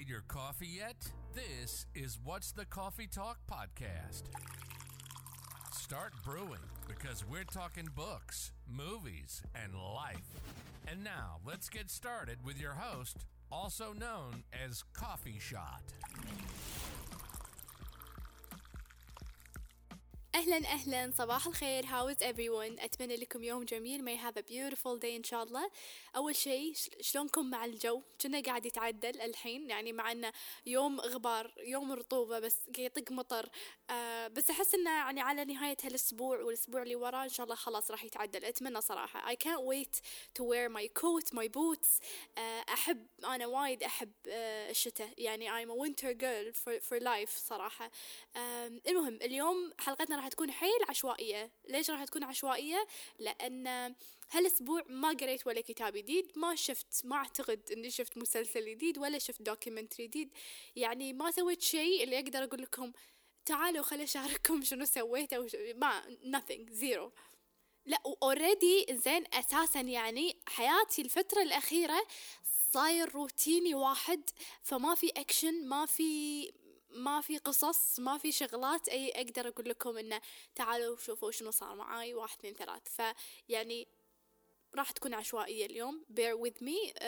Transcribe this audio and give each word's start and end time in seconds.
made 0.00 0.08
your 0.08 0.22
coffee 0.28 0.66
yet? 0.78 1.10
This 1.34 1.84
is 1.94 2.18
What's 2.24 2.52
the 2.52 2.64
Coffee 2.64 3.06
Talk 3.06 3.36
podcast. 3.50 4.22
Start 5.72 6.12
brewing 6.24 6.64
because 6.88 7.22
we're 7.28 7.44
talking 7.44 7.86
books, 7.94 8.52
movies, 8.66 9.42
and 9.54 9.74
life. 9.74 10.40
And 10.88 11.04
now 11.04 11.40
let's 11.46 11.68
get 11.68 11.90
started 11.90 12.38
with 12.46 12.58
your 12.58 12.72
host, 12.72 13.26
also 13.52 13.92
known 13.92 14.44
as 14.66 14.84
Coffee 14.94 15.38
Shot. 15.38 15.82
أهلا 20.40 20.56
أهلا. 20.56 21.12
صباح 21.18 21.46
الخير. 21.46 21.84
How 21.84 22.08
is 22.08 22.22
everyone? 22.22 22.84
أتمنى 22.84 23.16
لكم 23.16 23.42
يوم 23.42 23.64
جميل. 23.64 24.04
May 24.04 24.18
have 24.18 24.36
a 24.36 24.42
beautiful 24.42 24.98
day 24.98 25.16
إن 25.16 25.24
شاء 25.24 25.42
الله. 25.42 25.70
أول 26.16 26.36
شيء 26.36 26.74
شلونكم 27.00 27.50
مع 27.50 27.64
الجو؟ 27.64 28.02
كنا 28.20 28.40
قاعد 28.40 28.66
يتعدل 28.66 29.20
الحين. 29.20 29.70
يعني 29.70 29.92
مع 29.92 30.12
إنه 30.12 30.32
يوم 30.66 31.00
غبار 31.00 31.54
يوم 31.58 31.92
رطوبة 31.92 32.38
بس 32.38 32.56
يطق 32.78 33.12
مطر. 33.12 33.48
آه 33.90 34.28
بس 34.28 34.50
أحس 34.50 34.74
إنه 34.74 34.90
يعني 34.90 35.20
على 35.20 35.44
نهاية 35.44 35.76
هالأسبوع 35.84 36.38
والأسبوع 36.38 36.82
اللي 36.82 36.96
وراه 36.96 37.24
إن 37.24 37.28
شاء 37.28 37.44
الله 37.44 37.56
خلاص 37.56 37.90
راح 37.90 38.04
يتعدل. 38.04 38.44
أتمنى 38.44 38.80
صراحة. 38.80 39.34
I 39.34 39.36
can't 39.36 39.64
wait 39.64 40.00
to 40.38 40.42
wear 40.42 40.68
my 40.68 40.88
coat 41.02 41.34
my 41.34 41.48
boots. 41.48 42.00
آه 42.38 42.64
أحب 42.68 43.06
أنا 43.24 43.46
وايد 43.46 43.82
أحب 43.82 44.12
آه 44.28 44.70
الشتاء. 44.70 45.14
يعني 45.18 45.50
I'm 45.50 45.68
a 45.70 45.74
winter 45.74 46.14
girl 46.14 46.52
for, 46.52 46.80
for 46.88 47.00
life 47.04 47.30
صراحة. 47.30 47.90
آه 48.36 48.66
المهم 48.88 49.18
اليوم 49.22 49.72
حلقتنا 49.78 50.16
راح 50.16 50.29
تكون 50.30 50.50
حيل 50.50 50.78
عشوائية 50.88 51.52
ليش 51.68 51.90
راح 51.90 52.04
تكون 52.04 52.24
عشوائية؟ 52.24 52.86
لأن 53.18 53.94
هالأسبوع 54.30 54.84
ما 54.88 55.08
قريت 55.08 55.46
ولا 55.46 55.60
كتاب 55.60 55.92
جديد 55.92 56.32
ما 56.36 56.54
شفت 56.54 57.04
ما 57.04 57.16
أعتقد 57.16 57.72
أني 57.72 57.90
شفت 57.90 58.18
مسلسل 58.18 58.70
جديد 58.70 58.98
ولا 58.98 59.18
شفت 59.18 59.42
documentary 59.42 60.06
جديد. 60.06 60.30
يعني 60.76 61.12
ما 61.12 61.30
سويت 61.30 61.62
شيء 61.62 62.04
اللي 62.04 62.18
أقدر 62.18 62.44
أقول 62.44 62.62
لكم 62.62 62.92
تعالوا 63.46 63.82
خلي 63.82 64.02
أشارككم 64.02 64.62
شنو 64.62 64.84
سويت 64.84 65.32
أو 65.32 65.46
ما 65.74 66.02
nothing 66.22 66.80
zero. 66.80 67.10
لا 67.86 68.02
already 68.22 68.86
زين 68.90 69.24
أساسا 69.32 69.80
يعني 69.80 70.36
حياتي 70.46 71.02
الفترة 71.02 71.42
الأخيرة 71.42 72.06
صاير 72.72 73.14
روتيني 73.14 73.74
واحد 73.74 74.30
فما 74.62 74.94
في 74.94 75.08
اكشن 75.08 75.68
ما 75.68 75.86
في 75.86 76.50
ما 76.92 77.20
في 77.20 77.38
قصص 77.38 78.00
ما 78.00 78.18
في 78.18 78.32
شغلات 78.32 78.88
أي 78.88 79.10
أقدر 79.10 79.48
أقول 79.48 79.68
لكم 79.68 79.96
إنه 79.98 80.20
تعالوا 80.54 80.96
شوفوا 80.96 81.30
شنو 81.30 81.50
صار 81.50 81.74
معاي 81.74 82.14
واحد 82.14 82.38
اثنين 82.38 82.54
ثلاث. 82.54 82.82
فيعني 83.48 83.88
راح 84.74 84.90
تكون 84.90 85.14
عشوائية 85.14 85.66
اليوم. 85.66 86.04
Bear 86.10 86.36
with 86.36 86.62
me. 86.62 86.92
uh, 86.92 87.02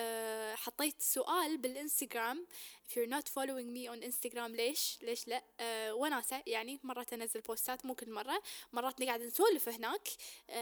حطيت 0.56 1.02
سؤال 1.02 1.58
بالإنستغرام. 1.58 2.46
If 2.86 2.92
you're 2.92 3.10
not 3.10 3.28
following 3.28 3.72
me 3.74 3.88
on 3.88 4.08
Instagram 4.10 4.50
ليش؟ 4.50 4.98
ليش 5.02 5.28
لا؟ 5.28 5.40
uh, 5.40 5.62
وناسة 5.92 6.42
يعني 6.46 6.80
مرات 6.82 7.12
أنزل 7.12 7.40
بوستات 7.40 7.86
مو 7.86 7.94
كل 7.94 8.10
مرة. 8.10 8.42
مرات 8.72 9.00
نقعد 9.00 9.20
نسولف 9.22 9.68
هناك. 9.68 10.08
uh, 10.08 10.52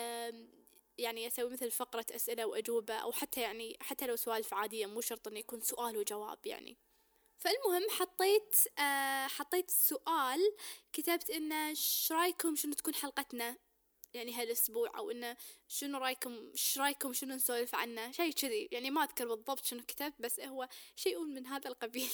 يعني 0.98 1.26
أسوي 1.26 1.50
مثل 1.50 1.70
فقرة 1.70 2.06
أسئلة 2.10 2.44
وأجوبة 2.46 2.94
أو 2.94 3.12
حتى 3.12 3.40
يعني 3.40 3.76
حتى 3.80 4.06
لو 4.06 4.16
سوالف 4.16 4.54
عادية 4.54 4.86
مو 4.86 5.00
شرط 5.00 5.28
إنه 5.28 5.38
يكون 5.38 5.60
سؤال 5.60 5.98
وجواب 5.98 6.46
يعني. 6.46 6.76
فالمهم 7.40 7.90
حطيت 7.90 8.54
آه 8.78 9.26
حطيت 9.26 9.70
سؤال 9.70 10.40
كتبت 10.92 11.30
إنه 11.30 11.68
إيش 11.68 12.12
رأيكم 12.12 12.56
شنو 12.56 12.72
تكون 12.72 12.94
حلقتنا؟ 12.94 13.56
يعني 14.14 14.34
هالأسبوع 14.34 14.98
أو 14.98 15.10
إنه 15.10 15.36
شنو 15.68 15.98
رأيكم 15.98 16.50
إيش 16.52 16.78
رأيكم 16.78 17.12
شنو 17.12 17.34
نسولف 17.34 17.74
عنه؟ 17.74 18.12
شيء 18.12 18.32
كذي 18.32 18.68
يعني 18.72 18.90
ما 18.90 19.04
أذكر 19.04 19.28
بالضبط 19.28 19.64
شنو 19.64 19.82
كتبت 19.82 20.14
بس 20.18 20.40
هو 20.40 20.68
شيء 20.96 21.24
من 21.24 21.46
هذا 21.46 21.68
القبيل. 21.68 22.10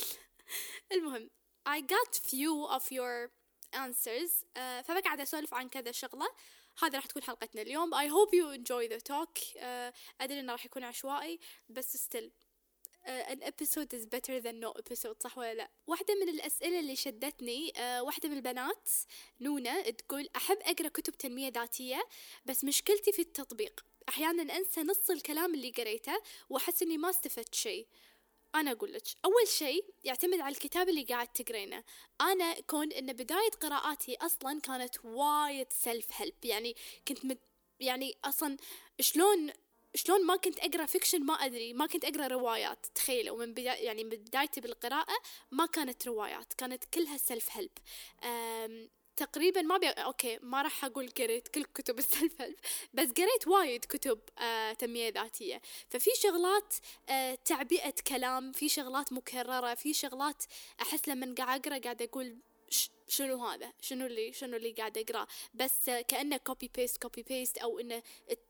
المهم 0.93 1.31
I 1.69 1.81
got 1.81 2.15
few 2.15 2.67
of 2.77 2.93
your 2.93 3.31
answers 3.75 4.45
uh, 4.57 4.83
فبقعد 4.85 5.21
أسولف 5.21 5.55
عن 5.55 5.69
كذا 5.69 5.93
شغلة. 5.93 6.27
هذا 6.83 6.99
راح 6.99 7.07
تكون 7.07 7.23
حلقتنا 7.23 7.63
اليوم. 7.63 7.95
I 7.95 8.07
hope 8.09 8.33
you 8.33 8.59
enjoy 8.59 8.89
the 8.89 9.01
talk. 9.01 9.39
uh, 9.57 9.95
أدري 10.21 10.41
إنه 10.41 10.53
راح 10.53 10.67
يكون 10.67 10.85
عشوائي 10.85 11.41
بس 11.69 12.09
still. 12.09 12.46
An 13.07 13.43
episode 13.43 13.95
is 13.95 14.05
better 14.07 14.41
than 14.41 14.61
no 14.61 14.73
episode 14.83 15.23
صح 15.23 15.39
ولا 15.39 15.55
لا؟ 15.55 15.71
واحدة 15.87 16.15
من 16.15 16.29
الأسئلة 16.29 16.81
اللي 16.81 16.97
شدتني 16.97 17.73
uh, 17.77 17.81
واحدة 17.81 18.29
من 18.29 18.37
البنات 18.37 18.89
نونا 19.41 19.91
تقول 19.91 20.29
أحب 20.37 20.57
أقرأ 20.63 20.89
كتب 20.89 21.13
تنمية 21.13 21.49
ذاتية 21.49 22.09
بس 22.47 22.65
مشكلتي 22.65 23.13
في 23.13 23.23
التطبيق. 23.23 23.85
أحيانا 24.09 24.57
أنسى 24.57 24.81
نص 24.83 25.11
الكلام 25.11 25.55
اللي 25.55 25.71
قريته 25.71 26.23
وأحس 26.51 26.83
إني 26.83 26.99
ما 26.99 27.11
استفدت 27.11 27.55
شيء. 27.55 27.87
أنا 28.55 28.73
أقول 28.73 28.93
لك 28.93 29.03
أول 29.25 29.49
شيء 29.49 29.85
يعتمد 30.05 30.41
على 30.41 30.55
الكتاب 30.55 30.89
اللي 30.89 31.03
قاعد 31.03 31.29
تقرينه. 31.29 31.85
أنا 32.21 32.61
كون 32.61 32.93
إن 32.93 33.13
بداية 33.13 33.51
قراءاتي 33.61 34.17
أصلا 34.17 34.61
كانت 34.61 35.05
وايد 35.05 35.73
self 35.73 36.07
help 36.13 36.45
يعني 36.45 36.77
كنت 37.09 37.25
مد 37.25 37.39
يعني 37.81 38.17
أصلا 38.25 38.57
شلون 39.01 39.51
شلون 39.97 40.27
ما 40.27 40.37
كنت 40.37 40.59
أقرأ 40.59 40.87
fiction 40.87 41.25
ما 41.25 41.35
أدري 41.35 41.73
ما 41.73 41.87
كنت 41.87 42.05
أقرأ 42.05 42.27
روايات 42.27 42.87
تخيلوا 42.95 43.39
من 43.39 43.53
بداية 43.53 43.85
يعني 43.85 44.05
من 44.05 44.11
بدايتي 44.11 44.61
بالقراءة 44.61 45.17
ما 45.51 45.67
كانت 45.67 46.07
روايات 46.07 46.53
كانت 46.53 46.85
كلها 46.85 47.17
self 47.17 47.49
help 47.51 47.71
تقريبا 49.17 49.63
ما 49.63 49.79
بي... 49.79 49.89
okay 49.89 50.39
ما 50.43 50.63
راح 50.63 50.85
أقول 50.85 51.09
قريت 51.09 51.49
كل 51.49 51.65
كتب 51.65 51.99
ال 52.05 52.12
self 52.12 52.43
help 52.43 52.57
بس 52.95 53.09
قريت 53.09 53.49
وايد 53.49 53.85
كتب 53.85 54.19
آه 54.39 54.73
تنمية 54.73 55.09
ذاتية. 55.09 55.61
ففي 55.91 56.11
شغلات 56.23 56.75
آه 57.09 57.35
تعبئة 57.35 57.95
كلام 58.07 58.53
في 58.53 58.69
شغلات 58.69 59.13
مكررة 59.13 59.75
في 59.75 59.95
شغلات 59.95 60.45
أحس 60.81 61.09
لما 61.09 61.35
قاعد 61.39 61.67
أقرأ 61.67 61.79
قاعد 61.79 62.03
أقول 62.03 62.37
شنو 63.09 63.45
هذا؟ 63.47 63.73
شنو 63.81 64.07
اللي 64.07 64.33
شنو 64.33 64.57
اللي 64.57 64.73
قاعد 64.73 64.99
اقراه 64.99 65.27
بس 65.55 65.91
كأنه 66.09 66.37
copy 66.37 66.71
paste 66.75 67.03
copy 67.03 67.23
paste 67.23 67.59
أو 67.59 67.79
إنه 67.79 68.03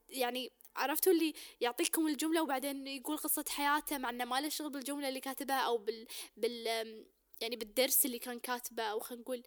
يعني 0.08 0.52
عرفتوا 0.76 1.12
اللي 1.12 1.34
يعطيكم 1.60 2.08
الجملة 2.08 2.42
وبعدين 2.42 2.86
يقول 2.86 3.16
قصة 3.16 3.44
حياته 3.48 3.98
مع 3.98 4.10
إنه 4.10 4.24
ما 4.24 4.40
له 4.40 4.48
شغل 4.48 4.70
بالجملة 4.70 5.08
اللي 5.08 5.20
كاتبها 5.20 5.60
أو 5.60 5.78
بال 5.78 6.06
بال 6.36 7.06
يعني 7.40 7.56
بالدرس 7.56 8.06
اللي 8.06 8.18
كان 8.18 8.38
كاتبه 8.38 8.82
أو 8.82 9.00
خلينا 9.00 9.22
نقول 9.22 9.42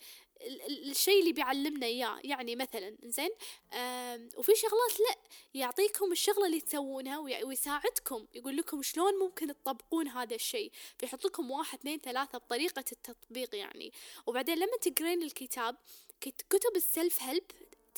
الشيء 0.70 1.20
اللي 1.20 1.34
بيعلمنا 1.34 1.86
إياه. 1.86 2.20
يعني 2.24 2.56
مثلا 2.56 2.98
زين 3.04 3.30
وفي 4.38 4.56
شغلات 4.56 5.00
لا 5.00 5.16
يعطيكم 5.54 6.12
الشغلة 6.12 6.46
اللي 6.46 6.62
تسوونها 6.62 7.18
ويساعدكم. 7.18 8.28
يقول 8.34 8.58
لكم 8.58 8.82
شلون 8.82 9.20
ممكن 9.20 9.48
تطبقون 9.48 10.08
هذا 10.08 10.36
الشيء؟ 10.36 10.72
فيحط 10.98 11.26
لكم 11.26 11.52
واحد 11.52 11.80
اثنين 11.80 12.00
ثلاثة 12.00 12.38
بطريقة 12.38 12.84
التطبيق 12.92 13.56
يعني. 13.56 13.92
وبعدين 14.28 14.56
لما 14.56 14.78
تقرين 14.82 15.24
الكتاب 15.24 15.76
كتب 16.22 16.76
السلف 16.76 17.22
هيلب 17.22 17.44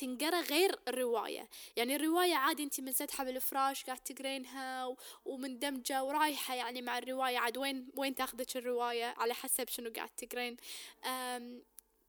تنقرأ 0.02 0.42
غير 0.42 0.80
الرواية. 0.88 1.50
يعني 1.76 1.96
الرواية 1.96 2.36
عادي 2.36 2.64
انت 2.64 2.82
من 2.82 2.92
سطحة 2.92 3.24
بالفراش 3.24 3.84
قاعد 3.84 4.00
تقرينها 4.00 4.96
ومندمجة 5.26 6.04
ورايحة 6.04 6.56
يعني 6.56 6.82
مع 6.82 6.98
الرواية. 6.98 7.38
عاد 7.38 7.58
وين 7.58 7.88
وين 7.96 8.16
تاخذك 8.16 8.58
الرواية؟ 8.58 9.06
على 9.06 9.34
حسب 9.34 9.70
شنو 9.70 9.92
قاعد 9.96 10.10
تقرين. 10.10 10.58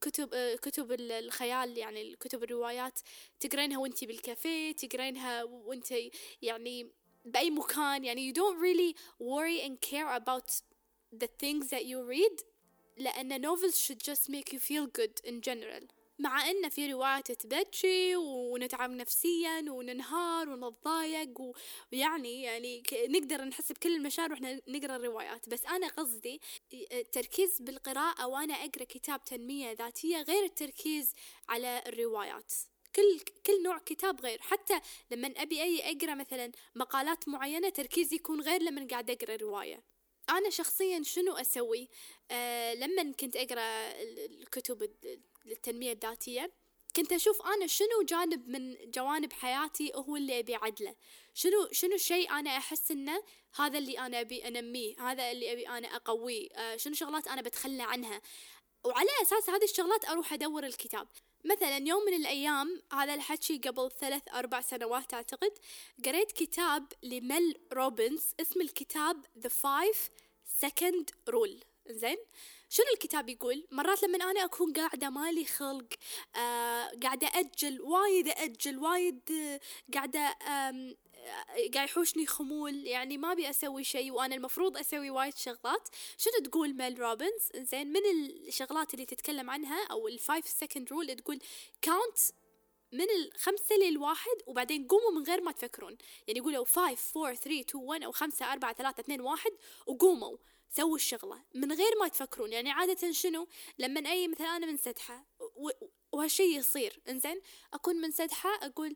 كتب 0.00 0.56
كتب 0.62 0.92
الخيال 0.92 1.78
يعني 1.78 2.02
الكتب 2.02 2.42
الروايات 2.42 3.00
تقرينها 3.40 3.78
وانتي 3.78 4.06
بالكافيه 4.06 4.72
تقرينها 4.72 5.42
وانتي 5.44 6.10
يعني 6.42 6.90
بأي 7.24 7.50
مكان. 7.50 8.04
يعني 8.04 8.32
you 8.32 8.36
don't 8.36 8.58
really 8.58 8.96
worry 9.20 9.66
and 9.66 9.80
care 9.90 10.22
about 10.22 10.62
the 11.22 11.28
things 11.42 11.68
that 11.68 11.84
you 11.84 12.02
read. 12.02 12.44
لأن 12.96 13.42
novels 13.42 13.78
should 13.78 14.02
just 14.02 14.28
make 14.28 14.52
you 14.52 14.58
feel 14.58 14.86
good 14.86 15.20
in 15.24 15.40
general. 15.40 15.86
مع 16.22 16.50
إن 16.50 16.68
في 16.68 16.92
روايات 16.92 17.32
تبكي 17.32 18.16
ونتعب 18.16 18.90
نفسيا 18.90 19.64
وننهار 19.68 20.48
ونتضايق 20.48 21.52
ويعني 21.92 22.42
يعني 22.42 22.82
نقدر 23.08 23.44
نحس 23.44 23.72
بكل 23.72 23.96
المشاعر 23.96 24.30
وإحنا 24.30 24.60
نقرأ 24.68 24.96
الروايات. 24.96 25.48
بس 25.48 25.66
أنا 25.66 25.88
قصدي 25.88 26.40
التركيز 26.72 27.62
بالقراءة 27.62 28.26
وأنا 28.26 28.54
أقرأ 28.54 28.84
كتاب 28.84 29.24
تنمية 29.24 29.72
ذاتية 29.72 30.22
غير 30.22 30.44
التركيز 30.44 31.14
على 31.48 31.82
الروايات. 31.86 32.52
كل 32.96 33.20
كل 33.46 33.62
نوع 33.62 33.78
كتاب 33.78 34.20
غير. 34.20 34.40
حتى 34.40 34.80
لما 35.10 35.32
أبي 35.36 35.62
أي 35.62 35.96
أقرأ 35.96 36.14
مثلا 36.14 36.52
مقالات 36.74 37.28
معينة 37.28 37.68
تركيزي 37.68 38.16
يكون 38.16 38.40
غير 38.40 38.62
لما 38.62 38.86
قاعد 38.90 39.10
أقرأ 39.10 39.36
رواية. 39.36 39.82
أنا 40.30 40.50
شخصيا 40.50 41.02
شنو 41.02 41.32
أسوي؟ 41.32 41.88
آه 42.30 42.74
لما 42.74 43.12
كنت 43.12 43.36
أقرأ 43.36 43.92
الكتب 44.02 44.90
للتنمية 45.44 45.92
الذاتية 45.92 46.52
كنت 46.96 47.12
أشوف 47.12 47.42
أنا 47.46 47.66
شنو 47.66 48.02
جانب 48.08 48.48
من 48.48 48.76
جوانب 48.90 49.32
حياتي 49.32 49.92
هو 49.94 50.16
اللي 50.16 50.38
أبي 50.38 50.56
أعدله 50.56 50.94
شنو 51.34 51.68
شنو 51.72 51.94
الشيء 51.94 52.30
أنا 52.30 52.50
أحس 52.50 52.90
إنه 52.90 53.22
هذا 53.56 53.78
اللي 53.78 53.98
أنا 53.98 54.20
أبي 54.20 54.48
أنميه 54.48 55.00
هذا 55.10 55.30
اللي 55.30 55.52
أبي 55.52 55.68
أنا 55.68 55.88
أقويه 55.96 56.48
آه 56.52 56.76
شنو 56.76 56.94
شغلات 56.94 57.28
أنا 57.28 57.42
بتخلى 57.42 57.82
عنها. 57.82 58.20
وعلى 58.84 59.08
أساس 59.22 59.50
هذه 59.50 59.64
الشغلات 59.64 60.04
أروح 60.04 60.32
أدور 60.32 60.66
الكتاب. 60.66 61.08
مثلا 61.44 61.76
يوم 61.76 62.04
من 62.04 62.14
الأيام 62.14 62.82
هذا 62.92 63.14
الحكي 63.14 63.58
قبل 63.58 63.90
ثلاث 64.00 64.22
أربع 64.34 64.60
سنوات 64.60 65.14
أعتقد 65.14 65.52
قريت 66.04 66.32
كتاب 66.32 66.92
لمل 67.02 67.56
روبنز 67.72 68.22
اسم 68.40 68.60
الكتاب 68.60 69.26
The 69.40 69.50
Five 69.50 69.98
Second 70.64 71.32
Rule. 71.32 71.64
زين 71.90 72.16
شنو 72.72 72.86
الكتاب 72.94 73.28
يقول؟ 73.28 73.66
مرات 73.70 74.02
لما 74.02 74.30
أنا 74.30 74.44
أكون 74.44 74.72
قاعدة 74.72 75.10
مالي 75.10 75.44
خلق 75.44 75.88
آه 76.36 76.90
قاعدة 77.02 77.26
أجل 77.34 77.80
وايد 77.80 78.28
أجل 78.28 78.78
وايد 78.78 79.20
آه 79.30 79.60
قاعدة 79.94 80.36
آم 80.48 80.96
قاعد 81.74 81.88
يحوشني 81.88 82.26
خمول 82.26 82.86
يعني 82.86 83.18
ما 83.18 83.32
أبي 83.32 83.50
أسوي 83.50 83.84
شيء 83.84 84.12
وأنا 84.12 84.34
المفروض 84.34 84.76
أسوي 84.76 85.10
وايد 85.10 85.36
شغلات. 85.36 85.88
شنو 86.18 86.32
تقول 86.44 86.74
ميل 86.74 86.98
روبنز؟ 87.00 87.48
زين 87.56 87.92
من 87.92 88.00
الشغلات 88.48 88.94
اللي 88.94 89.06
تتكلم 89.06 89.50
عنها 89.50 89.86
أو 89.90 90.08
ال 90.08 90.16
five 90.16 90.48
second 90.48 90.92
rule 90.92 91.14
تقول 91.14 91.38
count 91.82 92.18
من 92.92 93.06
الخمسة 93.10 93.76
للواحد 93.76 94.36
وبعدين 94.46 94.86
قوموا 94.86 95.10
من 95.10 95.22
غير 95.22 95.40
ما 95.40 95.52
تفكرون. 95.52 95.96
يعني 96.28 96.38
يقولوا 96.38 96.64
5 96.64 96.80
4 97.16 97.34
3 97.34 97.60
2 97.60 97.84
1 97.84 98.02
أو 98.02 98.12
5 98.12 98.52
4 98.52 98.72
3 98.72 99.00
2 99.00 99.20
1 99.20 99.50
وقوموا. 99.86 100.36
سووا 100.76 100.96
الشغلة 100.96 101.42
من 101.54 101.72
غير 101.72 101.92
ما 102.00 102.08
تفكرون. 102.08 102.52
يعني 102.52 102.70
عادة 102.70 103.12
شنو؟ 103.12 103.48
لما 103.78 104.10
أي 104.10 104.28
مثلا 104.28 104.56
أنا 104.56 104.66
منسدحة 104.66 105.26
وهالشي 106.12 106.42
يصير 106.42 107.00
إنزين؟ 107.08 107.40
أكون 107.74 107.96
منسدحة 107.96 108.50
أقول 108.62 108.94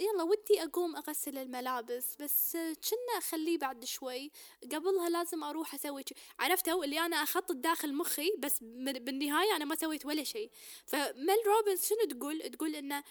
يلا 0.00 0.22
ودي 0.22 0.62
أقوم 0.62 0.96
أغسل 0.96 1.38
الملابس 1.38 2.16
بس 2.20 2.52
كنا 2.56 3.18
أخليه 3.18 3.58
بعد 3.58 3.84
شوي. 3.84 4.30
قبلها 4.72 5.08
لازم 5.08 5.44
أروح 5.44 5.74
أسوي 5.74 6.04
عرفتوا 6.38 6.84
اللي 6.84 7.00
أنا 7.00 7.16
أخطط 7.16 7.52
داخل 7.52 7.94
مخي 7.94 8.32
بس 8.38 8.58
بالنهاية 8.60 9.56
أنا 9.56 9.64
ما 9.64 9.74
سويت 9.74 10.06
ولا 10.06 10.24
شيء 10.24 10.50
فميل 10.86 11.46
روبنز 11.46 11.84
شنو 11.84 12.18
تقول؟ 12.18 12.50
تقول 12.50 12.74
إنه 12.74 13.04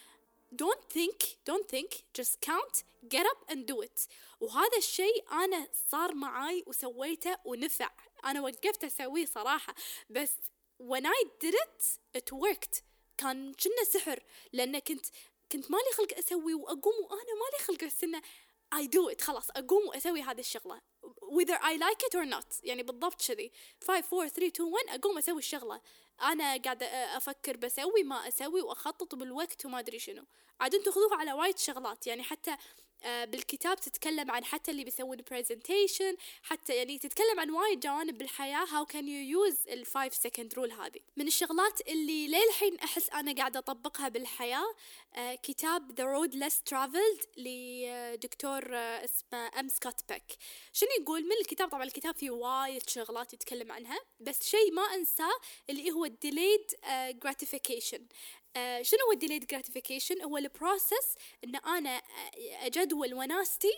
don't 0.56 0.84
think 0.96 1.18
don't 1.50 1.68
think 1.68 1.90
just 2.18 2.40
count 2.40 2.84
get 3.08 3.26
up 3.32 3.40
and 3.52 3.66
do 3.66 3.82
it. 3.82 4.08
وهذا 4.40 4.78
الشيء 4.78 5.24
أنا 5.32 5.68
صار 5.90 6.14
معاي 6.14 6.64
وسويته 6.66 7.36
ونفع. 7.44 7.90
أنا 8.24 8.40
وقفت 8.40 8.84
أسويه 8.84 9.26
صراحة. 9.26 9.74
بس 10.10 10.30
when 10.78 11.06
I 11.06 11.24
did 11.44 11.54
it 11.54 11.98
it 12.18 12.32
worked. 12.32 12.82
كان 13.16 13.52
كنا 13.52 13.84
سحر. 13.84 14.22
لأن 14.52 14.78
كنت 14.78 15.06
كنت 15.52 15.70
مالي 15.70 15.92
خلق 15.94 16.18
أسوي 16.18 16.54
وأقوم 16.54 16.94
وأنا 16.94 17.34
مالي 17.34 17.64
خلق. 17.64 17.84
استنى 17.84 18.20
I 18.74 18.86
do 18.86 19.14
it. 19.14 19.20
خلاص 19.20 19.50
أقوم 19.50 19.88
وأسوي 19.88 20.22
هذه 20.22 20.40
الشغلة. 20.40 20.80
Whether 21.22 21.58
I 21.62 21.76
like 21.76 22.02
it 22.06 22.14
or 22.14 22.24
not. 22.24 22.60
يعني 22.62 22.82
بالضبط 22.82 23.22
كذي. 23.28 23.52
5 23.86 24.04
4 24.12 24.28
3 24.28 24.46
2 24.46 24.72
1 24.72 24.88
أقوم 24.88 25.18
أسوي 25.18 25.38
الشغلة. 25.38 25.80
أنا 26.22 26.56
قاعدة 26.56 26.86
أفكر 27.16 27.56
بسوي 27.56 28.02
ما 28.04 28.28
أسوي 28.28 28.60
وأخطط 28.62 29.14
بالوقت 29.14 29.66
وما 29.66 29.78
أدري 29.78 29.98
شنو. 29.98 30.24
عاد 30.60 30.74
أنتم 30.74 30.90
خذوها 30.92 31.16
على 31.16 31.32
وايد 31.32 31.58
شغلات 31.58 32.06
يعني 32.06 32.22
حتى 32.22 32.56
بالكتاب 33.04 33.80
تتكلم 33.80 34.30
عن 34.30 34.44
حتى 34.44 34.70
اللي 34.70 34.84
بيسوون 34.84 35.16
presentation 35.30 36.16
حتى 36.42 36.76
يعني 36.76 36.98
تتكلم 36.98 37.40
عن 37.40 37.50
وايد 37.50 37.80
جوانب 37.80 38.18
بالحياة 38.18 38.64
how 38.64 38.86
can 38.92 39.04
you 39.04 39.36
use 39.38 39.72
ال 39.72 39.86
5 39.86 40.28
second 40.28 40.54
rule 40.56 40.72
هذه. 40.80 41.00
من 41.16 41.26
الشغلات 41.26 41.80
اللي 41.88 42.28
للحين 42.28 42.78
أحس 42.78 43.10
أنا 43.10 43.34
قاعدة 43.34 43.58
أطبقها 43.58 44.08
بالحياة 44.08 44.74
آه، 45.14 45.34
كتاب 45.34 45.92
The 45.92 46.04
Road 46.04 46.34
Less 46.34 46.54
Traveled 46.70 47.38
لدكتور 47.38 48.76
آه، 48.76 49.04
اسمه 49.04 49.60
أم 49.60 49.68
سكوت 49.68 50.00
بيك 50.08 50.36
شنو 50.72 50.88
يقول؟ 51.00 51.22
من 51.22 51.36
الكتاب 51.40 51.68
طبعا 51.68 51.84
الكتاب 51.84 52.14
فيه 52.14 52.30
وايد 52.30 52.90
شغلات 52.90 53.34
يتكلم 53.34 53.72
عنها 53.72 53.98
بس 54.20 54.48
شيء 54.48 54.72
ما 54.72 54.82
أنساه 54.82 55.34
اللي 55.70 55.90
هو 55.92 56.06
delayed 56.06 56.74
gratification. 57.24 58.00
آه، 58.56 58.82
شنو 58.82 59.00
هو 59.06 59.12
ال 59.12 59.16
delayed 59.16 59.46
gratification 59.46 60.22
هو 60.22 60.36
ال 60.38 60.47
process 60.47 61.14
إن 61.44 61.56
أنا 61.56 61.96
آه، 61.96 62.66
أأجل 62.66 63.14
وناستي 63.14 63.72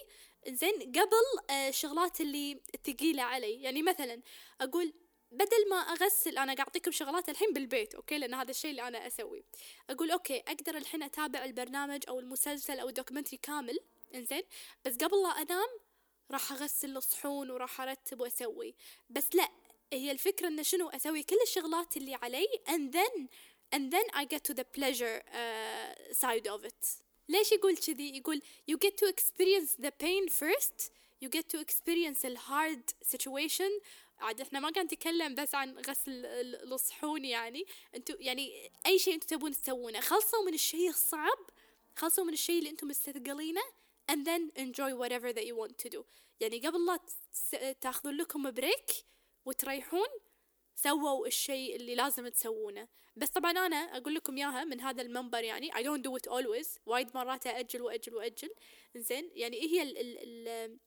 زين 0.49 0.93
قبل 0.93 1.52
الشغلات 1.69 2.20
آه، 2.20 2.25
اللي 2.25 2.61
ثقيله 2.87 3.23
علي. 3.23 3.62
يعني 3.62 3.82
مثلا 3.82 4.20
أقول 4.61 4.93
بدل 5.32 5.69
ما 5.70 5.76
أغسل 5.76 6.38
أنا 6.38 6.55
قاعد 6.55 6.61
أعطيكم 6.61 6.90
شغلات 6.90 7.28
الحين 7.28 7.52
بالبيت 7.52 7.94
okay؟ 7.94 8.19
لأن 8.19 8.34
هذا 8.34 8.50
الشيء 8.50 8.70
اللي 8.70 8.88
أنا 8.88 9.06
أسويه. 9.06 9.43
أقول 9.90 10.11
okay 10.11 10.41
أقدر 10.40 10.76
الحين 10.76 11.02
أتابع 11.02 11.44
البرنامج 11.44 12.02
أو 12.08 12.20
المسلسل 12.20 12.79
أو 12.79 12.88
ال 12.88 12.93
documentary 12.93 13.37
كامل 13.37 13.79
إنزين. 14.14 14.43
بس 14.84 14.94
قبل 14.94 15.22
لا 15.22 15.29
أنام 15.29 15.69
راح 16.31 16.52
أغسل 16.52 16.96
الصحون 16.96 17.50
وراح 17.50 17.81
أرتب 17.81 18.20
وأسوي. 18.20 18.75
بس 19.11 19.34
لا 19.34 19.49
هي 19.93 20.11
الفكرة 20.11 20.49
انه 20.49 20.62
شنو؟ 20.62 20.88
أسوي 20.88 21.22
كل 21.22 21.37
الشغلات 21.43 21.96
اللي 21.96 22.14
علي 22.14 22.46
and 22.69 22.94
then 22.96 23.29
and 23.73 23.93
then 23.93 24.07
I 24.15 24.25
get 24.25 24.45
to 24.45 24.55
the 24.55 24.65
pleasure 24.65 25.23
uh, 25.33 26.15
side 26.15 26.47
of 26.47 26.65
it. 26.65 27.03
ليش 27.29 27.53
يقول 27.53 27.77
كذي؟ 27.77 28.17
يقول 28.17 28.43
you 28.71 28.77
get 28.77 28.97
to 28.97 29.09
experience 29.09 29.75
the 29.79 29.91
pain 29.91 30.29
first. 30.29 30.91
You 31.21 31.29
get 31.29 31.49
to 31.49 31.61
experience 31.61 32.21
the 32.23 32.37
hard 32.37 32.93
situation. 33.03 33.71
عاد 34.19 34.41
إحنا 34.41 34.61
ما 34.61 34.71
قاعد 34.71 34.85
نتكلم 34.85 35.35
بس 35.35 35.55
عن 35.55 35.79
غسل 35.79 36.27
الصحون 36.73 37.25
يعني. 37.25 37.67
أنتوا 37.95 38.17
يعني 38.21 38.71
أي 38.87 38.99
شيء 38.99 39.15
أنتوا 39.15 39.29
تبون 39.29 39.53
تسوونه. 39.53 40.01
خلصوا 40.01 40.45
من 40.45 40.55
الشيء 40.55 40.89
الصعب 40.89 41.39
خلصوا 41.97 42.25
من 42.25 42.33
الشيء 42.33 42.59
اللي 42.59 42.71
أنتم 42.71 42.89
مستثقلينه 42.89 43.63
and 44.13 44.25
then 44.25 44.53
enjoy 44.57 44.95
whatever 44.95 45.33
that 45.33 45.47
you 45.47 45.57
want 45.57 45.79
to 45.79 45.89
do. 45.89 46.05
يعني 46.41 46.59
قبل 46.59 46.87
لا 46.87 47.73
تاخذون 47.73 48.17
لكم 48.17 48.51
break 48.50 48.91
وتريحون 49.45 50.09
سووا 50.76 51.26
الشيء 51.26 51.76
اللي 51.76 51.94
لازم 51.94 52.28
تسوونه. 52.28 52.88
بس 53.17 53.28
طبعا 53.28 53.50
أنا 53.50 53.76
أقول 53.76 54.14
لكم 54.14 54.37
إياها 54.37 54.64
من 54.64 54.81
هذا 54.81 55.02
المنبر 55.02 55.44
يعني 55.44 55.73
I 55.73 55.76
don't 55.76 56.02
do 56.02 56.17
it 56.20 56.32
always. 56.32 56.78
وايد 56.87 57.08
مرات 57.14 57.46
أجل 57.46 57.82
واجل 57.82 58.14
واجل 58.14 58.50
زين 58.96 59.31
يعني 59.34 59.56
إيه 59.56 59.69
هي 59.69 59.82
ال 59.82 59.99
ال 59.99 60.19
ال 60.49 60.78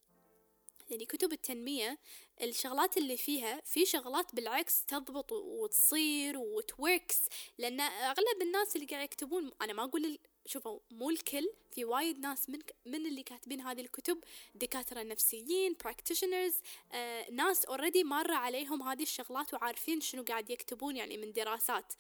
يعني 0.89 1.06
كتب 1.06 1.33
التنمية 1.33 2.00
الشغلات 2.41 2.97
اللي 2.97 3.18
فيها 3.18 3.62
في 3.65 3.86
شغلات 3.86 4.36
بالعكس 4.36 4.86
تضبط 4.86 5.31
وتصير 5.31 6.38
و 6.38 6.48
it 6.48 6.68
works 6.68 7.19
لأن 7.57 7.80
أغلب 7.80 8.42
الناس 8.42 8.75
اللي 8.75 8.88
قاعد 8.88 9.03
يكتبون 9.03 9.51
أنا 9.62 9.74
ما 9.74 9.83
أقول 9.83 10.19
شوفوا 10.45 10.80
مو 10.91 11.09
الكل 11.09 11.50
في 11.71 11.86
وايد 11.86 12.19
ناس 12.19 12.50
من 12.50 12.59
من 12.86 13.06
اللي 13.06 13.24
كاتبين 13.24 13.62
هذه 13.62 13.81
الكتب 13.81 14.24
دكاترة 14.56 15.03
نفسيين 15.03 15.75
practitioners 15.88 16.53
آه 16.91 17.30
ناس 17.30 17.65
اوريدي 17.65 18.03
مر 18.03 18.31
عليهم 18.31 18.83
هذه 18.83 19.03
الشغلات 19.03 19.53
وعارفين 19.53 20.01
شنو 20.01 20.24
قاعد 20.24 20.50
يكتبون 20.50 20.97
يعني 20.97 21.18
من 21.18 21.31
دراسات. 21.31 21.94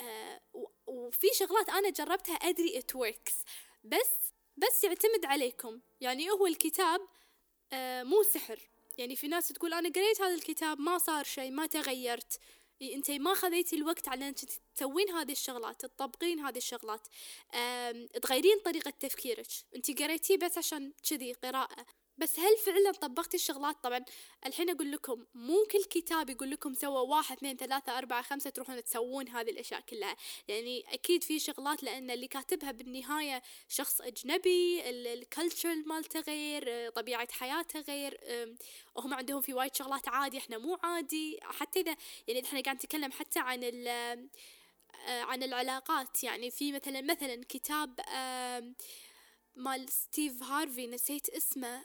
آه 0.00 0.40
وفي 0.86 1.26
شغلات 1.38 1.68
أنا 1.68 1.90
جربتها 1.90 2.34
أدري 2.34 2.80
it 2.80 2.96
works. 2.96 3.34
بس 3.84 4.10
بس 4.56 4.84
يعتمد 4.84 5.24
عليكم. 5.24 5.80
يعني 6.00 6.30
هو 6.30 6.46
الكتاب 6.46 7.00
آه 7.72 8.02
مو 8.02 8.22
سحر. 8.22 8.58
يعني 8.98 9.16
في 9.16 9.28
ناس 9.28 9.48
تقول 9.48 9.74
أنا 9.74 9.88
قريت 9.88 10.20
هذا 10.20 10.34
الكتاب 10.34 10.80
ما 10.80 10.98
صار 10.98 11.24
شيء 11.24 11.50
ما 11.50 11.66
تغيرت. 11.66 12.40
انت 12.82 13.10
ما 13.10 13.34
خذيتي 13.34 13.76
الوقت 13.76 14.08
على 14.08 14.28
أنك 14.28 14.38
تسوين 14.76 15.10
هذه 15.10 15.32
الشغلات 15.32 15.86
تطبقين 15.86 16.40
هذه 16.40 16.56
الشغلات. 16.56 17.08
تغيرين 18.22 18.58
طريقة 18.64 18.90
تفكيرك. 19.00 19.46
انت 19.76 20.02
قريتيه 20.02 20.36
بس 20.36 20.58
عشان 20.58 20.92
كذي 21.10 21.32
قراءة. 21.32 21.86
بس 22.18 22.38
هل 22.38 22.56
فعلا 22.66 22.92
طبقتي 22.92 23.36
الشغلات؟ 23.36 23.76
طبعا 23.82 24.04
الحين 24.46 24.70
أقول 24.70 24.92
لكم 24.92 25.24
مو 25.34 25.64
كل 25.72 25.84
كتاب 25.84 26.30
يقول 26.30 26.50
لكم 26.50 26.74
سوى 26.74 27.08
واحد 27.08 27.36
اثنين 27.36 27.56
ثلاثة 27.56 27.98
أربعة 27.98 28.22
خمسة 28.22 28.50
تروحون 28.50 28.84
تسوون 28.84 29.28
هذه 29.28 29.50
الأشياء 29.50 29.80
كلها. 29.80 30.16
يعني 30.48 30.84
أكيد 30.94 31.24
في 31.24 31.38
شغلات 31.38 31.82
لأن 31.82 32.10
اللي 32.10 32.26
كاتبها 32.26 32.70
بالنهاية 32.70 33.42
شخص 33.68 34.00
أجنبي 34.00 34.90
الكالتشر 34.90 35.74
مالته 35.74 36.20
غير 36.20 36.90
طبيعة 36.90 37.28
حياته 37.32 37.80
غير 37.80 38.20
وهم 38.94 39.14
عندهم 39.14 39.40
في 39.40 39.54
وايد 39.54 39.74
شغلات 39.74 40.08
عادي 40.08 40.38
إحنا 40.38 40.58
مو 40.58 40.78
عادي. 40.82 41.40
حتى 41.42 41.80
إذا 41.80 41.96
يعني 42.28 42.44
إحنا 42.44 42.60
قاعد 42.60 42.76
نتكلم 42.76 43.12
حتى 43.12 43.40
عن 43.40 43.64
عن 45.08 45.42
العلاقات 45.42 46.24
يعني 46.24 46.50
في 46.50 46.72
مثلا 46.72 47.00
مثلا 47.00 47.40
كتاب 47.48 48.00
مال 49.56 49.88
ستيف 49.88 50.42
هارفي 50.42 50.86
نسيت 50.86 51.28
اسمه 51.28 51.84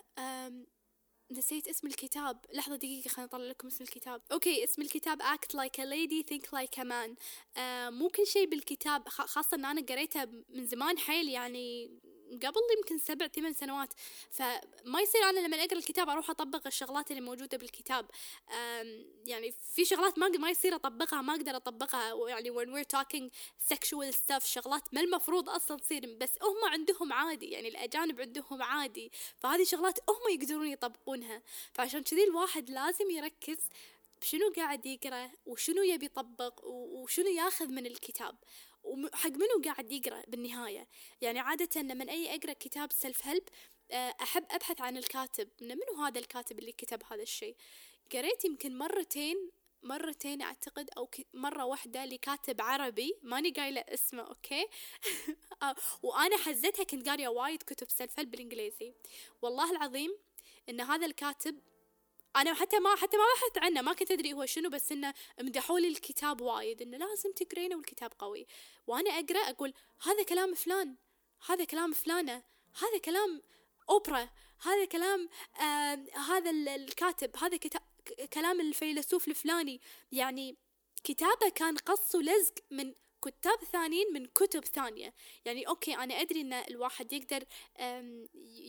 نسيت 1.32 1.68
اسم 1.68 1.86
الكتاب. 1.86 2.44
لحظة 2.54 2.76
دقيقة 2.76 3.08
خليني 3.08 3.28
أطلع 3.28 3.44
لكم 3.44 3.68
اسم 3.68 3.84
الكتاب. 3.84 4.22
أوكي 4.32 4.64
اسم 4.64 4.82
الكتاب 4.82 5.22
Act 5.22 5.56
Like 5.56 5.78
a 5.78 5.86
Lady 5.86 6.24
Think 6.30 6.46
Like 6.46 6.82
a 6.82 6.84
Man. 6.84 7.16
آه 7.56 7.90
مو 7.90 8.08
كل 8.08 8.26
شيء 8.26 8.46
بالكتاب 8.48 9.08
خاصة 9.08 9.54
أن 9.54 9.64
أنا 9.64 9.80
قريته 9.80 10.24
من 10.48 10.66
زمان 10.66 10.98
حيل 10.98 11.28
يعني 11.28 11.90
قبل 12.30 12.60
يمكن 12.78 12.98
سبع 12.98 13.26
ثمان 13.26 13.52
سنوات 13.52 13.92
فما 14.30 15.00
يصير 15.00 15.22
أنا 15.22 15.40
لما 15.40 15.64
أقرأ 15.64 15.78
الكتاب 15.78 16.08
أروح 16.08 16.30
أطبق 16.30 16.66
الشغلات 16.66 17.10
اللي 17.10 17.20
موجودة 17.20 17.58
بالكتاب. 17.58 18.10
يعني 19.26 19.54
في 19.74 19.84
شغلات 19.84 20.18
ما 20.18 20.28
ما 20.28 20.50
يصير 20.50 20.74
أطبقها 20.74 21.22
ما 21.22 21.34
أقدر 21.34 21.56
أطبقها. 21.56 22.28
يعني 22.28 22.50
when 22.50 22.68
we're 22.68 22.98
talking 22.98 23.30
sexual 23.74 24.12
stuff 24.12 24.44
شغلات 24.44 24.94
ما 24.94 25.00
المفروض 25.00 25.48
أصلا 25.48 25.76
تصير 25.76 26.16
بس 26.20 26.30
هم 26.42 26.70
عندهم 26.70 27.12
عادي. 27.12 27.46
يعني 27.46 27.68
الأجانب 27.68 28.20
عندهم 28.20 28.62
عادي. 28.62 29.12
فهذه 29.38 29.64
شغلات 29.64 29.98
هم 30.08 30.34
يقدرون 30.34 30.66
يطبقونها. 30.66 31.42
فعشان 31.74 32.02
كذي 32.02 32.24
الواحد 32.24 32.70
لازم 32.70 33.10
يركز 33.10 33.58
بشنو 34.20 34.52
قاعد 34.56 34.86
يقرأ 34.86 35.30
وشنو 35.46 35.82
يبي 35.82 36.06
يطبق 36.06 36.64
وشنو 36.64 37.28
ياخذ 37.28 37.66
من 37.66 37.86
الكتاب. 37.86 38.36
وحق 38.82 39.30
منو 39.30 39.62
قاعد 39.64 39.92
يقرأ 39.92 40.22
بالنهاية؟ 40.28 40.88
يعني 41.20 41.38
عادة 41.38 41.80
لما 41.82 42.10
أي 42.10 42.34
أقرأ 42.34 42.52
كتاب 42.52 42.92
سيلف 42.92 43.26
هيلب 43.26 43.44
آه، 43.90 44.14
أحب 44.22 44.44
أبحث 44.50 44.80
عن 44.80 44.96
الكاتب 44.96 45.48
منو 45.60 46.02
هذا 46.04 46.18
الكاتب 46.18 46.58
اللي 46.58 46.72
كتب 46.72 47.02
هذا 47.12 47.22
الشيء؟ 47.22 47.56
قريت 48.12 48.44
يمكن 48.44 48.78
مرتين 48.78 49.50
مرتين 49.82 50.42
أعتقد 50.42 50.90
أو 50.96 51.10
مرة 51.34 51.64
واحدة 51.64 52.04
لكاتب 52.04 52.60
عربي 52.60 53.14
ماني 53.22 53.50
قايلة 53.50 53.80
اسمه 53.80 54.22
أوكي؟ 54.22 54.66
آه، 55.62 55.74
وأنا 56.02 56.36
حزتها 56.36 56.84
كنت 56.84 57.08
قارية 57.08 57.28
وايد 57.28 57.62
كتب 57.62 57.88
self-help 57.90 58.30
بالإنجليزي. 58.30 58.94
والله 59.42 59.70
العظيم 59.70 60.10
إن 60.68 60.80
هذا 60.80 61.06
الكاتب 61.06 61.60
أنا 62.36 62.54
حتى 62.54 62.78
ما 62.78 62.96
حتى 62.96 63.16
ما 63.16 63.24
بحثت 63.34 63.58
عنه 63.58 63.82
ما 63.82 63.92
كنت 63.92 64.10
أدري 64.10 64.32
هو 64.32 64.46
شنو 64.46 64.70
بس 64.70 64.92
إنه 64.92 65.14
مدحوا 65.40 65.78
لي 65.78 65.88
الكتاب 65.88 66.40
وايد 66.40 66.82
إنه 66.82 66.96
لازم 66.96 67.32
تقرينه 67.32 67.76
والكتاب 67.76 68.12
قوي. 68.18 68.46
وأنا 68.86 69.10
أقرأ 69.10 69.38
أقول 69.38 69.74
هذا 70.02 70.22
كلام 70.22 70.54
فلان 70.54 70.96
هذا 71.46 71.64
كلام 71.64 71.92
فلانة 71.92 72.42
هذا 72.82 72.98
كلام 73.04 73.42
أوبرا 73.90 74.28
هذا 74.62 74.84
كلام 74.84 75.28
آه 75.60 76.04
هذا 76.28 76.50
الكاتب 76.50 77.36
هذا 77.36 77.56
كتاب 77.56 77.82
كلام 78.32 78.60
الفيلسوف 78.60 79.28
الفلاني. 79.28 79.80
يعني 80.12 80.56
كتابه 81.04 81.48
كان 81.54 81.76
قص 81.76 82.14
ولزق 82.14 82.54
من 82.70 82.94
كتاب 83.24 83.58
ثانيين 83.72 84.12
من 84.12 84.26
كتب 84.26 84.64
ثانية. 84.64 85.14
يعني 85.44 85.68
أوكي 85.68 85.94
أنا 85.94 86.20
أدري 86.20 86.40
أن 86.40 86.52
الواحد 86.52 87.12
يقدر 87.12 87.44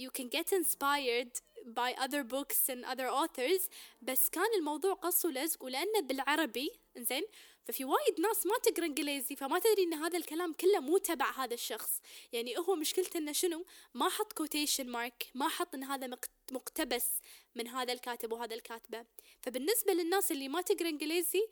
you 0.06 0.10
can 0.20 0.28
get 0.30 0.52
inspired 0.54 1.42
by 1.66 1.94
other 2.06 2.24
books 2.24 2.70
and 2.70 2.86
other 2.86 3.10
authors 3.10 3.70
بس 4.02 4.30
كان 4.30 4.54
الموضوع 4.58 4.94
قص 4.94 5.26
ولزق 5.26 5.64
ولأنه 5.64 6.00
بالعربي 6.02 6.72
زين 6.98 7.24
ففي 7.66 7.86
وايد 7.86 8.20
ناس 8.20 8.46
ما 8.46 8.54
تقرأ 8.64 8.86
إنجليزي 8.86 9.36
فما 9.36 9.60
تدري 9.60 9.84
إن 9.84 9.94
هذا 9.94 10.18
الكلام 10.18 10.54
كله 10.54 10.80
مو 10.80 10.98
تبع 10.98 11.32
هذا 11.32 11.54
الشخص. 11.54 12.02
يعني 12.34 12.58
هو 12.58 12.76
مشكلته 12.76 13.18
إنه 13.18 13.32
شنو؟ 13.32 13.66
ما 13.94 14.10
حط 14.10 14.34
quotation 14.34 14.90
mark 14.90 15.28
ما 15.36 15.48
حط 15.48 15.76
إن 15.76 15.84
هذا 15.84 16.10
مقتبس 16.52 17.08
من 17.56 17.68
هذا 17.68 17.94
الكاتب 17.94 18.32
وهذا 18.32 18.56
الكاتبة. 18.56 19.06
فبالنسبة 19.42 19.94
للناس 19.94 20.32
اللي 20.32 20.50
ما 20.50 20.62
تقرأ 20.62 20.90
إنجليزي 20.90 21.48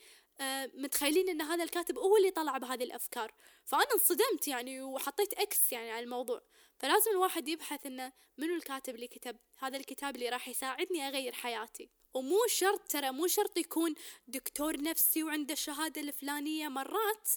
متخيلين 0.74 1.29
إن 1.29 1.41
هذا 1.41 1.63
الكاتب 1.63 1.98
هو 1.98 2.17
اللي 2.17 2.31
طلع 2.31 2.58
بهذه 2.58 2.84
الأفكار. 2.84 3.34
فأنا 3.65 3.93
انصدمت 3.93 4.48
يعني 4.48 4.81
وحطيت 4.81 5.34
X 5.33 5.71
يعني 5.72 5.91
على 5.91 6.03
الموضوع. 6.03 6.41
فلازم 6.79 7.12
الواحد 7.12 7.48
يبحث 7.48 7.86
إنه 7.86 8.13
منو 8.38 8.55
الكاتب 8.55 8.96
اللي 8.96 9.08
كتب 9.08 9.38
هذا 9.58 9.77
الكتاب 9.77 10.15
اللي 10.15 10.29
راح 10.29 10.48
يساعدني 10.48 11.08
أغير 11.08 11.34
حياتي. 11.34 11.89
ومو 12.13 12.48
شرط 12.48 12.91
ترى 12.91 13.12
مو 13.12 13.27
شرط 13.27 13.58
يكون 13.58 13.96
دكتور 14.27 14.81
نفسي 14.81 15.24
وعنده 15.24 15.53
الشهادة 15.53 16.01
الفلانية 16.01 16.67
مرات 16.67 17.29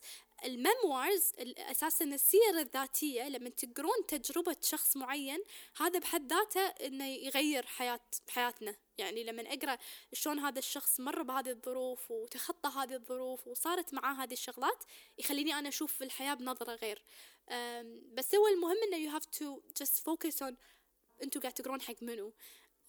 ال 0.44 0.55
memoirs 0.55 1.32
أساسا 1.58 2.04
السير 2.04 2.58
الذاتية 2.58 3.28
لما 3.28 3.50
تقرون 3.50 4.06
تجربة 4.08 4.56
شخص 4.62 4.96
معين 4.96 5.38
هذا 5.76 5.98
بحد 5.98 6.32
ذاته 6.32 6.60
إنه 6.60 7.06
يغير 7.06 7.66
حياة 7.66 8.00
حياتنا. 8.28 8.76
يعني 8.98 9.24
لما 9.24 9.42
أقرأ 9.42 9.78
شلون 10.12 10.38
هذا 10.38 10.58
الشخص 10.58 11.00
مر 11.00 11.22
بهذه 11.22 11.50
الظروف 11.50 12.10
وتخطى 12.10 12.68
هذه 12.68 12.94
الظروف 12.94 13.46
وصارت 13.46 13.94
معاه 13.94 14.14
هذه 14.14 14.32
الشغلات 14.32 14.84
يخليني 15.18 15.54
أنا 15.54 15.68
أشوف 15.68 16.02
الحياة 16.02 16.34
بنظرة 16.34 16.74
غير. 16.74 17.02
بس 18.12 18.34
هو 18.34 18.46
المهم 18.46 18.76
إنه 18.86 18.96
you 18.96 19.10
have 19.10 19.24
to 19.24 19.60
just 19.80 20.04
focus 20.04 20.42
on 20.42 20.56
أنتوا 21.22 21.40
قاعد 21.40 21.54
تقرون 21.54 21.80
حق 21.80 22.02
منو. 22.02 22.32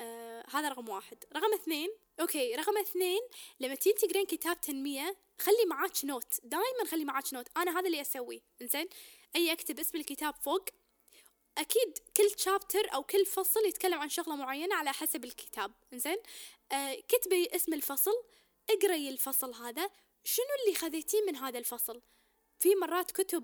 آه 0.01 0.45
هذا 0.49 0.69
رقم 0.69 0.89
واحد. 0.89 1.23
رقم 1.35 1.53
اثنين 1.53 1.89
أوكي 2.19 2.55
رقم 2.55 2.77
اثنين 2.77 3.21
لما 3.59 3.75
تين 3.75 3.95
تقرين 3.95 4.25
كتاب 4.25 4.61
تنمية 4.61 5.17
خلي 5.39 5.65
معاك 5.67 6.05
note. 6.05 6.39
دائما 6.43 6.85
خلي 6.91 7.05
معاك 7.05 7.33
note. 7.33 7.47
أنا 7.57 7.79
هذا 7.79 7.85
اللي 7.85 8.01
أسويه. 8.01 8.41
إنزين؟ 8.61 8.89
أي 9.35 9.51
اكتب 9.51 9.79
اسم 9.79 9.97
الكتاب 9.97 10.35
فوق. 10.35 10.65
أكيد 11.57 11.97
كل 12.17 12.39
chapter 12.39 12.93
أو 12.93 13.03
كل 13.03 13.25
فصل 13.25 13.65
يتكلم 13.65 13.99
عن 13.99 14.09
شغلة 14.09 14.35
معينة 14.35 14.75
على 14.75 14.93
حسب 14.93 15.25
الكتاب. 15.25 15.71
إنزين؟ 15.93 16.17
آه 16.71 16.95
كتبي 17.07 17.49
اسم 17.55 17.73
الفصل 17.73 18.23
اقري 18.69 19.09
الفصل 19.09 19.53
هذا. 19.53 19.89
شنو 20.23 20.45
اللي 20.63 20.75
خذيتيه 20.75 21.21
من 21.27 21.35
هذا 21.35 21.59
الفصل؟ 21.59 22.01
في 22.59 22.75
مرات 22.75 23.11
كتب 23.11 23.43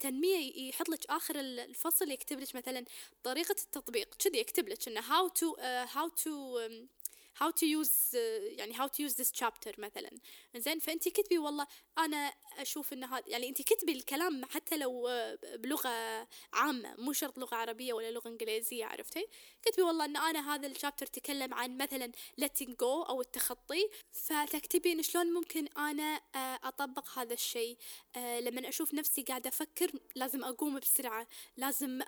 تنمية 0.00 0.68
يحط 0.68 0.88
لك 0.88 1.06
آخر 1.10 1.40
الفصل 1.40 2.10
يكتب 2.10 2.40
لك 2.40 2.56
مثلا 2.56 2.84
طريقة 3.22 3.56
التطبيق. 3.62 4.14
كذي 4.14 4.38
يكتب 4.38 4.68
لك 4.68 4.88
إنه 4.88 5.00
how 5.00 5.28
to 5.28 5.56
uh, 5.56 5.86
how 5.96 6.08
to 6.24 6.30
how 7.38 7.50
to 7.50 7.64
use 7.64 8.12
uh, 8.12 8.16
يعني 8.58 8.74
how 8.74 8.86
to 8.86 9.08
use 9.08 9.14
this 9.14 9.30
chapter 9.40 9.78
مثلا. 9.78 10.10
زين 10.56 10.78
فانت 10.78 11.08
كتبي 11.08 11.38
والله 11.38 11.66
أنا 11.98 12.32
أشوف 12.58 12.92
ان 12.92 13.04
هذا 13.04 13.24
يعني 13.26 13.48
انت 13.48 13.62
كتبي 13.62 13.92
الكلام 13.92 14.44
حتى 14.44 14.76
لو 14.76 15.08
uh, 15.08 15.56
بلغة 15.56 16.28
عامة 16.52 16.94
مو 16.98 17.12
شرط 17.12 17.38
لغة 17.38 17.54
عربية 17.54 17.92
ولا 17.92 18.10
لغة 18.10 18.28
إنجليزية 18.28 18.84
عرفتي؟ 18.84 19.26
كتبي 19.62 19.82
والله 19.82 20.04
إن 20.04 20.16
أنا 20.16 20.54
هذا 20.54 20.66
الشابتر 20.66 21.06
تكلم 21.06 21.54
عن 21.54 21.78
مثلا 21.78 22.12
letting 22.40 22.70
go 22.70 22.82
أو 22.82 23.20
التخطي 23.20 23.88
فتكتبين 24.12 25.02
شلون 25.02 25.32
ممكن 25.32 25.66
أنا 25.66 26.18
uh, 26.18 26.22
أطبق 26.66 27.18
هذا 27.18 27.34
الشيء. 27.34 27.76
لما 28.16 28.68
أشوف 28.68 28.94
نفسي 28.94 29.22
قاعدة 29.22 29.48
أفكر 29.48 29.90
لازم 30.14 30.44
أقوم 30.44 30.78
بسرعة 30.78 31.26
لازم 31.56 32.02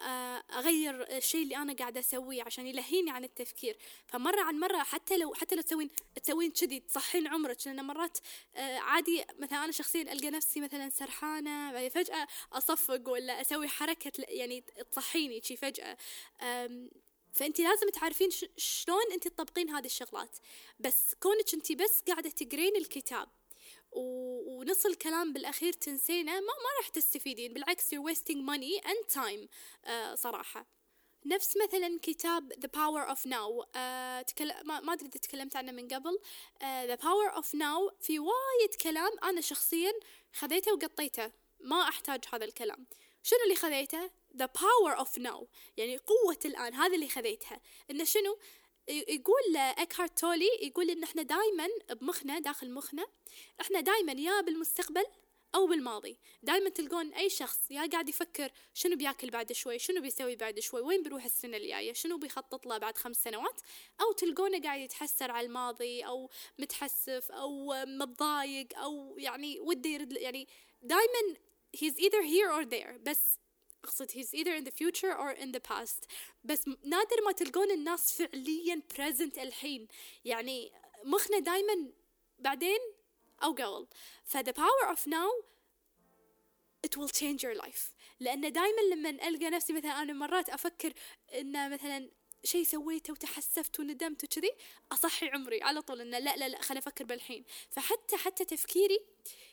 أغير 0.50 1.16
الشيء 1.16 1.42
اللي 1.42 1.56
أنا 1.56 1.72
قاعدة 1.72 2.00
أسويه 2.00 2.42
عشان 2.42 2.66
يلهيني 2.66 3.10
عن 3.10 3.24
التفكير. 3.24 3.76
فمرة 4.06 4.40
عن 4.40 4.60
مرة 4.60 4.78
حتى 4.78 5.11
لو 5.16 5.34
حتى 5.34 5.54
لو 5.54 5.62
تسوين 5.62 5.90
تسوين 6.22 6.50
كذي 6.50 6.80
تصحين 6.80 7.26
عمرك. 7.26 7.66
لأن 7.66 7.84
مرات 7.84 8.18
آه 8.56 8.78
عادي 8.78 9.24
مثلا 9.38 9.64
أنا 9.64 9.72
شخصيا 9.72 10.12
ألقى 10.12 10.30
نفسي 10.30 10.60
مثلا 10.60 10.88
سرحانة 10.88 11.72
بعدين 11.72 11.88
فجأة 11.88 12.26
أصفق 12.52 13.08
ولا 13.08 13.40
أسوي 13.40 13.68
حركة 13.68 14.12
يعني 14.28 14.64
تصحيني 14.92 15.40
شي 15.40 15.56
فجأة. 15.56 15.96
فأنت 17.32 17.60
لازم 17.60 17.88
تعرفين 17.88 18.30
شلون 18.56 19.12
أنت 19.12 19.28
تطبقين 19.28 19.70
هذه 19.70 19.86
الشغلات. 19.86 20.36
بس 20.80 21.14
كونك 21.20 21.54
أنت 21.54 21.72
بس 21.72 22.02
قاعدة 22.08 22.30
تقرين 22.30 22.76
الكتاب 22.76 23.28
ونص 23.92 24.86
الكلام 24.86 25.32
بالأخير 25.32 25.72
تنسينه 25.72 26.32
ما 26.32 26.40
ما 26.40 26.78
راح 26.78 26.88
تستفيدين. 26.88 27.52
بالعكس 27.52 27.94
you're 27.94 28.12
wasting 28.12 28.38
money 28.46 28.84
and 28.84 29.14
time 29.14 29.48
آه 29.84 30.14
صراحة. 30.14 30.81
نفس 31.26 31.56
مثلا 31.56 31.98
كتاب 32.02 32.52
The 32.52 32.68
Power 32.68 33.14
of 33.14 33.20
Now 33.30 33.66
تكلم 34.26 34.54
ما, 34.64 34.92
أدري 34.92 35.08
إذا 35.08 35.20
تكلمت 35.20 35.56
عنه 35.56 35.72
من 35.72 35.88
قبل. 35.88 36.18
uh, 36.60 36.62
The 36.62 37.00
Power 37.00 37.38
of 37.40 37.46
Now 37.46 37.94
في 38.00 38.18
وايد 38.18 38.74
كلام 38.82 39.10
أنا 39.24 39.40
شخصيا 39.40 39.92
خذيته 40.32 40.72
وقطيته. 40.72 41.32
ما 41.60 41.88
أحتاج 41.88 42.24
هذا 42.32 42.44
الكلام. 42.44 42.86
شنو 43.22 43.38
اللي 43.44 43.56
خذيته؟ 43.56 44.10
The 44.38 44.46
Power 44.58 44.98
of 45.04 45.22
Now. 45.22 45.44
يعني 45.76 45.96
قوة 45.96 46.38
الآن 46.44 46.74
هذا 46.74 46.94
اللي 46.94 47.08
خذيتها. 47.08 47.60
إنه 47.90 48.04
شنو؟ 48.04 48.38
يقول 48.88 49.56
إكهارت 49.56 50.18
تولي 50.18 50.50
يقول 50.62 50.90
إن 50.90 51.02
إحنا 51.02 51.22
دائما 51.22 51.68
بمخنا 51.90 52.38
داخل 52.38 52.70
مخنا 52.70 53.06
إحنا 53.60 53.80
دائما 53.80 54.12
يا 54.12 54.40
بالمستقبل 54.40 55.04
أو 55.54 55.66
بالماضي. 55.66 56.18
دائما 56.42 56.70
تلقون 56.70 57.12
أي 57.14 57.30
شخص 57.30 57.70
يا 57.70 57.86
قاعد 57.86 58.08
يفكر 58.08 58.50
شنو 58.74 58.96
بياكل 58.96 59.30
بعد 59.30 59.52
شوي 59.52 59.78
شنو 59.78 60.00
بيسوي 60.00 60.36
بعد 60.36 60.60
شوي 60.60 60.80
وين 60.80 61.02
بيروح 61.02 61.24
السنة 61.24 61.56
الجاية 61.56 61.92
شنو 61.92 62.18
بيخطط 62.18 62.66
له 62.66 62.78
بعد 62.78 62.96
خمس 62.96 63.22
سنوات 63.22 63.60
أو 64.00 64.12
تلقونه 64.12 64.62
قاعد 64.62 64.80
يتحسر 64.80 65.30
على 65.30 65.46
الماضي 65.46 66.06
أو 66.06 66.30
متحسف 66.58 67.32
أو 67.32 67.74
متضايق 67.86 68.78
أو 68.78 69.18
يعني 69.18 69.60
وده 69.60 69.90
يرد 69.90 70.12
يعني 70.12 70.48
دائما 70.82 71.36
he's 71.76 71.96
either 71.98 72.22
here 72.22 72.50
or 72.50 72.64
there. 72.64 72.98
بس 73.02 73.38
أقصد 73.84 74.10
he's 74.10 74.34
either 74.34 74.54
in 74.54 74.64
the 74.64 74.70
future 74.70 75.14
or 75.14 75.32
in 75.42 75.52
the 75.52 75.60
past. 75.60 76.06
بس 76.44 76.68
نادر 76.84 77.22
ما 77.26 77.32
تلقون 77.32 77.70
الناس 77.70 78.22
فعليا 78.22 78.82
present 78.94 79.38
الحين. 79.38 79.88
يعني 80.24 80.72
مخنا 81.04 81.38
دائما 81.38 81.90
بعدين 82.38 82.78
أو 83.44 83.52
قبل. 83.52 83.86
ف 84.24 84.36
the 84.36 84.52
power 84.52 84.92
of 84.92 85.06
now 85.06 85.30
it 86.86 86.96
will 86.96 87.08
change 87.08 87.42
your 87.42 87.54
life. 87.64 87.92
لأن 88.20 88.52
دائما 88.52 88.80
لما 88.94 89.28
ألقى 89.28 89.50
نفسي 89.50 89.72
مثلا 89.72 90.02
أنا 90.02 90.12
مرات 90.12 90.50
أفكر 90.50 90.92
إن 91.34 91.70
مثلا 91.70 92.10
شيء 92.44 92.64
سويته 92.64 93.12
وتحسفت 93.12 93.80
وندمت 93.80 94.24
وكذي 94.24 94.50
أصحي 94.92 95.28
عمري 95.28 95.62
على 95.62 95.82
طول 95.82 96.00
إنه 96.00 96.18
لا 96.18 96.36
لا 96.36 96.48
لا 96.48 96.62
خليني 96.62 96.78
أفكر 96.78 97.04
بالحين. 97.04 97.44
فحتى 97.70 98.16
حتى 98.16 98.44
تفكيري 98.44 99.00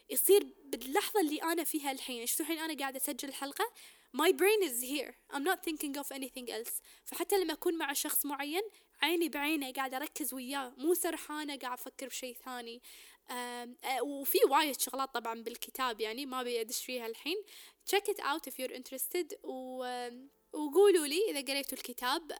يصير 0.10 0.48
باللحظة 0.66 1.22
اللي 1.22 1.44
أنا 1.44 1.64
فيها 1.64 1.92
الحين. 1.92 2.26
شفتوا 2.26 2.46
الحين 2.46 2.60
أنا 2.60 2.80
قاعدة 2.80 2.98
أسجل 2.98 3.30
الحلقة؟ 3.30 3.74
My 4.18 4.32
brain 4.32 4.64
is 4.64 4.82
here. 4.82 5.14
I'm 5.34 5.44
not 5.44 5.60
thinking 5.64 5.96
of 5.98 6.12
anything 6.12 6.50
else. 6.50 6.82
فحتى 7.06 7.38
لما 7.40 7.54
أكون 7.54 7.78
مع 7.78 7.94
شخص 7.94 8.26
معين 8.26 8.64
عيني 9.02 9.30
بعينه 9.30 9.72
قاعدة 9.72 9.98
أركز 9.98 10.34
وياه. 10.34 10.74
مو 10.78 10.94
سرحانة 10.94 11.58
قاعد 11.58 11.80
أفكر 11.80 12.08
بشيء 12.08 12.38
ثاني. 12.46 12.82
وفي 14.02 14.38
وايد 14.50 14.80
شغلات 14.80 15.14
طبعا 15.14 15.44
بالكتاب 15.44 16.02
يعني 16.02 16.26
ما 16.26 16.42
أبي 16.42 16.62
أدش 16.62 16.86
فيها 16.86 17.08
الحين. 17.08 17.44
Check 17.92 18.04
it 18.04 18.20
out 18.20 18.52
if 18.52 18.54
you're 18.54 18.76
interested. 18.76 19.36
و... 19.44 19.84
وقولوا 20.54 21.08
لي 21.08 21.32
إذا 21.32 21.42
قريتوا 21.42 21.78
الكتاب. 21.78 22.32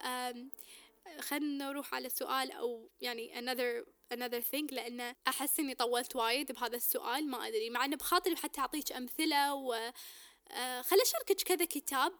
خلنا 1.18 1.70
نروح 1.70 1.94
على 1.94 2.08
سؤال 2.08 2.52
أو 2.52 2.90
يعني 3.00 3.34
another 3.34 3.84
another 4.14 4.42
thing 4.52 4.72
لأن 4.72 5.14
أحس 5.28 5.60
إني 5.60 5.74
طولت 5.74 6.16
وايد 6.16 6.52
بهذا 6.52 6.76
السؤال 6.76 7.30
ما 7.30 7.48
أدري. 7.48 7.70
مع 7.70 7.84
إنه 7.84 7.96
بخاطري 7.96 8.36
حتى 8.36 8.60
اعطيك 8.60 8.92
أمثلة 8.92 9.54
و 9.54 9.92
خلي 10.82 11.02
أشاركك 11.02 11.42
كذا 11.42 11.64
كتاب. 11.64 12.12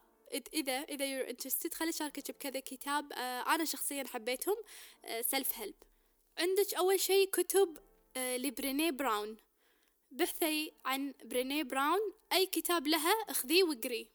إذا 0.55 0.73
إذا 0.73 1.05
you're 1.05 1.29
interested 1.29 1.75
خلي 1.75 1.91
أشاركك 1.91 2.31
بكذا 2.31 2.61
كتاب. 2.61 3.13
أنا 3.13 3.65
شخصيا 3.65 4.05
حبيتهم. 4.07 4.57
self-help 5.21 5.75
عندك 6.39 6.75
أول 6.75 7.01
شيء 7.01 7.31
كتب 7.31 7.79
آه 8.17 8.37
لبريني 8.37 8.91
براون. 8.91 9.37
بحثي 10.11 10.73
عن 10.85 11.15
بريني 11.25 11.63
براون 11.63 12.13
أي 12.33 12.47
كتاب 12.47 12.87
لها 12.87 13.13
أخذيه 13.29 13.65
واقريه 13.65 14.07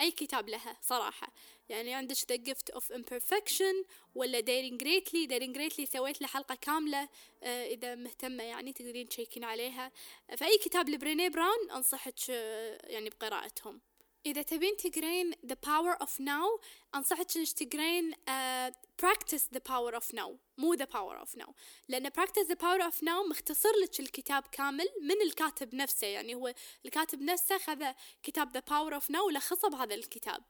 أي 0.00 0.10
كتاب 0.10 0.48
لها 0.48 0.78
صراحة. 0.82 1.32
يعني 1.68 1.94
عندك 1.94 2.16
The 2.16 2.36
Gift 2.36 2.74
of 2.78 2.82
Imperfection 2.96 3.86
ولا 4.14 4.40
Daring 4.40 4.78
Greatly. 4.82 5.28
Daring 5.28 5.54
Greatly 5.56 5.84
سويت 5.84 6.20
له 6.20 6.26
حلقة 6.26 6.54
كاملة 6.54 7.08
آه 7.42 7.66
إذا 7.66 7.94
مهتمة 7.94 8.44
يعني 8.44 8.72
تقدرين 8.72 9.08
ت 9.08 9.12
check 9.12 9.35
ين 9.35 9.44
عليها. 9.44 9.92
فأي 10.36 10.58
كتاب 10.58 10.88
لبريني 10.88 11.28
براون 11.28 11.70
أنصحك 11.70 12.30
آه 12.30 12.86
يعني 12.86 13.10
بقراءتهم. 13.10 13.80
إذا 14.26 14.42
تبين 14.42 14.76
تقرين 14.76 15.32
The 15.32 15.56
Power 15.66 16.04
of 16.04 16.20
Now 16.20 16.60
أنصحك 16.94 17.36
إنك 17.36 17.48
تقرين 17.48 18.12
uh, 18.12 18.72
Practice 19.02 19.48
the 19.54 19.60
Power 19.60 19.94
of 19.94 20.14
Now 20.14 20.30
مو 20.58 20.76
The 20.76 20.86
Power 20.86 21.24
of 21.24 21.38
Now. 21.38 21.52
لأن 21.88 22.10
Practice 22.10 22.48
the 22.48 22.56
Power 22.56 22.80
of 22.90 23.04
Now 23.04 23.30
مختصر 23.30 23.72
لك 23.82 24.00
الكتاب 24.00 24.42
كامل 24.52 24.86
من 25.02 25.22
الكاتب 25.26 25.74
نفسه 25.74 26.06
يعني 26.06 26.34
هو 26.34 26.54
الكاتب 26.84 27.22
نفسه 27.22 27.58
خذ 27.58 27.84
كتاب 28.22 28.58
The 28.58 28.60
Power 28.60 29.02
of 29.02 29.06
Now 29.12 29.20
ولخصه 29.26 29.68
بهذا 29.68 29.94
الكتاب. 29.94 30.42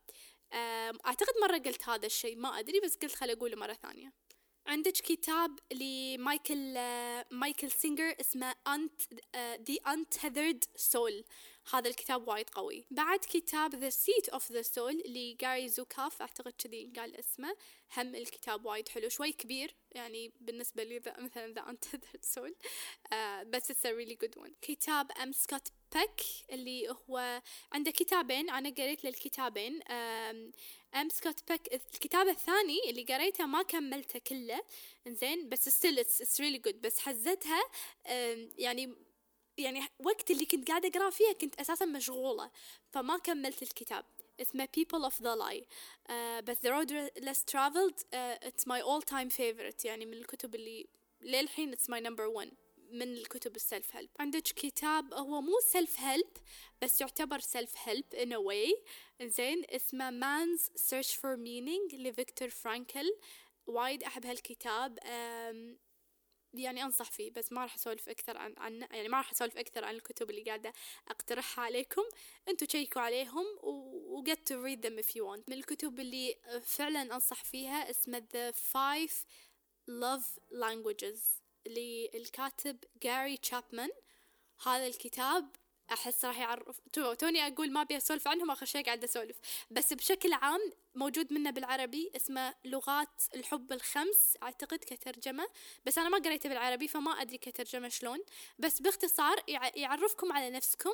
أعتقد 1.06 1.32
مرة 1.42 1.58
قلت 1.58 1.88
هذا 1.88 2.06
الشيء 2.06 2.36
ما 2.36 2.58
أدري 2.58 2.80
بس 2.80 2.96
قلت 2.96 3.14
خل 3.14 3.30
أقوله 3.30 3.56
مرة 3.56 3.72
ثانية. 3.72 4.12
عندك 4.66 4.92
كتاب 4.92 5.58
لمايكل 5.72 6.74
مايكل 7.30 7.70
سينجر 7.70 8.16
اسمه 8.20 8.54
أنت 8.66 9.02
The 9.70 9.76
Untethered 9.88 10.80
Soul. 10.92 11.24
هذا 11.72 11.88
الكتاب 11.88 12.28
وايد 12.28 12.50
قوي. 12.50 12.84
بعد 12.90 13.18
كتاب 13.18 13.90
The 13.90 13.94
Seat 13.94 14.34
of 14.34 14.42
the 14.42 14.66
Soul 14.74 15.08
لجاري 15.08 15.68
زوكاف 15.68 16.22
أعتقد 16.22 16.52
كذي 16.52 16.92
قال 16.96 17.16
اسمه. 17.16 17.56
هم 17.96 18.14
الكتاب 18.14 18.64
وايد 18.64 18.88
حلو 18.88 19.08
شوي 19.08 19.32
كبير 19.32 19.74
يعني 19.90 20.32
بالنسبة 20.40 20.82
لي 20.82 21.02
مثلا 21.18 21.54
The 21.54 21.64
Untethered 21.72 22.24
Soul. 22.34 22.52
uh, 23.12 23.44
بس 23.44 23.72
it's 23.72 23.84
a 23.84 23.92
really 23.94 24.16
good 24.24 24.42
one. 24.42 24.52
كتاب 24.62 25.12
أم 25.12 25.32
سكوت 25.32 25.68
بيك 25.94 26.20
اللي 26.50 26.88
هو 26.88 27.42
عنده 27.72 27.90
كتابين 27.90 28.50
أنا 28.50 28.70
قريت 28.70 29.04
للكتابين 29.04 29.82
أم 30.94 31.08
سكوت 31.08 31.52
بيك 31.52 31.74
الكتاب 31.94 32.28
الثاني 32.28 32.90
اللي 32.90 33.02
قريته 33.02 33.46
ما 33.46 33.62
كملته 33.62 34.18
كله 34.18 34.62
زين 35.06 35.48
بس 35.48 35.86
it's, 35.86 36.22
it's 36.22 36.38
really 36.38 36.60
good 36.68 36.74
بس 36.74 36.98
حزتها 36.98 37.62
يعني 38.58 38.94
يعني 39.58 39.82
وقت 39.98 40.30
اللي 40.30 40.44
كنت 40.44 40.68
قاعدة 40.68 40.88
أقرأ 40.88 41.10
فيها 41.10 41.32
كنت 41.32 41.60
أساسا 41.60 41.84
مشغولة 41.84 42.50
فما 42.90 43.18
كملت 43.18 43.62
الكتاب. 43.62 44.04
اسمه 44.40 44.68
People 44.78 45.04
of 45.10 45.14
the 45.14 45.36
Lie. 45.36 45.64
uh, 46.08 46.40
بس 46.42 46.56
The 46.56 46.70
Road 46.70 46.90
Less 47.22 47.44
Traveled 47.52 47.98
uh, 48.12 48.48
it's 48.48 48.66
my 48.66 48.80
all 48.80 49.02
time 49.02 49.30
favorite 49.30 49.84
يعني 49.84 50.06
من 50.06 50.12
الكتب 50.12 50.54
اللي 50.54 50.86
للحين 51.20 51.74
it's 51.74 51.88
my 51.88 52.00
number 52.00 52.42
one. 52.42 52.61
من 52.92 53.12
الكتب 53.12 53.56
ال 53.56 53.96
self-help 53.96 54.10
عندك 54.20 54.42
كتاب 54.42 55.14
هو 55.14 55.40
مو 55.40 55.60
self-help 55.72 56.30
بس 56.82 57.00
يعتبر 57.00 57.38
self-help 57.38 58.04
in 58.14 58.28
a 58.28 58.40
way. 58.50 58.88
زين 59.22 59.64
اسمه 59.70 60.10
Man's 60.10 60.60
Search 60.60 61.10
for 61.10 61.36
Meaning 61.36 61.94
لفيكتور 61.94 62.48
فرانكل. 62.48 63.18
وايد 63.66 64.02
أحب 64.02 64.26
هالكتاب 64.26 64.98
يعني 66.54 66.84
أنصح 66.84 67.10
فيه 67.10 67.30
بس 67.30 67.52
ما 67.52 67.62
راح 67.62 67.74
أسولف 67.74 68.08
أكثر 68.08 68.36
عن 68.36 68.54
عن 68.58 68.80
يعني 68.80 69.08
ما 69.08 69.16
راح 69.16 69.30
أسولف 69.30 69.58
أكثر 69.58 69.84
عن 69.84 69.94
الكتب 69.94 70.30
اللي 70.30 70.42
قاعدة 70.42 70.72
أقترحها 71.08 71.64
عليكم. 71.64 72.02
أنتم 72.48 72.66
تشيكوا 72.66 73.02
عليهم 73.02 73.44
و 73.62 74.24
get 74.24 74.38
to 74.38 74.54
read 74.54 74.86
them 74.86 75.04
if 75.04 75.08
you 75.08 75.22
want. 75.22 75.42
من 75.48 75.52
الكتب 75.52 76.00
اللي 76.00 76.36
فعلا 76.62 77.14
أنصح 77.14 77.44
فيها 77.44 77.90
اسمه 77.90 78.26
the 78.32 78.54
five 78.54 79.12
love 79.90 80.40
languages. 80.52 81.41
للكاتب 81.66 82.78
جاري 83.02 83.36
تشابمان 83.36 83.90
هذا 84.66 84.86
الكتاب 84.86 85.48
أحس 85.92 86.24
راح 86.24 86.38
يعرف 86.38 86.80
توني 87.18 87.46
أقول 87.46 87.72
ما 87.72 87.82
أبي 87.82 87.96
أسولف 87.96 88.28
عنهم 88.28 88.50
آخر 88.50 88.66
شيء 88.66 88.84
قاعدة 88.84 89.04
أسولف. 89.04 89.36
بس 89.70 89.92
بشكل 89.92 90.32
عام 90.32 90.72
موجود 90.94 91.32
منه 91.32 91.50
بالعربي 91.50 92.10
اسمه 92.16 92.54
لغات 92.64 93.22
الحب 93.34 93.72
الخمس 93.72 94.36
أعتقد 94.42 94.78
كترجمة. 94.78 95.48
بس 95.86 95.98
أنا 95.98 96.08
ما 96.08 96.18
قريته 96.18 96.48
بالعربي 96.48 96.88
فما 96.88 97.10
أدري 97.10 97.38
كترجمة 97.38 97.88
شلون. 97.88 98.18
بس 98.58 98.80
باختصار 98.80 99.42
يعرفكم 99.76 100.32
على 100.32 100.50
نفسكم 100.50 100.92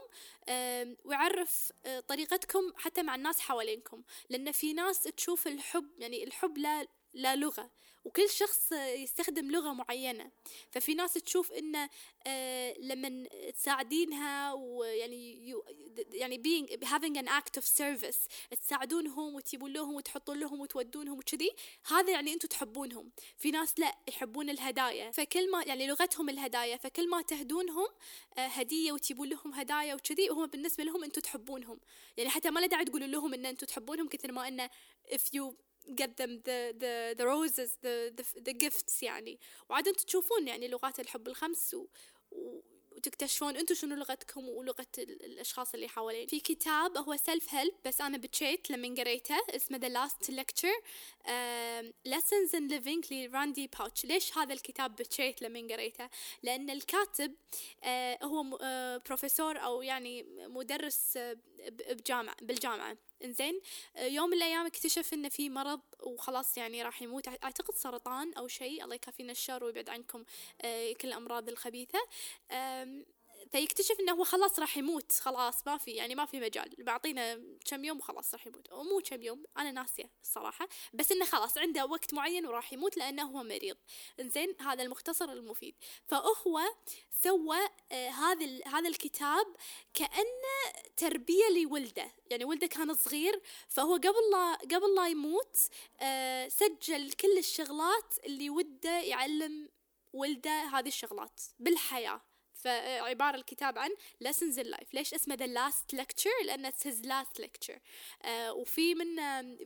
ويعرف 1.05 1.73
طريقتكم 2.09 2.73
حتى 2.77 3.03
مع 3.03 3.15
الناس 3.15 3.41
حوالينكم. 3.41 4.03
لأن 4.31 4.53
في 4.53 4.73
ناس 4.73 5.03
تشوف 5.03 5.47
الحب 5.47 5.91
يعني 5.99 6.25
الحب 6.25 6.59
لا 6.59 6.87
لا 7.15 7.37
لغة. 7.37 7.71
وكل 8.09 8.31
شخص 8.31 8.73
يستخدم 8.73 9.51
لغة 9.51 9.73
معينة. 9.73 10.31
ففي 10.71 10.95
ناس 10.95 11.13
تشوف 11.13 11.53
انه 11.53 11.91
آه 12.27 12.75
لما 12.79 13.29
تساعدينها 13.55 14.53
ويعني 14.53 15.55
يعني 16.13 16.43
being 16.43 16.87
having 16.87 17.23
an 17.23 17.29
act 17.29 17.61
of 17.61 17.65
service 17.65 18.19
تساعدونهم 18.61 19.35
وتجيبون 19.35 19.73
لهم 19.73 19.95
وتحطون 19.95 20.41
لهم 20.41 20.61
وتودونهم 20.61 21.19
وكذي 21.19 21.51
هذا 21.87 22.11
يعني 22.11 22.33
أنتم 22.33 22.49
تحبونهم. 22.49 23.11
في 23.37 23.51
ناس 23.51 23.79
لا 23.79 23.95
يحبون 24.09 24.51
الهدايا. 24.51 25.11
فكل 25.11 25.51
ما 25.51 25.63
يعني 25.63 25.87
لغتهم 25.87 26.29
الهدايا 26.29 26.77
فكل 26.77 27.09
ما 27.09 27.23
تهدونهم 27.23 27.89
آه 28.39 28.47
هدية 28.47 28.93
وتجيبون 28.93 29.29
لهم 29.29 29.55
هدايا 29.55 29.95
وكذي 29.95 30.31
وهم 30.31 30.47
بالنسبة 30.47 30.85
لهم 30.85 31.05
أنتم 31.05 31.21
تحبونهم. 31.21 31.81
يعني 32.17 32.31
حتى 32.31 32.51
ما 32.51 32.61
لا 32.61 32.67
داعي 32.67 32.85
تقولوا 32.85 33.07
لهم 33.07 33.35
إن 33.35 33.47
أنتم 33.47 33.67
تحبونهم 33.67 34.09
كثر 34.09 34.33
ما 34.33 34.49
انه 34.49 34.71
if 35.09 35.21
you 35.37 35.68
get 35.95 36.17
them 36.21 36.33
the 36.49 36.73
the 36.83 37.15
the 37.19 37.25
roses 37.25 37.71
the 37.83 38.13
the, 38.19 38.25
the 38.41 38.53
gifts 38.53 39.03
يعني. 39.03 39.39
وعاد 39.69 39.89
أنتم 39.89 40.05
تشوفون 40.05 40.49
يعني 40.49 40.69
لغات 40.69 41.01
الحب 41.01 41.29
الخمس 41.29 41.75
و, 41.75 41.87
و 42.33 42.61
وتكتشفون 42.99 43.57
أنتم 43.57 43.75
شنو 43.75 43.95
لغتكم 43.95 44.49
ولغة 44.49 44.87
الأشخاص 44.99 45.75
اللي 45.75 45.89
حوالين. 45.89 46.27
في 46.27 46.41
كتاب 46.41 46.97
هو 46.97 47.17
self-help 47.17 47.75
بس 47.85 48.01
أنا 48.01 48.19
بتشيت 48.19 48.71
لما 48.71 48.95
قريته 48.99 49.37
اسمه 49.51 49.79
Last 49.79 50.31
Lecture 50.31 50.79
uh, 51.25 51.85
Lessons 52.09 52.53
in 52.55 52.71
Living 52.71 53.13
لراندي 53.13 53.67
باوتش 53.79 54.05
ليش 54.05 54.39
هذا 54.39 54.53
الكتاب 54.53 54.97
بتشيت 54.97 55.43
لما 55.43 55.75
قريته؟ 55.75 56.09
لأن 56.43 56.71
الكاتب 56.71 57.35
uh, 57.83 57.87
هو 58.25 58.59
uh, 58.59 59.03
بروفيسور 59.07 59.59
أو 59.59 59.83
يعني 59.83 60.23
مدرس 60.39 61.19
بجامعة 61.91 62.37
بالجامعة. 62.43 62.97
إنزين 63.25 63.61
يوم 63.99 64.31
من 64.31 64.37
الأيام 64.37 64.67
اكتشف 64.67 65.15
إنه 65.15 65.29
في 65.29 65.51
مرض 65.51 65.81
وخلاص 66.03 66.57
يعني 66.57 66.83
راح 66.83 67.03
يموت. 67.03 67.29
أعتقد 67.29 67.75
سرطان 67.75 68.35
أو 68.35 68.49
شيء 68.49 68.85
الله 68.85 68.95
يكفينا 68.95 69.33
الشر 69.33 69.65
ويبعد 69.65 69.89
عنكم 69.89 70.25
كل 71.01 71.09
الأمراض 71.09 71.49
الخبيثة. 71.49 71.99
فيكتشف 73.53 74.01
إنه 74.01 74.13
هو 74.13 74.25
خلاص 74.25 74.59
راح 74.59 74.77
يموت 74.77 75.13
خلاص 75.13 75.67
ما 75.67 75.77
في 75.77 75.91
يعني 75.91 76.15
ما 76.15 76.27
في 76.27 76.41
مجال. 76.41 76.75
بعطينا 76.79 77.43
كم 77.65 77.85
يوم 77.85 77.99
وخلاص 77.99 78.35
راح 78.35 78.47
يموت. 78.47 78.73
مو 78.73 79.01
كم 79.05 79.23
يوم 79.23 79.45
أنا 79.59 79.71
ناسية 79.71 80.11
الصراحة. 80.23 80.69
بس 80.93 81.13
إنه 81.13 81.25
خلاص 81.25 81.59
عنده 81.59 81.87
وقت 81.87 82.15
معين 82.15 82.47
وراح 82.47 82.73
يموت 82.73 82.97
لأنه 82.97 83.23
هو 83.23 83.43
مريض. 83.43 83.77
إنزين 84.21 84.57
هذا 84.61 84.83
المختصر 84.83 85.33
المفيد. 85.33 85.75
فهو 86.07 86.61
سوى 87.23 87.59
آه 87.93 88.09
هذا 88.09 88.61
هذا 88.67 88.89
الكتاب 88.89 89.57
كأنه 89.95 90.83
تربية 90.97 91.49
لولده. 91.49 92.13
يعني 92.31 92.45
ولده 92.45 92.67
كان 92.67 92.95
صغير 92.95 93.41
فهو 93.69 93.95
قبل 93.95 94.31
لا 94.33 94.55
قبل 94.55 94.95
لا 94.95 95.09
يموت 95.09 95.57
آه 96.01 96.49
سجل 96.49 97.13
كل 97.13 97.39
الشغلات 97.39 98.15
اللي 98.25 98.51
وده 98.51 99.01
يعلم 99.01 99.69
ولده 100.13 100.51
هذه 100.51 100.89
الشغلات 100.89 101.41
بالحياة. 101.59 102.28
فعبارة 102.59 103.37
الكتاب 103.37 103.79
عن 103.79 103.91
lessons 104.25 104.57
in 104.59 104.67
life. 104.67 104.95
ليش 104.95 105.15
اسمه 105.15 105.37
the 105.37 105.49
last 105.59 105.97
lecture 105.99 106.47
لأنه 106.47 106.71
it's 106.71 106.85
his 106.85 107.05
last 107.05 107.43
lecture. 107.43 107.79
آه 108.23 108.53
وفي 108.53 108.95
من 108.95 109.17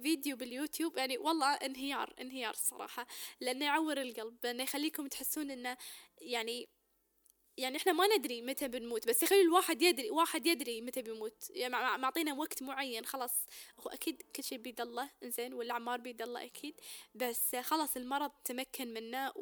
فيديو 0.02 0.37
باليوتيوب 0.37 0.96
يعني 0.96 1.18
والله 1.18 1.55
انهيار 1.55 2.14
انهيار 2.20 2.55
الصراحة. 2.55 3.07
لأنه 3.40 3.64
يعور 3.64 4.02
القلب 4.02 4.37
لأنه 4.44 4.62
يخليكم 4.62 5.07
تحسون 5.07 5.50
أنه 5.50 5.76
يعني 6.20 6.68
يعني 7.57 7.76
إحنا 7.76 7.92
ما 7.92 8.16
ندري 8.16 8.42
متى 8.42 8.68
بنموت 8.68 9.09
بس 9.09 9.22
يخلي 9.22 9.40
الواحد 9.40 9.83
يدري 9.83 10.11
واحد 10.11 10.46
يدري 10.46 10.81
متى 10.81 11.02
بيموت. 11.02 11.50
يعني 11.50 11.98
معطينا 11.98 12.35
وقت 12.35 12.62
معين 12.62 13.05
خلاص. 13.05 13.46
هو 13.81 13.90
أكيد 13.90 14.22
كل 14.37 14.44
شيء 14.44 14.59
بيد 14.59 14.81
الله 14.81 15.11
إنزين 15.22 15.55
والأعمار 15.55 16.00
بيد 16.00 16.22
الله 16.22 16.44
أكيد. 16.44 16.81
بس 17.14 17.57
خلاص 17.57 17.96
المرض 17.96 18.31
تمكن 18.44 18.88
منه 18.92 19.33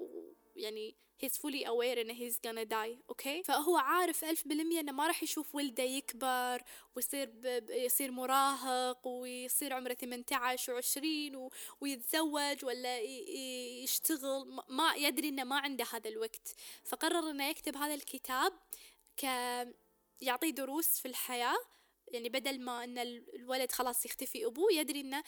ويعني 0.61 0.97
he's 1.23 1.37
fully 1.39 1.65
aware 1.65 1.99
انه 1.99 2.15
he's 2.15 2.35
gonna 2.35 2.65
die 2.65 3.03
أوكي 3.09 3.43
okay? 3.43 3.47
فهو 3.47 3.77
عارف 3.77 4.25
ألف 4.25 4.49
بالمية 4.49 4.81
إنه 4.81 4.93
ما 4.93 5.07
راح 5.07 5.23
يشوف 5.23 5.55
ولده 5.55 5.83
يكبر 5.83 6.63
ويصير 6.97 7.31
ب... 7.35 7.71
يصير 7.71 8.11
مراهق 8.11 9.07
ويصير 9.07 9.73
عمره 9.73 9.95
18 9.95 10.73
وعشرين 10.73 11.37
و... 11.37 11.51
ويتزوج 11.81 12.65
ولا 12.65 12.99
ي... 12.99 13.83
يشتغل. 13.83 14.61
ما 14.69 14.95
يدري 14.95 15.29
إنه 15.29 15.45
ما 15.45 15.59
عنده 15.59 15.85
هذا 15.93 16.09
الوقت. 16.09 16.55
فقرر 16.85 17.31
إنه 17.31 17.49
يكتب 17.49 17.77
هذا 17.77 17.95
الكتاب 17.95 18.53
ك 19.17 19.25
يعطيه 20.21 20.51
دروس 20.51 20.99
في 20.99 21.09
الحياة. 21.09 21.59
يعني 22.09 22.29
بدل 22.29 22.61
ما 22.61 22.85
إن 22.85 22.99
الولد 22.99 23.73
خلاص 23.73 24.07
يختفي 24.07 24.47
أبوه 24.47 24.73
يدري 24.73 25.01
إنه 25.01 25.23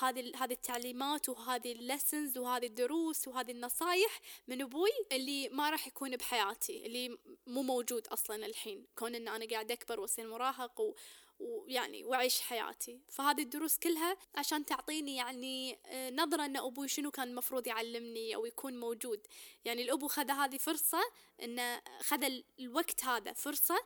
هذه 0.00 0.32
هذه 0.36 0.52
التعليمات 0.52 1.28
وهذه 1.28 1.72
ال 1.72 1.80
lessons 1.80 2.38
وهذه 2.38 2.66
الدروس 2.66 3.28
وهذه 3.28 3.50
النصايح 3.50 4.20
من 4.48 4.62
أبوي 4.62 4.90
اللي 5.12 5.48
ما 5.48 5.70
راح 5.70 5.86
يكون 5.86 6.16
بحياتي 6.16 6.86
اللي 6.86 7.18
مو 7.46 7.62
موجود 7.62 8.06
أصلا 8.06 8.46
الحين. 8.46 8.86
كون 8.98 9.14
إن 9.14 9.28
أنا 9.28 9.46
قاعد 9.50 9.70
أكبر 9.70 10.00
وأصير 10.00 10.26
مراهق 10.26 10.80
و 10.80 10.94
ويعني 11.40 12.04
وأعيش 12.04 12.40
حياتي. 12.40 13.00
فهذه 13.08 13.42
الدروس 13.42 13.78
كلها 13.78 14.16
عشان 14.34 14.64
تعطيني 14.64 15.16
يعني 15.16 15.78
آه، 15.86 16.10
نظرة 16.10 16.44
أن 16.44 16.56
أبوي 16.56 16.88
شنو 16.88 17.10
كان 17.10 17.28
المفروض 17.28 17.66
يعلمني 17.66 18.34
أو 18.34 18.46
يكون 18.46 18.80
موجود. 18.80 19.26
يعني 19.64 19.82
الأبو 19.82 20.08
خذ 20.08 20.30
هذه 20.30 20.56
فرصة 20.56 21.00
أنه 21.42 21.82
خذ 22.00 22.24
الوقت 22.60 23.04
هذا 23.04 23.32
فرصة 23.32 23.76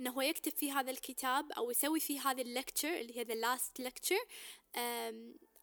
انه 0.00 0.10
هو 0.10 0.20
يكتب 0.20 0.52
في 0.52 0.72
هذا 0.72 0.90
الكتاب 0.90 1.52
أو 1.52 1.70
يسوي 1.70 2.00
في 2.00 2.18
هذا 2.18 2.42
ال 2.42 2.49
lecture 2.49 3.00
اللي 3.00 3.18
هي 3.18 3.24
the 3.24 3.38
last 3.46 3.84
lecture 3.84 4.26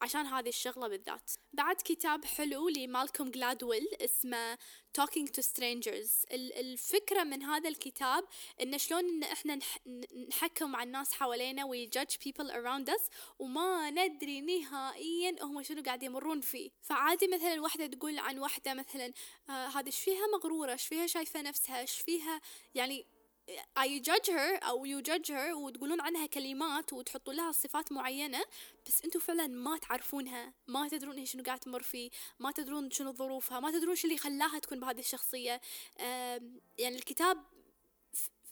عشان 0.01 0.25
هذه 0.25 0.49
الشغلة 0.49 0.87
بالذات. 0.87 1.31
بعد 1.53 1.75
كتاب 1.75 2.25
حلو 2.25 2.69
لمالكوم 2.69 3.31
جلادويل 3.31 3.87
اسمه 4.01 4.57
Talking 5.01 5.27
to 5.27 5.41
Strangers. 5.41 6.25
الفكرة 6.31 7.23
من 7.23 7.43
هذا 7.43 7.69
الكتاب 7.69 8.23
إن 8.61 8.77
شلون 8.77 9.03
إن 9.03 9.23
إحنا 9.23 9.59
نحكم 10.29 10.71
مع 10.71 10.83
الناس 10.83 11.13
حوالينا 11.13 11.63
we 11.63 11.89
judge 11.99 12.17
people 12.17 12.49
around 12.49 12.89
us 12.89 13.09
وما 13.39 13.89
ندري 13.89 14.41
نهائيا 14.41 15.35
هم 15.41 15.63
شنو 15.63 15.83
قاعد 15.83 16.03
يمرون 16.03 16.41
فيه. 16.41 16.69
فعادي 16.81 17.27
مثلا 17.27 17.61
واحدة 17.61 17.87
تقول 17.87 18.19
عن 18.19 18.39
واحدة 18.39 18.73
مثلا 18.73 19.13
آه 19.49 19.67
هذه 19.67 19.85
إيش 19.85 19.99
فيها 19.99 20.27
مغرورة؟ 20.33 20.71
إيش 20.71 20.87
فيها 20.87 21.07
شايفة 21.07 21.41
نفسها؟ 21.41 21.79
إيش 21.79 21.99
فيها 21.99 22.41
يعني 22.75 23.05
I 23.79 23.99
judge 24.03 24.29
her 24.29 24.63
أو 24.63 24.85
you 24.85 25.03
judge 25.03 25.27
her 25.27 25.53
وتقولون 25.55 26.01
عنها 26.01 26.25
كلمات 26.25 26.93
وتحطوا 26.93 27.33
لها 27.33 27.51
صفات 27.51 27.91
معينة 27.91 28.41
بس 28.87 29.03
أنتم 29.05 29.19
فعلا 29.19 29.47
ما 29.47 29.77
تعرفونها 29.77 30.53
ما 30.67 30.87
تدرون 30.87 31.17
هي 31.17 31.25
شنو 31.25 31.43
قاعد 31.43 31.59
تمر 31.59 31.83
فيه 31.83 32.09
ما 32.39 32.51
تدرون 32.51 32.91
شنو 32.91 33.13
ظروفها 33.13 33.59
ما 33.59 33.71
تدرون 33.71 33.95
شو 33.95 34.07
اللي 34.07 34.17
خلاها 34.17 34.59
تكون 34.59 34.79
بهذه 34.79 34.99
الشخصية. 34.99 35.61
يعني 36.77 36.95
الكتاب 36.95 37.43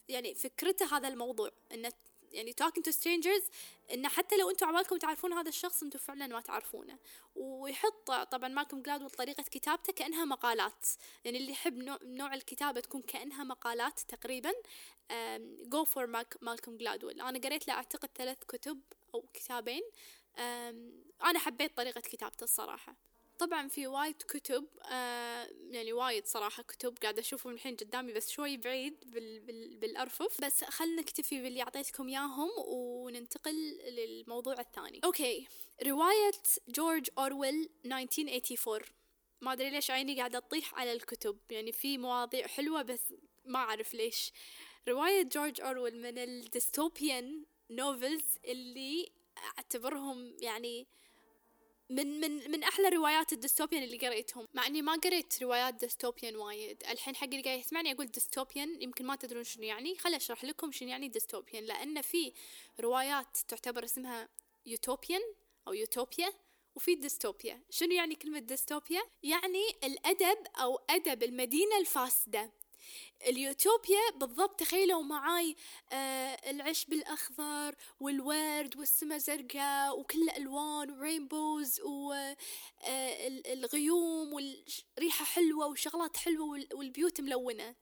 يعني 0.09 0.35
فكرته 0.35 0.97
هذا 0.97 1.07
الموضوع 1.07 1.51
إنه 1.71 1.91
يعني 2.31 2.55
talking 2.61 2.81
to 2.81 2.91
strangers 2.91 3.43
إن 3.93 4.07
حتى 4.07 4.37
لو 4.37 4.49
أنتم 4.49 4.67
عمالكم 4.67 4.97
تعرفون 4.97 5.33
هذا 5.33 5.49
الشخص 5.49 5.83
أنتم 5.83 5.99
فعلا 5.99 6.27
ما 6.27 6.41
تعرفونه. 6.41 6.97
ويحط 7.35 8.11
طبعا 8.11 8.49
مالكم 8.49 8.81
جلادول 8.81 9.09
طريقة 9.09 9.43
كتابته 9.43 9.93
كأنها 9.93 10.25
مقالات. 10.25 10.85
يعني 11.25 11.37
اللي 11.37 11.51
يحب 11.51 11.77
نوع, 11.77 11.97
نوع 12.01 12.33
الكتابة 12.33 12.79
تكون 12.79 13.01
كأنها 13.01 13.43
مقالات 13.43 13.99
تقريبا. 13.99 14.53
go 15.61 15.83
for 15.83 16.05
مالكم 16.41 16.77
جلادول 16.77 17.21
أنا 17.21 17.39
قريت 17.39 17.67
له 17.67 17.73
أعتقد 17.73 18.09
ثلاث 18.15 18.37
كتب 18.47 18.81
أو 19.15 19.25
كتابين. 19.33 19.81
أنا 21.23 21.39
حبيت 21.39 21.77
طريقة 21.77 22.01
كتابته 22.01 22.43
الصراحة. 22.43 22.95
طبعا 23.39 23.67
في 23.67 23.87
وايد 23.87 24.15
كتب 24.15 24.65
آه 24.91 25.49
يعني 25.71 25.93
وايد 25.93 26.25
صراحة 26.25 26.63
كتب 26.63 26.97
قاعدة 27.01 27.19
أشوفهم 27.19 27.53
الحين 27.53 27.75
قدامي 27.75 28.13
بس 28.13 28.29
شوي 28.29 28.57
بعيد 28.57 29.03
بال 29.05 29.39
بال 29.39 29.77
بالأرفف. 29.77 30.41
بس 30.41 30.63
خلنا 30.63 31.01
نكتفي 31.01 31.41
باللي 31.41 31.61
أعطيتكم 31.61 32.07
إياهم 32.07 32.49
وننتقل 32.67 33.77
للموضوع 33.87 34.59
الثاني. 34.59 35.01
أوكي. 35.03 35.47
رواية 35.85 36.31
جورج 36.67 37.09
أورويل 37.17 37.69
1984 37.85 38.81
ما 39.41 39.53
أدري 39.53 39.69
ليش 39.69 39.91
عيني 39.91 40.17
قاعدة 40.17 40.39
تطيح 40.39 40.75
على 40.75 40.91
الكتب. 40.93 41.37
يعني 41.49 41.71
في 41.71 41.97
مواضيع 41.97 42.47
حلوة 42.47 42.81
بس 42.81 43.13
ما 43.45 43.59
أعرف 43.59 43.93
ليش. 43.93 44.31
رواية 44.87 45.21
جورج 45.23 45.61
أورويل 45.61 46.01
من 46.01 46.17
ال 46.17 46.30
dystopian 46.30 47.45
novels 47.69 48.37
اللي 48.45 49.11
أعتبرهم 49.57 50.35
يعني 50.39 50.87
من 51.89 52.19
من 52.19 52.51
من 52.51 52.63
أحلى 52.63 52.89
روايات 52.89 53.33
ال 53.33 53.38
dystopian 53.38 53.83
اللي 53.83 53.97
قريتهم 53.97 54.45
مع 54.53 54.67
إني 54.67 54.81
ما 54.81 54.93
قريت 54.93 55.43
روايات 55.43 55.73
dystopian 55.73 56.35
وايد. 56.35 56.83
الحين 56.89 57.15
حق 57.15 57.23
اللي 57.23 57.41
قاعد 57.41 57.59
يسمعني 57.59 57.91
أقول 57.91 58.07
dystopian 58.07 58.81
يمكن 58.81 59.05
ما 59.05 59.15
تدرون 59.15 59.43
شنو 59.43 59.63
يعني. 59.63 59.95
خل 59.95 60.13
أشرح 60.13 60.43
لكم 60.43 60.71
شنو 60.71 60.89
يعني 60.89 61.07
dystopian 61.07 61.63
لأن 61.63 62.01
في 62.01 62.33
روايات 62.79 63.37
تعتبر 63.47 63.83
اسمها 63.83 64.29
utopian 64.65 65.21
أو 65.67 65.73
يوتوبيا 65.73 66.33
وفي 66.75 66.95
ديستوبيا. 66.95 67.61
شنو 67.69 67.91
يعني 67.91 68.15
كلمة 68.15 68.39
ديستوبيا؟ 68.39 69.01
يعني 69.23 69.63
الأدب 69.83 70.37
أو 70.55 70.79
أدب 70.89 71.23
المدينة 71.23 71.77
الفاسدة. 71.79 72.51
اليوتوبيا 73.27 74.09
بالضبط 74.15 74.59
تخيلوا 74.59 75.03
معاي 75.03 75.55
آه 75.91 76.49
العشب 76.49 76.93
الأخضر 76.93 77.75
والورد 77.99 78.77
والسما 78.77 79.17
زرقاء 79.17 79.99
وكل 79.99 80.21
الألوان 80.23 80.91
ورينبوز 80.91 81.81
والغيوم 82.81 84.27
آه 84.27 84.33
والريحة 84.33 85.25
حلوة 85.25 85.67
وشغلات 85.67 86.17
حلوة 86.17 86.65
والبيوت 86.73 87.21
ملونة. 87.21 87.75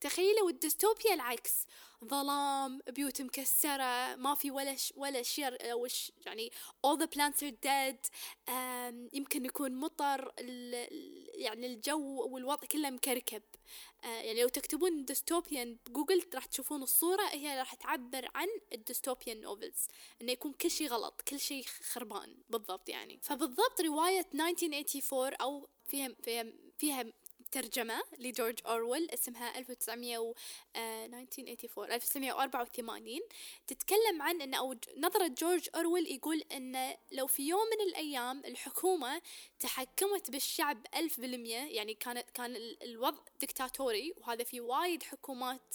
تخيلوا 0.00 0.50
الديستوبيا 0.50 1.14
العكس 1.14 1.66
ظلام 2.04 2.80
بيوت 2.88 3.22
مكسرة 3.22 4.14
ما 4.16 4.34
في 4.34 4.50
ولا 4.50 4.76
ش 4.76 4.92
ولا 4.96 5.22
شيء 5.22 5.74
وش 5.74 6.12
يعني 6.26 6.52
all 6.86 6.96
the 7.00 7.06
plants 7.06 7.42
are 7.42 7.54
dead 7.66 8.10
يمكن 9.12 9.44
يكون 9.44 9.74
مطر 9.74 10.32
يعني 11.34 11.66
الجو 11.66 12.28
والوضع 12.28 12.66
كله 12.66 12.90
مكركب. 12.90 13.42
آه 13.42 13.87
يعني 14.02 14.42
لو 14.42 14.48
تكتبون 14.48 15.04
dystopian 15.04 15.76
بجوجل 15.86 16.22
راح 16.34 16.44
تشوفون 16.44 16.82
الصورة 16.82 17.22
هي 17.22 17.58
راح 17.58 17.74
تعبر 17.74 18.28
عن 18.34 18.48
ال 18.72 18.79
dystopian 18.79 19.40
novels 19.40 19.86
إنه 20.22 20.32
يكون 20.32 20.52
كل 20.52 20.70
شيء 20.70 20.88
غلط 20.88 21.22
كل 21.28 21.40
شيء 21.40 21.64
خربان 21.64 22.36
بالضبط 22.48 22.88
يعني. 22.88 23.20
فبالضبط 23.22 23.80
رواية 23.80 24.26
1984 24.34 25.34
أو 25.34 25.68
فيها 25.84 26.14
فيها 26.22 26.52
فيها 26.78 27.04
ترجمة 27.52 28.02
لجورج 28.18 28.58
أورويل 28.66 29.10
اسمها 29.10 29.58
1900 29.58 30.18
و 30.18 30.34
1984 30.76 31.98
1984 31.98 33.20
تتكلم 33.66 34.22
عن 34.22 34.42
أن 34.42 34.54
أو 34.54 34.74
نظرة 34.96 35.26
جورج 35.26 35.68
أورويل 35.74 36.06
يقول 36.06 36.42
أن 36.52 36.94
لو 37.12 37.26
في 37.26 37.48
يوم 37.48 37.60
من 37.60 37.88
الأيام 37.88 38.42
الحكومة 38.44 39.22
تحكمت 39.60 40.30
بالشعب 40.30 40.86
ألف 40.94 41.20
بالمية 41.20 41.58
يعني 41.58 41.94
كانت 41.94 42.30
كان 42.34 42.56
الوضع 42.82 43.18
دكتاتوري 43.40 44.14
وهذا 44.16 44.44
في 44.44 44.60
وايد 44.60 45.02
حكومات 45.02 45.74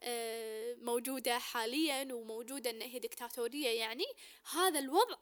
آه، 0.00 0.74
موجودة 0.74 1.38
حاليا 1.38 2.14
وموجودة 2.14 2.70
أن 2.70 2.82
هي 2.82 2.98
دكتاتورية 2.98 3.68
يعني 3.68 4.04
هذا 4.52 4.78
الوضع 4.78 5.16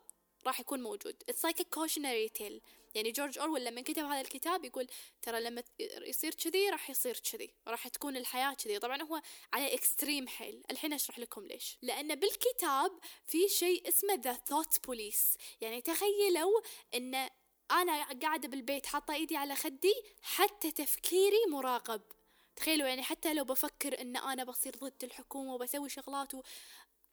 راح 0.46 0.60
يكون 0.60 0.82
موجود. 0.82 1.22
A 1.30 1.62
cautionary 1.76 2.38
tale. 2.38 2.60
يعني 2.94 3.12
جورج 3.12 3.38
أورويل 3.38 3.64
لما 3.64 3.80
كتب 3.80 4.04
هذا 4.04 4.20
الكتاب 4.20 4.64
يقول 4.64 4.86
ترى 5.22 5.40
لما 5.40 5.62
يصير 5.80 6.34
كذي 6.34 6.70
راح 6.70 6.90
يصير 6.90 7.18
كذي. 7.32 7.50
راح 7.68 7.88
تكون 7.88 8.16
الحياة 8.16 8.54
كذي. 8.54 8.78
طبعا 8.78 9.02
هو 9.02 9.20
على 9.52 9.74
extreme 9.74 10.28
حيل. 10.28 10.62
الحين 10.70 10.92
أشرح 10.92 11.18
لكم 11.18 11.46
ليش. 11.46 11.78
لأن 11.82 12.14
بالكتاب 12.14 12.98
في 13.26 13.48
شيء 13.48 13.88
اسمه 13.88 14.14
the 14.14 14.32
thought 14.32 14.86
police 14.86 15.36
يعني 15.60 15.80
تخيلوا 15.80 16.60
إن 16.94 17.28
أنا 17.70 18.02
قاعدة 18.22 18.48
بالبيت 18.48 18.86
حاطة 18.86 19.14
إيدي 19.14 19.36
على 19.36 19.56
خدي 19.56 19.94
حتى 20.22 20.70
تفكيري 20.70 21.46
مراقب. 21.48 22.02
تخيلوا 22.56 22.88
يعني 22.88 23.02
حتى 23.02 23.34
لو 23.34 23.44
بفكر 23.44 24.00
إن 24.00 24.16
أنا 24.16 24.44
بصير 24.44 24.76
ضد 24.76 25.04
الحكومة 25.04 25.54
وبسوي 25.54 25.88
شغلات 25.88 26.32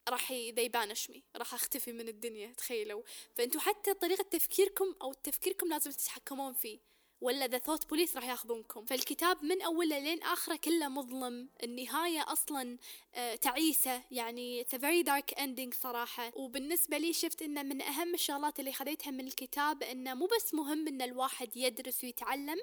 راح 0.10 0.34
banish 0.76 1.12
me 1.12 1.20
راح 1.36 1.54
أختفي 1.54 1.92
من 1.92 2.08
الدنيا 2.08 2.54
تخيلوا. 2.54 3.04
فأنتوا 3.36 3.62
حتى 3.62 3.94
طريقة 3.94 4.26
تفكيركم 4.32 4.96
أو 5.02 5.14
تفكيركم 5.14 5.70
لازم 5.70 5.92
تتحكمون 5.92 6.54
فيه. 6.54 6.80
ولا 7.22 7.48
the 7.48 7.58
thought 7.58 7.90
police 7.90 8.16
راح 8.16 8.26
ياخذونكم. 8.26 8.86
فالكتاب 8.86 9.44
من 9.44 9.62
أوله 9.62 10.00
لين 10.00 10.24
آخره 10.24 10.56
كله 10.56 10.88
مظلم. 10.88 11.50
النهاية 11.64 12.24
أصلا 12.28 12.78
آه 13.16 13.36
تعيسة. 13.36 14.02
يعني 14.12 14.64
a 14.64 14.78
very 14.78 15.04
dark 15.08 15.40
ending 15.40 15.74
صراحة. 15.82 16.32
وبالنسبة 16.36 16.98
لي 16.98 17.14
شفت 17.14 17.42
إنه 17.42 17.64
من 17.64 17.82
أهم 17.82 18.14
الشغلات 18.14 18.60
اللي 18.60 18.74
خذيتها 18.74 19.12
من 19.12 19.28
الكتاب 19.28 19.84
إنه 19.84 20.14
مو 20.14 20.26
بس 20.26 20.54
مهم 20.54 20.88
إن 20.88 21.02
الواحد 21.02 21.58
يدرس 21.58 22.04
ويتعلم 22.04 22.58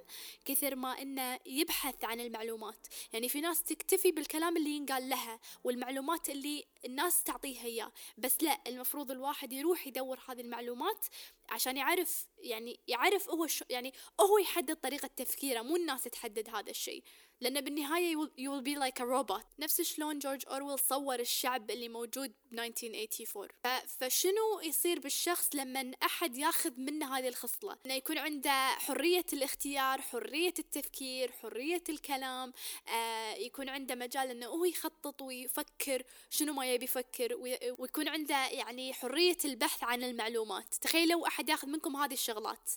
كثر 0.45 0.77
ما 0.77 1.03
إنه 1.03 1.39
يبحث 1.47 2.05
عن 2.05 2.21
المعلومات. 2.21 2.87
يعني 3.13 3.29
في 3.29 3.41
ناس 3.41 3.63
تكتفي 3.63 4.13
بالكلام 4.13 4.57
اللي 4.57 4.71
ينقال 4.71 5.09
لها 5.09 5.41
والمعلومات 5.65 6.31
اللي 6.31 6.65
الناس 6.85 7.23
تعطيها 7.23 7.65
إياه. 7.65 7.93
بس 8.19 8.43
لا 8.43 8.61
المفروض 8.67 9.11
الواحد 9.11 9.53
يروح 9.53 9.87
يدور 9.87 10.19
هذه 10.29 10.41
المعلومات 10.41 11.07
عشان 11.49 11.77
يعرف 11.77 12.27
يعني 12.45 12.81
يعرف 12.89 13.31
هو 13.31 13.47
شو 13.47 13.65
يعني 13.71 13.93
هو 14.21 14.39
يحدد 14.39 14.77
طريقة 14.77 15.11
تفكيره 15.17 15.63
مو 15.63 15.77
الناس 15.77 16.05
تحدد 16.05 16.49
هذا 16.51 16.71
الشيء. 16.71 17.05
لأن 17.41 17.61
بالنهاية 17.61 18.17
you 18.17 18.51
will 18.51 18.63
be 18.63 18.77
like 18.77 19.01
a 19.01 19.07
robot. 19.07 19.45
نفس 19.59 19.81
شلون 19.81 20.19
جورج 20.19 20.43
أورويل 20.49 20.79
صور 20.79 21.21
الشعب 21.21 21.71
اللي 21.71 21.89
موجود 21.89 22.33
ب 22.53 22.61
1984 22.61 23.49
فشنو 23.87 24.61
يصير 24.63 25.01
بالشخص 25.01 25.55
لما 25.55 25.93
أحد 26.03 26.37
ياخذ 26.37 26.81
منه 26.81 27.19
هذه 27.19 27.29
الخصلة؟ 27.29 27.79
أنه 27.87 27.95
يكون 27.95 28.19
عنده 28.19 28.67
حرية 28.69 29.25
الاختيار 29.33 30.01
حرية 30.01 30.55
التفكير 30.59 31.33
حرية 31.33 31.85
الكلام 31.89 32.53
آه 32.89 33.35
يكون 33.35 33.69
عنده 33.69 33.95
مجال 33.95 34.31
أنه 34.31 34.47
هو 34.47 34.65
يخطط 34.65 35.23
ويفكر 35.23 36.03
شنو 36.31 36.53
ما 36.53 36.67
يبي 36.67 36.85
يفكر 36.85 37.35
ويكون 37.79 38.09
عنده 38.09 38.49
يعني 38.49 38.93
حرية 38.93 39.39
البحث 39.45 39.85
عن 39.85 40.03
المعلومات. 40.03 40.75
تخيلوا 40.75 41.29
أحد 41.29 41.49
ياخذ 41.49 41.69
منكم 41.69 41.97
هذه 41.97 42.13
الشغلات. 42.13 42.71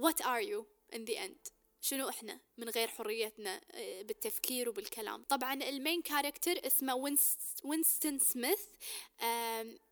What 0.00 0.20
are 0.20 0.42
you 0.42 0.64
in 0.92 1.04
the 1.04 1.16
end? 1.16 1.57
شنو 1.80 2.08
إحنا 2.08 2.40
من 2.58 2.68
غير 2.68 2.88
حريتنا 2.88 3.60
آه، 3.70 4.02
بالتفكير 4.02 4.68
وبالكلام. 4.68 5.22
طبعا 5.22 5.54
ال 5.54 5.64
main 5.64 6.02
character 6.02 6.66
اسمه 6.66 6.94
وينستون 7.64 8.18
سميث. 8.18 8.60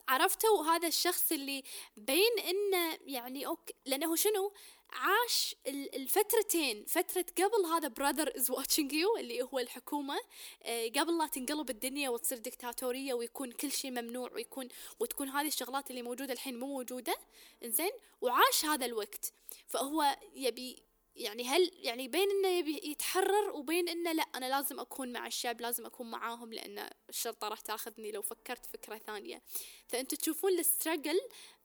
عرفتوا 0.08 0.64
هذا 0.64 0.88
الشخص 0.88 1.32
اللي 1.32 1.62
بين 1.96 2.38
إنه 2.38 2.98
يعني 3.06 3.46
أوكي 3.46 3.74
لأنه 3.86 4.16
شنو؟ 4.16 4.52
عاش 4.92 5.56
الفترتين 5.68 6.84
فترة 6.84 7.24
قبل 7.36 7.66
هذا 7.66 7.88
brother 7.88 8.36
is 8.36 8.50
watching 8.50 8.92
you 8.92 9.16
اللي 9.16 9.42
هو 9.42 9.58
الحكومة. 9.58 10.20
آه، 10.62 10.88
قبل 10.88 11.18
لا 11.18 11.26
تنقلب 11.26 11.70
الدنيا 11.70 12.10
وتصير 12.10 12.38
دكتاتورية 12.38 13.14
ويكون 13.14 13.52
كل 13.52 13.72
شيء 13.72 13.90
ممنوع 13.90 14.32
ويكون 14.32 14.68
وتكون 15.00 15.28
هذه 15.28 15.46
الشغلات 15.46 15.90
اللي 15.90 16.02
موجودة 16.02 16.32
الحين 16.32 16.58
مو 16.58 16.66
موجودة. 16.66 17.16
إنزين؟ 17.64 17.90
وعاش 18.20 18.64
هذا 18.64 18.86
الوقت. 18.86 19.32
فهو 19.66 20.16
يبي 20.34 20.85
يعني 21.16 21.44
هل 21.44 21.70
يعني 21.74 22.08
بين 22.08 22.30
إنه 22.30 22.48
يبي 22.48 22.80
يتحرر 22.84 23.50
وبين 23.50 23.88
إنه 23.88 24.12
لا 24.12 24.22
أنا 24.22 24.46
لازم 24.46 24.80
أكون 24.80 25.12
مع 25.12 25.26
الشعب 25.26 25.60
لازم 25.60 25.86
أكون 25.86 26.10
معاهم 26.10 26.52
لأن 26.52 26.90
الشرطة 27.08 27.48
راح 27.48 27.60
تأخذني 27.60 28.12
لو 28.12 28.22
فكرت 28.22 28.66
فكرة 28.66 28.98
ثانية. 28.98 29.42
فأنتوا 29.88 30.18
تشوفون 30.18 30.58
الستراجل 30.58 31.20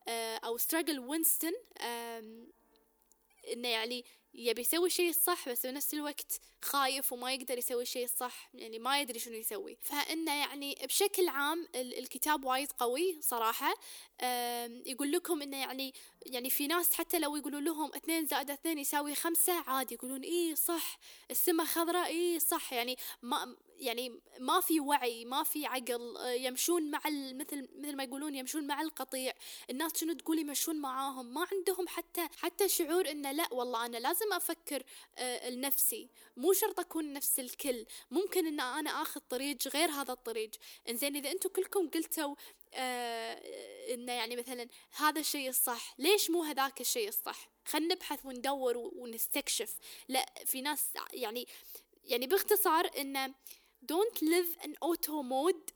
آه، 0.07 0.37
أو 0.37 0.57
ستراجل 0.57 0.99
وينستون 0.99 1.51
إنه 3.53 3.67
يعني 3.67 4.05
يبي 4.33 4.61
يسوي 4.61 4.87
الشيء 4.87 5.09
الصح 5.09 5.49
بس 5.49 5.65
بنفس 5.65 5.93
الوقت 5.93 6.41
خايف 6.61 7.13
وما 7.13 7.33
يقدر 7.33 7.57
يسوي 7.57 7.81
الشيء 7.81 8.03
الصح 8.03 8.49
يعني 8.53 8.79
ما 8.79 9.01
يدري 9.01 9.19
شنو 9.19 9.35
يسوي. 9.35 9.77
فإنه 9.81 10.35
يعني 10.35 10.77
بشكل 10.83 11.27
عام 11.27 11.67
الكتاب 11.75 12.45
وايد 12.45 12.71
قوي 12.71 13.21
صراحة. 13.21 13.73
يقول 14.85 15.11
لكم 15.11 15.41
إنه 15.41 15.57
يعني 15.57 15.93
يعني 16.25 16.49
في 16.49 16.67
ناس 16.67 16.93
حتى 16.93 17.19
لو 17.19 17.35
يقولوا 17.35 17.61
لهم 17.61 17.91
اثنين 17.95 18.25
زائد 18.25 18.51
اثنين 18.51 18.77
يساوي 18.77 19.15
خمسة 19.15 19.53
عادي 19.53 19.95
يقولون 19.95 20.21
إيه 20.21 20.55
صح 20.55 20.99
السماء 21.31 21.65
خضراء 21.65 22.07
إيه 22.07 22.39
صح 22.39 22.73
يعني 22.73 22.97
ما 23.21 23.55
يعني 23.81 24.19
ما 24.39 24.59
في 24.61 24.79
وعي 24.79 25.25
ما 25.25 25.43
في 25.43 25.65
عقل 25.65 26.17
آه، 26.17 26.31
يمشون 26.31 26.91
مع 26.91 26.99
مثل 27.33 27.67
مثل 27.79 27.95
ما 27.95 28.03
يقولون 28.03 28.35
يمشون 28.35 28.67
مع 28.67 28.81
القطيع. 28.81 29.33
الناس 29.69 29.91
شنو 29.97 30.13
تقول 30.13 30.39
يمشون 30.39 30.75
معاهم؟ 30.75 31.33
ما 31.33 31.47
عندهم 31.51 31.87
حتى 31.87 32.27
حتى 32.37 32.69
شعور 32.69 33.11
إنه 33.11 33.31
لا 33.31 33.53
والله 33.53 33.85
أنا 33.85 33.97
لازم 33.97 34.33
أفكر 34.33 34.83
آه، 35.17 35.49
لنفسي. 35.49 36.09
مو 36.37 36.53
شرط 36.53 36.79
أكون 36.79 37.13
نفس 37.13 37.39
الكل. 37.39 37.85
ممكن 38.11 38.47
إن 38.47 38.59
أنا 38.59 39.01
آخذ 39.01 39.21
طريق 39.29 39.67
غير 39.67 39.89
هذا 39.89 40.13
الطريق. 40.13 40.51
إنزين 40.89 41.15
إذا 41.15 41.31
أنتم 41.31 41.49
كلكم 41.49 41.89
قلتوا 41.89 42.35
آه 42.73 43.41
إنه 43.93 44.11
يعني 44.11 44.35
مثلا 44.35 44.67
هذا 44.91 45.19
الشيء 45.19 45.49
الصح 45.49 45.95
ليش 45.97 46.29
مو 46.29 46.43
هذاك 46.43 46.81
الشيء 46.81 47.07
الصح؟ 47.07 47.49
خلينا 47.65 47.95
نبحث 47.95 48.25
وندور 48.25 48.77
ونستكشف. 48.77 49.77
لا 50.07 50.25
في 50.45 50.61
ناس 50.61 50.89
يعني 51.13 51.47
يعني 52.03 52.27
باختصار 52.27 52.91
انه 52.97 53.33
don't 53.91 54.17
live 54.23 54.63
an 54.63 54.71
auto 54.85 55.23
mode 55.23 55.73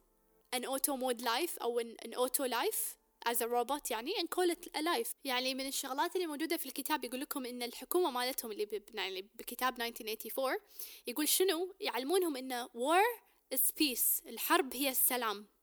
an 0.56 0.64
auto 0.66 0.98
mode 0.98 1.22
life 1.22 1.62
أو 1.62 1.82
an, 1.82 2.08
an 2.08 2.14
auto 2.14 2.48
life 2.48 2.96
as 3.30 3.42
a 3.42 3.48
robot 3.48 3.92
يعني 3.92 4.14
and 4.14 4.28
call 4.30 4.52
it 4.52 4.70
a 4.78 4.82
life. 4.82 5.10
يعني 5.24 5.54
من 5.54 5.68
الشغلات 5.68 6.16
اللي 6.16 6.28
موجودة 6.28 6.58
في 6.58 6.66
الكتاب 6.66 7.04
يقول 7.04 7.20
لكم 7.22 7.46
إن 7.46 7.64
الحكومة 7.64 8.12
مالتهم 8.12 8.52
اللي 8.52 8.82
يعني 8.94 9.22
بكتاب 9.36 9.82
1984 9.82 10.58
يقول 11.08 11.28
شنو؟ 11.28 11.76
يعلمونهم 11.80 12.36
إن 12.36 12.68
war 12.68 13.22
is 13.56 13.72
peace 13.72 14.28
الحرب 14.28 14.74
هي 14.74 14.90
السلام. 14.90 15.55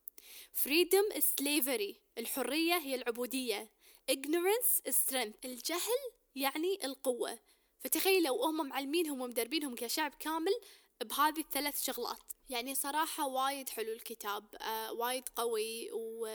Freedom 0.52 1.18
is 1.18 1.24
slavery. 1.40 1.94
الحرية 2.18 2.74
هي 2.74 2.94
العبودية. 2.94 3.70
Ignorance 4.12 4.90
is 4.90 4.94
strength. 4.94 5.44
الجهل 5.44 6.12
يعني 6.34 6.84
القوة. 6.84 7.38
فتخيلوا 7.78 8.46
هم 8.46 8.68
معلمينهم 8.68 9.20
ومدربينهم 9.20 9.74
كشعب 9.74 10.14
كامل 10.14 10.52
بهذه 11.02 11.40
الثلاث 11.40 11.82
شغلات. 11.82 12.32
يعني 12.48 12.74
صراحة 12.74 13.26
وايد 13.26 13.68
حلو 13.68 13.92
الكتاب 13.92 14.54
آه 14.54 14.92
وايد 14.92 15.28
قوي 15.36 15.90
و 15.92 16.26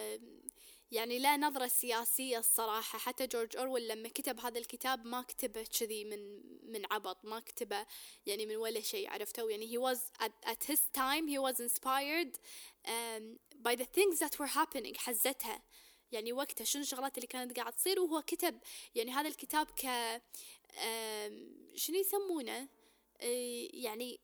يعني 0.91 1.19
لا 1.19 1.37
نظرة 1.37 1.67
سياسية 1.67 2.37
الصراحة. 2.37 2.99
حتى 2.99 3.27
جورج 3.27 3.57
أورويل 3.57 3.87
لما 3.87 4.09
كتب 4.09 4.39
هذا 4.39 4.59
الكتاب 4.59 5.05
ما 5.05 5.21
كتبه 5.21 5.63
كذي 5.79 6.05
من 6.05 6.41
من 6.71 6.85
عبط 6.91 7.25
ما 7.25 7.39
كتبه 7.39 7.85
يعني 8.25 8.45
من 8.45 8.55
ولا 8.55 8.81
شيء 8.81 9.09
عرفتوا؟ 9.09 9.51
يعني 9.51 9.67
he 9.67 9.79
was 9.81 9.99
at, 10.25 10.49
at 10.49 10.63
his 10.71 10.79
time 10.97 11.27
he 11.27 11.39
was 11.39 11.59
inspired 11.59 12.31
um, 12.85 13.23
by 13.65 13.75
the 13.75 13.85
things 13.85 14.19
that 14.19 14.39
were 14.39 14.51
happening 14.57 14.97
حزتها. 14.97 15.61
يعني 16.11 16.33
وقتها 16.33 16.65
شنو 16.65 16.81
الشغلات 16.81 17.17
اللي 17.17 17.27
كانت 17.27 17.59
قاعد 17.59 17.73
تصير؟ 17.73 17.99
وهو 17.99 18.21
كتب 18.21 18.59
يعني 18.95 19.11
هذا 19.11 19.27
الكتاب 19.27 19.67
ك 19.71 19.81
شنو 21.75 21.97
يسمونه؟ 21.97 22.67
يعني 23.73 24.19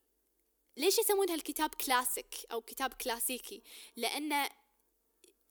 ليش 0.77 0.99
يسمون 0.99 1.29
هالكتاب 1.29 1.75
كلاسيك 1.75 2.35
أو 2.51 2.61
كتاب 2.61 2.93
كلاسيكي 2.93 3.63
لأن 3.95 4.49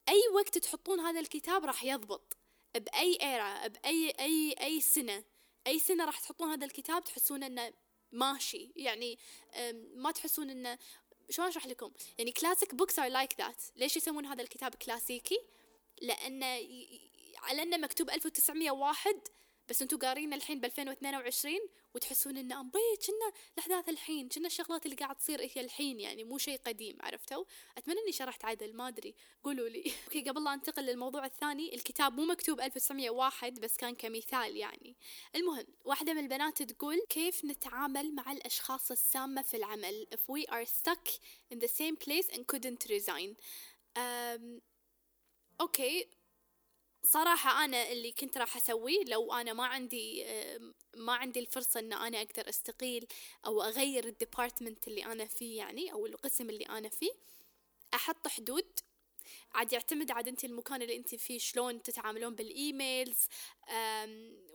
أي 0.08 0.22
وقت 0.34 0.58
تحطون 0.58 1.00
هذا 1.00 1.20
الكتاب 1.20 1.64
راح 1.64 1.84
يضبط. 1.84 2.36
بأي 2.74 3.18
era 3.22 3.66
بأي 3.66 4.10
أي 4.20 4.54
أي 4.60 4.80
سنة. 4.80 5.24
أي 5.66 5.78
سنة 5.78 6.04
راح 6.04 6.20
تحطون 6.20 6.48
هذا 6.48 6.64
الكتاب 6.64 7.04
تحسون 7.04 7.42
إنه 7.42 7.72
ماشي. 8.12 8.72
يعني 8.76 9.18
ما 9.94 10.10
تحسون 10.10 10.50
إنه 10.50 10.78
شلون 11.30 11.48
أشرح 11.48 11.66
لكم؟ 11.66 11.92
يعني 12.18 12.32
classic 12.32 12.74
books 12.74 12.98
are 12.98 13.08
like 13.08 13.34
that 13.38 13.62
ليش 13.76 13.96
يسمون 13.96 14.26
هذا 14.26 14.42
الكتاب 14.42 14.74
كلاسيكي 14.74 15.38
لأنه 16.00 16.46
على 17.38 17.62
أنه 17.62 17.76
مكتوب 17.76 18.10
1901 18.10 19.28
بس 19.68 19.82
أنتم 19.82 19.98
قارين 19.98 20.32
الحين 20.32 20.60
ب 20.60 20.64
2022 20.64 21.58
وتحسون 21.94 22.36
انه 22.36 22.60
امبي 22.60 22.78
كنا 23.06 23.32
الاحداث 23.54 23.88
الحين 23.88 24.28
كنا 24.28 24.46
الشغلات 24.46 24.86
اللي 24.86 24.96
قاعد 24.96 25.16
تصير 25.16 25.40
هي 25.40 25.60
الحين 25.64 26.00
يعني 26.00 26.24
مو 26.24 26.38
شيء 26.38 26.60
قديم 26.66 26.98
عرفتوا؟ 27.00 27.44
أتمنى 27.78 28.00
إني 28.00 28.12
شرحت 28.12 28.44
عدل 28.44 28.76
ما 28.76 28.88
أدري 28.88 29.14
قولوا 29.44 29.68
لي. 29.68 29.84
أوكي 30.06 30.28
قبل 30.28 30.44
لا 30.44 30.54
أنتقل 30.54 30.82
للموضوع 30.82 31.26
الثاني 31.26 31.74
الكتاب 31.74 32.12
مو 32.12 32.24
مكتوب 32.24 32.60
1901 32.60 33.60
بس 33.60 33.76
كان 33.76 33.94
كمثال 33.94 34.56
يعني. 34.56 34.96
المهم 35.36 35.66
واحدة 35.84 36.12
من 36.12 36.20
البنات 36.20 36.62
تقول 36.62 37.00
كيف 37.08 37.44
نتعامل 37.44 38.14
مع 38.14 38.32
الأشخاص 38.32 38.90
السامة 38.90 39.42
في 39.42 39.56
العمل 39.56 40.06
if 40.14 40.34
we 40.34 40.46
are 40.52 40.66
stuck 40.66 41.08
in 41.54 41.58
the 41.58 41.68
same 41.68 41.96
place 41.96 42.36
and 42.36 42.46
couldn't 42.46 42.86
resign? 42.90 43.36
um, 43.96 44.60
أوكي 45.60 46.08
صراحة 47.04 47.64
أنا 47.64 47.92
اللي 47.92 48.12
كنت 48.12 48.38
راح 48.38 48.56
أسويه 48.56 49.04
لو 49.04 49.32
أنا 49.32 49.52
ما 49.52 49.66
عندي 49.66 50.24
ما 50.96 51.12
عندي 51.12 51.40
الفرصة 51.40 51.80
إن 51.80 51.92
أنا 51.92 52.22
أقدر 52.22 52.48
أستقيل 52.48 53.06
أو 53.46 53.62
أغير 53.62 54.04
ال 54.04 54.12
department 54.12 54.88
اللي 54.88 55.04
أنا 55.04 55.24
فيه 55.24 55.58
يعني 55.58 55.92
أو 55.92 56.06
القسم 56.06 56.50
اللي 56.50 56.64
أنا 56.64 56.88
فيه 56.88 57.12
أحط 57.94 58.28
حدود. 58.28 58.66
عاد 59.54 59.72
يعتمد 59.72 60.10
عاد 60.10 60.28
أنت 60.28 60.44
المكان 60.44 60.82
اللي 60.82 60.96
أنت 60.96 61.14
فيه 61.14 61.38
شلون 61.38 61.82
تتعاملون 61.82 62.34
بال 62.34 62.58
emails 62.58 63.28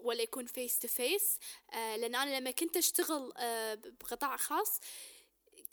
ولا 0.04 0.22
يكون 0.22 0.46
face 0.46 0.80
to 0.80 0.88
face 0.88 1.40
لأن 1.74 2.16
أنا 2.16 2.40
لما 2.40 2.52
كنت 2.52 2.78
أشتغل 2.78 3.34
آه، 3.38 3.74
بقطاع 3.76 4.38
خاص 4.38 4.80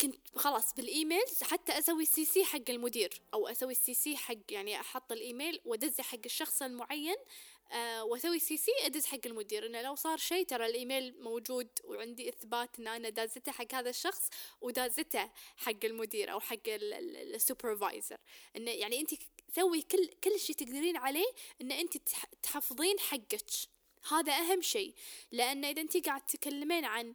كنت 0.00 0.16
خلاص 0.36 0.74
بالإيميل 0.74 1.24
حتى 1.42 1.78
أسوي 1.78 2.04
CC 2.04 2.44
حق 2.44 2.70
المدير 2.70 3.20
أو 3.34 3.48
أسوي 3.48 3.74
CC 3.74 4.16
حق 4.16 4.36
يعني 4.50 4.80
أحط 4.80 5.12
الإيميل 5.12 5.60
وادزه 5.64 6.02
حق 6.02 6.18
الشخص 6.24 6.62
المعين 6.62 7.16
آه 7.72 8.04
وأسوي 8.04 8.38
CC 8.38 8.70
أدز 8.82 9.06
حق 9.06 9.18
المدير. 9.26 9.66
إنه 9.66 9.82
لو 9.82 9.94
صار 9.94 10.18
شيء 10.18 10.46
ترى 10.46 10.66
الإيميل 10.66 11.22
موجود 11.22 11.68
وعندي 11.84 12.28
إثبات 12.28 12.78
إن 12.78 12.88
أنا 12.88 13.08
دازته 13.08 13.52
حق 13.52 13.74
هذا 13.74 13.90
الشخص 13.90 14.28
ودازته 14.60 15.30
حق 15.56 15.84
المدير 15.84 16.32
أو 16.32 16.40
حق 16.40 16.68
ال 16.68 16.81
supervisor. 16.81 18.18
إنه 18.56 18.70
يعني 18.70 19.00
انت 19.00 19.10
سوي 19.56 19.82
كل 19.82 20.06
كل 20.24 20.40
شيء 20.40 20.56
تقدرين 20.56 20.96
عليه 20.96 21.32
إن 21.60 21.72
انت 21.72 21.96
تحفظين 22.42 22.98
حقك. 22.98 23.50
هذا 24.10 24.32
أهم 24.32 24.62
شيء 24.62 24.94
لأن 25.32 25.64
إذا 25.64 25.80
انت 25.80 26.06
قاعد 26.06 26.26
تتكلمين 26.26 26.84
عن 26.84 27.14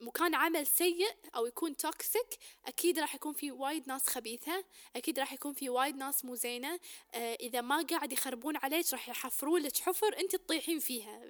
مكان 0.00 0.34
عمل 0.34 0.66
سيء 0.66 1.14
أو 1.36 1.46
يكون 1.46 1.76
toxic 1.76 2.38
أكيد 2.66 2.98
راح 2.98 3.14
يكون 3.14 3.32
في 3.32 3.50
وايد 3.50 3.88
ناس 3.88 4.08
خبيثة 4.08 4.64
أكيد 4.96 5.18
راح 5.18 5.32
يكون 5.32 5.52
في 5.52 5.68
وايد 5.68 5.96
ناس 5.96 6.24
مو 6.24 6.34
زينة. 6.34 6.80
آه 7.14 7.34
إذا 7.34 7.60
ما 7.60 7.82
قاعد 7.82 8.12
يخربون 8.12 8.56
عليك 8.56 8.92
راح 8.92 9.08
يحفرون 9.08 9.62
لك 9.62 9.76
حفر 9.76 10.18
أنت 10.18 10.36
تطيحين 10.36 10.78
فيها. 10.78 11.20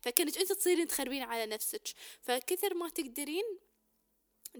فكنت 0.00 0.36
أنت 0.36 0.52
تصيرين 0.52 0.88
تخربين 0.88 1.22
على 1.22 1.46
نفسك. 1.46 1.88
فكثر 2.22 2.74
ما 2.74 2.88
تقدرين 2.88 3.44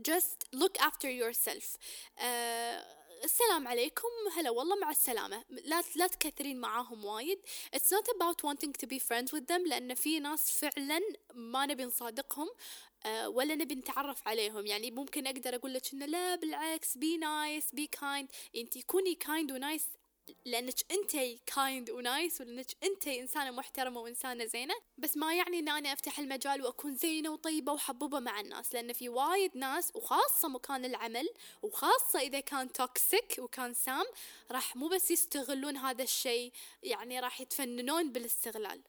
just 0.09 0.57
look 0.57 0.79
after 0.79 1.09
yourself. 1.09 1.77
uh, 2.19 3.01
السلام 3.25 3.69
عليكم. 3.69 4.09
هلا 4.37 4.51
والله 4.51 4.77
مع 4.77 4.91
السلامة. 4.91 5.45
لا 5.51 5.83
لا 5.97 6.07
تكثرين 6.07 6.61
معاهم 6.61 7.05
وايد. 7.05 7.39
It's 7.77 7.91
not 7.91 8.09
about 8.17 8.45
wanting 8.45 8.73
to 8.73 8.87
be 8.87 8.99
friends 8.99 9.33
with 9.33 9.47
them 9.47 9.67
لأن 9.67 9.95
في 9.95 10.21
ناس 10.21 10.51
فعلا 10.51 11.01
ما 11.35 11.67
نبي 11.67 11.85
نصادقهم. 11.85 12.49
ولا 13.27 13.55
نبي 13.55 13.75
نتعرف 13.75 14.29
عليهم. 14.29 14.67
يعني 14.67 14.91
ممكن 14.91 15.27
أقدر 15.27 15.55
أقول 15.55 15.75
لك 15.75 15.93
إنه 15.93 16.07
لا 16.07 16.35
بالعكس 16.35 16.99
be 16.99 17.21
nice 17.21 17.77
be 17.77 17.99
kind. 18.01 18.27
أنتي 18.57 18.83
كوني 18.83 19.19
kind 19.25 19.53
ونايس 19.53 19.85
لأنك 20.45 20.75
انت 20.91 21.41
kind 21.47 21.91
و 21.91 22.01
nice 22.01 22.41
ولأنك 22.41 22.67
انت 22.83 23.09
إنسانة 23.09 23.51
محترمة 23.51 24.01
وإنسانة 24.01 24.45
زينة. 24.45 24.75
بس 24.99 25.17
ما 25.17 25.35
يعني 25.35 25.59
إن 25.59 25.69
أنا 25.69 25.93
أفتح 25.93 26.19
المجال 26.19 26.63
وأكون 26.63 26.97
زينة 26.97 27.31
وطيبة 27.31 27.73
وحبوبة 27.73 28.19
مع 28.19 28.41
الناس 28.41 28.75
لأن 28.75 28.93
في 28.93 29.09
وايد 29.09 29.57
ناس 29.57 29.97
وخاصة 29.97 30.49
مكان 30.49 30.85
العمل 30.85 31.29
وخاصة 31.63 32.21
إذا 32.21 32.41
كان 32.41 32.73
toxic 32.73 33.37
وكان 33.39 33.75
سام 33.75 34.05
راح 34.51 34.77
مو 34.77 34.89
بس 34.89 35.11
يستغلون 35.11 35.77
هذا 35.77 36.03
الشيء 36.03 36.53
يعني 36.83 37.21
راح 37.21 37.41
يتفننون 37.41 38.13
بالاستغلال. 38.13 38.81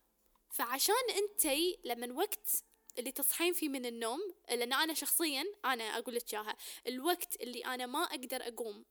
فعشان 0.49 0.95
انت 1.15 1.57
لما 1.83 2.13
وقت 2.13 2.63
اللي 2.97 3.11
تصحين 3.11 3.53
فيه 3.53 3.69
من 3.69 3.85
النوم 3.85 4.19
لأن 4.49 4.73
أنا 4.73 4.93
شخصيا 4.93 5.45
أنا 5.65 5.83
أقول 5.83 6.15
لك 6.15 6.33
إياها 6.33 6.55
الوقت 6.87 7.41
اللي 7.41 7.65
أنا 7.65 7.85
ما 7.85 8.03
أقدر 8.03 8.47
أقوم 8.47 8.85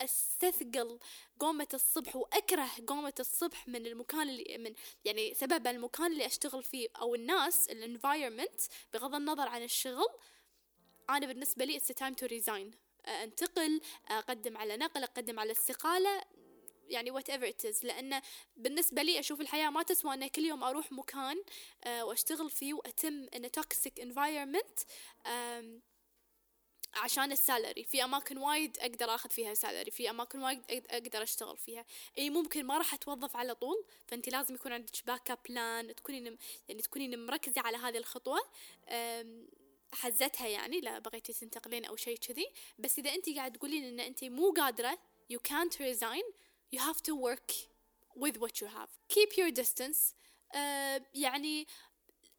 استثقل 0.00 0.98
قومة 1.38 1.68
الصبح 1.74 2.16
وأكره 2.16 2.68
قومة 2.86 3.14
الصبح 3.20 3.68
من 3.68 3.86
المكان 3.86 4.28
اللي 4.28 4.58
من 4.58 4.74
يعني 5.04 5.34
سبب 5.34 5.66
المكان 5.66 6.12
اللي 6.12 6.26
أشتغل 6.26 6.62
فيه 6.62 6.88
أو 7.00 7.14
الناس 7.14 7.68
ال 7.68 7.76
environment 7.76 8.60
بغض 8.94 9.14
النظر 9.14 9.48
عن 9.48 9.62
الشغل 9.62 10.08
أنا 11.10 11.26
بالنسبة 11.26 11.64
لي 11.64 11.80
it's 11.80 11.94
time 12.04 12.14
to 12.14 12.28
resign. 12.28 12.76
أنتقل 13.08 13.80
أقدم 14.08 14.56
على 14.56 14.76
نقل 14.76 15.02
أقدم 15.02 15.40
على 15.40 15.52
استقالة 15.52 16.24
يعني 16.88 17.10
whatever 17.10 17.48
it 17.48 17.84
لأن 17.84 18.22
بالنسبة 18.56 19.02
لي 19.02 19.18
أشوف 19.18 19.40
الحياة 19.40 19.70
ما 19.70 19.82
تسوى 19.82 20.14
ان 20.14 20.26
كل 20.26 20.44
يوم 20.44 20.64
أروح 20.64 20.92
مكان 20.92 21.42
وأشتغل 21.86 22.50
فيه 22.50 22.74
وأتم 22.74 23.26
in 23.34 23.50
toxic 23.50 24.00
environment 24.00 24.78
عشان 26.94 27.32
ال 27.32 27.38
salary. 27.38 27.84
في 27.84 28.04
أماكن 28.04 28.38
وايد 28.38 28.78
أقدر 28.78 29.14
آخذ 29.14 29.30
فيها 29.30 29.54
salary 29.54 29.90
في 29.90 30.10
أماكن 30.10 30.42
وايد 30.42 30.62
أقدر 30.70 31.22
أشتغل 31.22 31.56
فيها. 31.56 31.84
إي 32.18 32.30
ممكن 32.30 32.66
ما 32.66 32.78
راح 32.78 32.94
أتوظف 32.94 33.36
على 33.36 33.54
طول 33.54 33.84
فانت 34.06 34.28
لازم 34.28 34.54
يكون 34.54 34.72
عندك 34.72 35.06
backup 35.06 35.38
plan 35.48 35.94
تكونين 35.94 36.38
يعني 36.68 36.82
تكونين 36.82 37.26
مركزة 37.26 37.60
على 37.60 37.76
هذه 37.76 37.96
الخطوة. 37.96 38.40
حزتها 39.92 40.46
يعني 40.46 40.80
لا 40.80 40.98
بغيتي 40.98 41.32
تنتقلين 41.32 41.84
أو 41.84 41.96
شيء 41.96 42.16
كذي. 42.16 42.46
بس 42.78 42.98
إذا 42.98 43.14
انت 43.14 43.30
قاعد 43.30 43.52
تقولين 43.52 43.84
إن 43.84 44.00
انت 44.00 44.24
مو 44.24 44.52
قادرة 44.52 44.98
you 45.32 45.36
can't 45.36 45.74
resign 45.74 46.24
you 46.71 46.79
have 46.79 47.01
to 47.01 47.15
work 47.15 47.51
with 48.15 48.39
what 48.39 48.61
you 48.61 48.67
have 48.67 48.89
keep 49.09 49.37
your 49.37 49.51
distance 49.51 50.13
uh, 50.53 50.99
يعني 51.13 51.67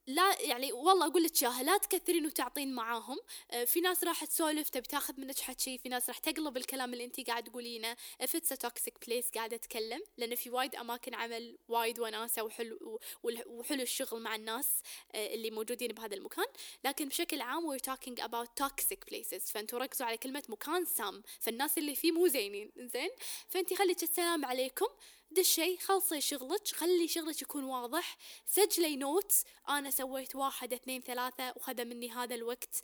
لا 0.07 0.41
يعني 0.41 0.73
والله 0.73 1.07
أقول 1.07 1.23
لك 1.23 1.43
اياها 1.43 1.63
لا 1.63 1.77
تكثرين 1.77 2.25
وتعطين 2.25 2.75
معاهم. 2.75 3.17
آه 3.51 3.63
في 3.63 3.81
ناس 3.81 4.03
راح 4.03 4.25
تسولف 4.25 4.69
تبي 4.69 4.87
تاخذ 4.87 5.13
منك 5.19 5.39
حكي 5.39 5.77
في 5.77 5.89
ناس 5.89 6.07
راح 6.09 6.17
تقلب 6.17 6.57
الكلام 6.57 6.93
اللي 6.93 7.05
انت 7.05 7.27
قاعد 7.27 7.43
تقولينه. 7.43 7.97
It's 8.23 8.51
a 8.51 8.57
toxic 8.67 8.93
place 9.07 9.31
قاعدة 9.35 9.55
أتكلم 9.55 10.01
لأن 10.17 10.35
في 10.35 10.49
وايد 10.49 10.75
أماكن 10.75 11.13
عمل 11.13 11.57
وايد 11.67 11.99
وناسة 11.99 12.43
وحلو 12.43 12.99
وحلو 13.23 13.81
الشغل 13.81 14.21
مع 14.21 14.35
الناس 14.35 14.67
آه 15.15 15.33
اللي 15.33 15.51
موجودين 15.51 15.91
بهذا 15.91 16.15
المكان. 16.15 16.45
لكن 16.85 17.07
بشكل 17.07 17.41
عام 17.41 17.77
we're 17.77 17.81
talking 17.81 18.23
about 18.23 18.63
toxic 18.63 19.13
places. 19.13 19.51
فأنتوا 19.51 19.79
ركزوا 19.79 20.07
على 20.07 20.17
كلمة 20.17 20.43
مكان 20.49 20.85
سام. 20.85 21.23
فالناس 21.39 21.77
اللي 21.77 21.95
فيه 21.95 22.11
مو 22.11 22.27
زينين 22.27 22.71
زين؟ 22.77 23.09
فانت 23.49 23.73
خليك 23.73 24.03
السلام 24.03 24.45
عليكم. 24.45 24.87
دشي 25.31 25.77
خلصي 25.77 26.21
شغلك 26.21 26.67
خلي 26.67 27.07
شغلك 27.07 27.41
يكون 27.41 27.63
واضح. 27.63 28.17
سجلي 28.45 28.95
note 28.95 29.33
أنا 29.69 29.89
سويت 29.89 30.35
واحد 30.35 30.73
اثنين 30.73 31.01
ثلاثة 31.01 31.53
وخذ 31.55 31.85
مني 31.85 32.11
هذا 32.11 32.35
الوقت. 32.35 32.81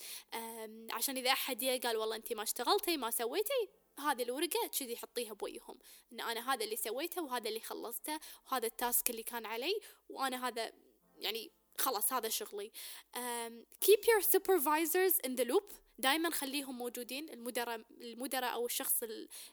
عشان 0.92 1.18
إذا 1.18 1.32
أحد 1.32 1.64
قال 1.84 1.98
والله 1.98 2.16
انت 2.16 2.34
ما 2.34 2.44
اشتغلتي 2.44 2.98
ما 2.98 3.12
سويتي 3.12 3.70
هذه 4.00 4.24
الورقة 4.24 4.68
كذي 4.80 4.98
حطيها 4.98 5.34
بوجههم 5.34 5.80
إن 6.12 6.22
أنا 6.22 6.54
هذا 6.54 6.64
اللي 6.64 6.76
سويته 6.76 7.22
وهذا 7.22 7.50
اللي 7.50 7.60
خلصته 7.60 8.20
وهذا 8.46 8.68
ال 8.68 8.76
task 8.76 9.10
اللي 9.10 9.24
كان 9.24 9.46
علي 9.46 9.80
وأنا 10.10 10.48
هذا 10.48 10.74
يعني 11.18 11.52
خلاص 11.78 12.14
هذا 12.14 12.30
شغلي. 12.30 12.72
um, 13.16 13.66
keep 13.86 14.06
your 14.06 14.22
supervisors 14.22 15.20
in 15.28 15.36
the 15.36 15.46
loop. 15.46 15.83
دائما 15.98 16.30
خليهم 16.30 16.78
موجودين 16.78 17.30
المدراء 17.30 17.82
المدراء 18.02 18.54
أو 18.54 18.66
الشخص 18.66 19.04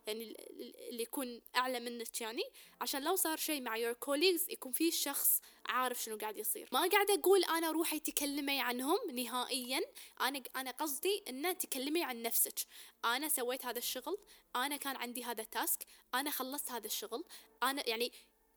يعني 0.06 0.36
اللي 0.90 1.02
يكون 1.02 1.40
أعلى 1.56 1.80
منك 1.80 2.20
يعني. 2.20 2.42
عشان 2.80 3.02
لو 3.04 3.16
صار 3.16 3.36
شيء 3.36 3.62
مع 3.62 3.76
your 3.76 3.94
colleagues 3.94 4.50
يكون 4.50 4.72
في 4.72 4.90
شخص 4.90 5.40
عارف 5.66 6.02
شنو 6.02 6.16
قاعد 6.16 6.38
يصير. 6.38 6.68
ما 6.72 6.88
قاعدة 6.88 7.14
أقول 7.14 7.44
أنا 7.44 7.70
روحي 7.70 8.00
تكلمي 8.00 8.60
عنهم 8.60 8.98
نهائيا. 9.12 9.80
أنا 10.20 10.42
أنا 10.56 10.70
قصدي 10.70 11.24
ان 11.28 11.58
تكلمي 11.58 12.04
عن 12.04 12.22
نفسك. 12.22 12.58
أنا 13.04 13.28
سويت 13.28 13.66
هذا 13.66 13.78
الشغل. 13.78 14.18
أنا 14.56 14.76
كان 14.76 14.96
عندي 14.96 15.24
هذا 15.24 15.42
التاسك 15.42 15.86
أنا 16.14 16.30
خلصت 16.30 16.72
هذا 16.72 16.86
الشغل. 16.86 17.24
أنا 17.62 17.88
يعني 17.88 18.12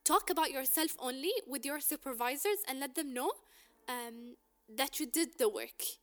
talk 0.09 0.29
about 0.29 0.49
yourself 0.49 0.91
only 0.99 1.33
with 1.47 1.65
your 1.65 1.79
supervisors 1.79 2.59
and 2.67 2.79
let 2.79 2.93
them 2.95 3.13
know 3.13 3.31
um, 3.87 4.35
that 4.69 4.99
you 4.99 5.05
did 5.05 5.29
the 5.37 5.49
work. 5.49 6.02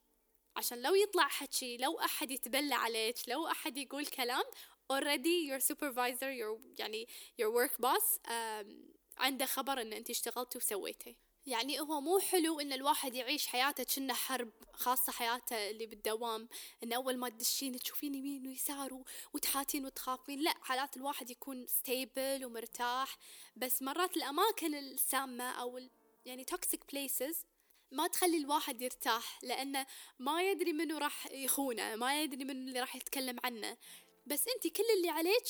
عشان 0.57 0.83
لو 0.83 0.95
يطلع 0.95 1.29
حكي 1.29 1.77
لو 1.77 2.01
أحد 2.01 2.31
يتبلى 2.31 2.75
عليك 2.75 3.17
لو 3.29 3.47
أحد 3.47 3.77
يقول 3.77 4.07
كلام 4.07 4.45
already 4.93 5.51
your 5.51 5.63
supervisor 5.73 6.31
your 6.41 6.79
يعني 6.79 7.09
your 7.43 7.51
work 7.55 7.75
boss 7.87 8.31
عنده 9.19 9.47
خبر 9.47 9.81
إن 9.81 9.93
أنت 9.93 10.11
اشتغلتي 10.11 10.59
وسويتي. 10.59 11.17
يعني 11.47 11.81
هو 11.81 12.01
مو 12.01 12.19
حلو 12.19 12.61
إن 12.61 12.73
الواحد 12.73 13.15
يعيش 13.15 13.47
حياته 13.47 13.85
كأنه 13.85 14.15
حرب 14.15 14.53
خاصة 14.73 15.13
حياته 15.13 15.71
اللي 15.71 15.87
بالدوام 15.87 16.49
إن 16.83 16.93
أول 16.93 17.17
ما 17.17 17.29
تدشين 17.29 17.79
تشوفين 17.79 18.15
يمين 18.15 18.49
ويسار 18.49 19.03
وتحاتين 19.33 19.87
وتخافين. 19.87 20.41
لا 20.41 20.55
حالات 20.63 20.97
الواحد 20.97 21.31
يكون 21.31 21.67
ستيبل 21.67 22.45
ومرتاح. 22.45 23.19
بس 23.57 23.83
مرات 23.83 24.17
الأماكن 24.17 24.75
السامة 24.75 25.51
أو 25.51 25.81
يعني 26.25 26.47
toxic 26.55 26.81
places 26.95 27.37
ما 27.93 28.07
تخلي 28.07 28.37
الواحد 28.37 28.83
يرتاح 28.83 29.39
لأنه 29.43 29.87
ما 30.19 30.51
يدري 30.51 30.73
منو 30.73 30.99
راح 30.99 31.27
يخونه 31.33 31.97
ما 31.97 32.23
يدري 32.23 32.45
منو 32.45 32.69
اللي 32.69 32.81
راح 32.81 32.97
يتكلم 32.97 33.37
عنه. 33.45 33.77
بس 34.27 34.49
أنت 34.49 34.67
كل 34.77 34.85
اللي 34.97 35.09
عليك 35.09 35.45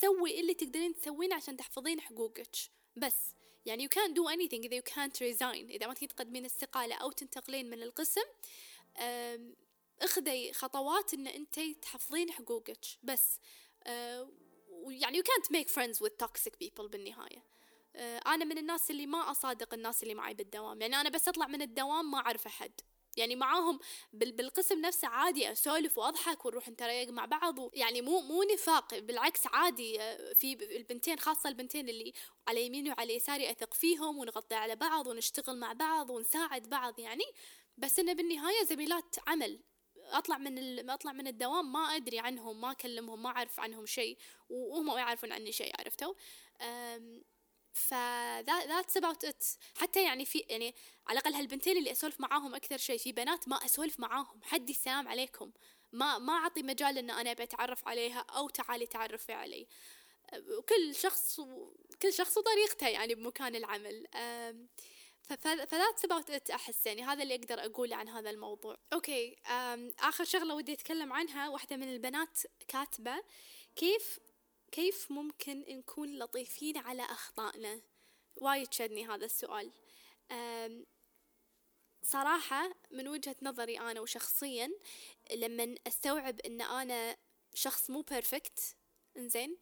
سوي 0.00 0.40
اللي 0.40 0.54
تقدرين 0.54 0.94
تسوينه 0.94 1.36
عشان 1.36 1.56
تحفظين 1.56 2.00
حقوقك. 2.00 2.56
بس 2.96 3.14
يعني 3.66 3.88
you 3.88 3.90
can't 3.90 4.12
do 4.12 4.36
anything 4.36 4.64
إذا 4.64 4.80
you 4.80 4.82
can't 4.82 5.16
resign. 5.16 5.70
إذا 5.70 5.86
ما 5.86 5.94
تقدرين 5.94 6.08
تقدمين 6.08 6.44
استقالة 6.44 6.94
أو 6.94 7.10
تنتقلين 7.10 7.70
من 7.70 7.82
القسم 7.82 8.24
اخذي 10.02 10.52
خطوات 10.52 11.14
إن 11.14 11.26
انت 11.26 11.60
تحفظين 11.60 12.32
حقوقك. 12.32 12.84
بس 13.02 13.38
يعني 14.88 15.18
you 15.18 15.22
can't 15.22 15.56
make 15.56 15.68
friends 15.70 16.00
with 16.00 16.12
toxic 16.26 16.52
people 16.64 16.86
بالنهاية. 16.86 17.38
آه، 17.38 17.55
أنا 18.26 18.44
من 18.44 18.58
الناس 18.58 18.90
اللي 18.90 19.06
ما 19.06 19.30
أصادق 19.30 19.74
الناس 19.74 20.02
اللي 20.02 20.14
معي 20.14 20.34
بالدوام. 20.34 20.80
يعني 20.80 21.00
أنا 21.00 21.08
بس 21.08 21.28
أطلع 21.28 21.46
من 21.46 21.62
الدوام 21.62 22.10
ما 22.10 22.18
أعرف 22.18 22.46
أحد. 22.46 22.72
يعني 23.16 23.36
معاهم 23.36 23.78
بالقسم 24.12 24.80
نفسه 24.80 25.08
عادي 25.08 25.52
أسولف 25.52 25.98
وأضحك 25.98 26.46
ونروح 26.46 26.68
نتريق 26.68 27.10
مع 27.10 27.24
بعض. 27.24 27.76
يعني 27.76 28.02
مو 28.02 28.20
مو 28.20 28.42
نفاق 28.42 28.98
بالعكس 28.98 29.46
عادي. 29.46 30.00
آه، 30.00 30.32
في 30.32 30.76
البنتين 30.76 31.18
خاصة 31.18 31.48
البنتين 31.48 31.88
اللي 31.88 32.12
على 32.48 32.66
يميني 32.66 32.90
وعلى 32.90 33.14
يساري 33.16 33.50
أثق 33.50 33.74
فيهم 33.74 34.18
ونغطي 34.18 34.54
على 34.54 34.76
بعض 34.76 35.06
ونشتغل 35.06 35.58
مع 35.58 35.72
بعض 35.72 36.10
ونساعد 36.10 36.68
بعض 36.68 37.00
يعني. 37.00 37.24
بس 37.78 37.98
إنه 37.98 38.12
بالنهاية 38.12 38.64
زميلات 38.64 39.16
عمل. 39.26 39.60
أطلع 39.96 40.38
من 40.38 40.90
أطلع 40.90 41.12
من 41.12 41.26
الدوام 41.26 41.72
ما 41.72 41.80
أدري 41.80 42.18
عنهم 42.18 42.60
ما 42.60 42.70
أكلمهم 42.70 43.22
ما 43.22 43.30
أعرف 43.30 43.60
عنهم 43.60 43.86
شيء 43.86 44.18
وهم 44.48 44.86
ما 44.86 44.98
يعرفون 44.98 45.32
عني 45.32 45.52
شيء 45.52 45.72
عرفتوا؟ 45.80 46.14
ف 46.60 46.62
that's 48.42 48.96
about 48.96 49.24
it 49.24 49.44
حتى 49.76 50.04
يعني 50.04 50.24
في 50.24 50.38
يعني 50.38 50.74
على 51.06 51.18
الأقل 51.18 51.34
هالبنتين 51.34 51.76
اللي 51.76 51.92
أسولف 51.92 52.20
معاهم 52.20 52.54
أكثر 52.54 52.76
شيء 52.76 52.98
في 52.98 53.12
بنات 53.12 53.48
ما 53.48 53.56
أسولف 53.56 54.00
معاهم 54.00 54.40
حدي 54.42 54.72
السلام 54.72 55.08
عليكم. 55.08 55.52
ما 55.92 56.18
ما 56.18 56.32
أعطي 56.32 56.62
مجال 56.62 56.98
إن 56.98 57.10
أنا 57.10 57.30
أبي 57.30 57.42
أتعرف 57.42 57.88
عليها 57.88 58.18
أو 58.18 58.48
تعالي 58.48 58.86
تعرفي 58.86 59.32
علي. 59.32 59.66
وكل 60.58 60.94
شخص 60.94 61.40
كل 62.02 62.12
شخص 62.12 62.36
وطريقته 62.36 62.88
يعني 62.88 63.14
بمكان 63.14 63.56
العمل. 63.56 64.06
ف 65.42 65.51
that's 65.51 66.04
about 66.04 66.30
it 66.30 66.50
أحس 66.50 66.86
يعني. 66.86 67.02
هذا 67.02 67.22
اللي 67.22 67.34
أقدر 67.34 67.64
أقوله 67.64 67.96
عن 67.96 68.08
هذا 68.08 68.30
الموضوع. 68.30 68.76
أوكي 68.92 69.36
آخر 70.00 70.24
شغلة 70.24 70.54
ودي 70.54 70.72
أتكلم 70.72 71.12
عنها 71.12 71.48
واحدة 71.48 71.76
من 71.76 71.88
البنات 71.88 72.38
كاتبة 72.68 73.22
كيف 73.76 74.18
كيف 74.76 75.10
ممكن 75.10 75.64
نكون 75.68 76.18
لطيفين 76.18 76.76
على 76.76 77.02
أخطائنا؟ 77.02 77.80
وايد 78.36 78.72
شدني 78.72 79.06
هذا 79.06 79.24
السؤال. 79.24 79.72
صراحة 82.02 82.74
من 82.90 83.08
وجهة 83.08 83.36
نظري 83.42 83.78
أنا 83.78 84.00
وشخصيا 84.00 84.70
لما 85.34 85.74
أستوعب 85.86 86.40
إن 86.40 86.60
أنا 86.60 87.16
شخص 87.54 87.90
مو 87.90 88.02
perfect 88.02 88.76
إنزين 89.16 89.58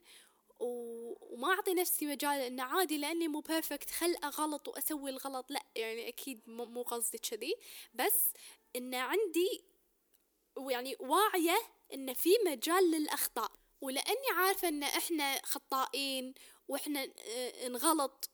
وما 0.61 1.49
أعطي 1.49 1.75
نفسي 1.75 2.07
مجال 2.07 2.41
انه 2.41 2.63
عادي 2.63 2.99
لأني 2.99 3.29
مو 3.29 3.41
perfect 3.41 3.91
خل 3.91 4.17
أغلط 4.25 4.69
وأسوي 4.69 5.11
الغلط 5.11 5.51
لا 5.51 5.63
يعني 5.77 6.09
أكيد 6.09 6.41
مو 6.47 6.83
قصدي 6.83 7.19
كذي. 7.19 7.55
بس 7.95 8.33
إن 8.77 8.95
عندي 8.95 9.65
ويعني 10.57 10.97
واعية 11.01 11.59
إن 11.95 12.15
في 12.15 12.31
مجال 12.47 12.91
للأخطاء. 12.91 13.64
ولأني 13.85 14.31
عارفة 14.37 14.69
إن 14.69 14.83
إحنا 14.83 15.41
خطائين 15.45 16.35
وإحنا 16.69 17.09
آه، 17.29 17.69
نغلط 17.69 18.31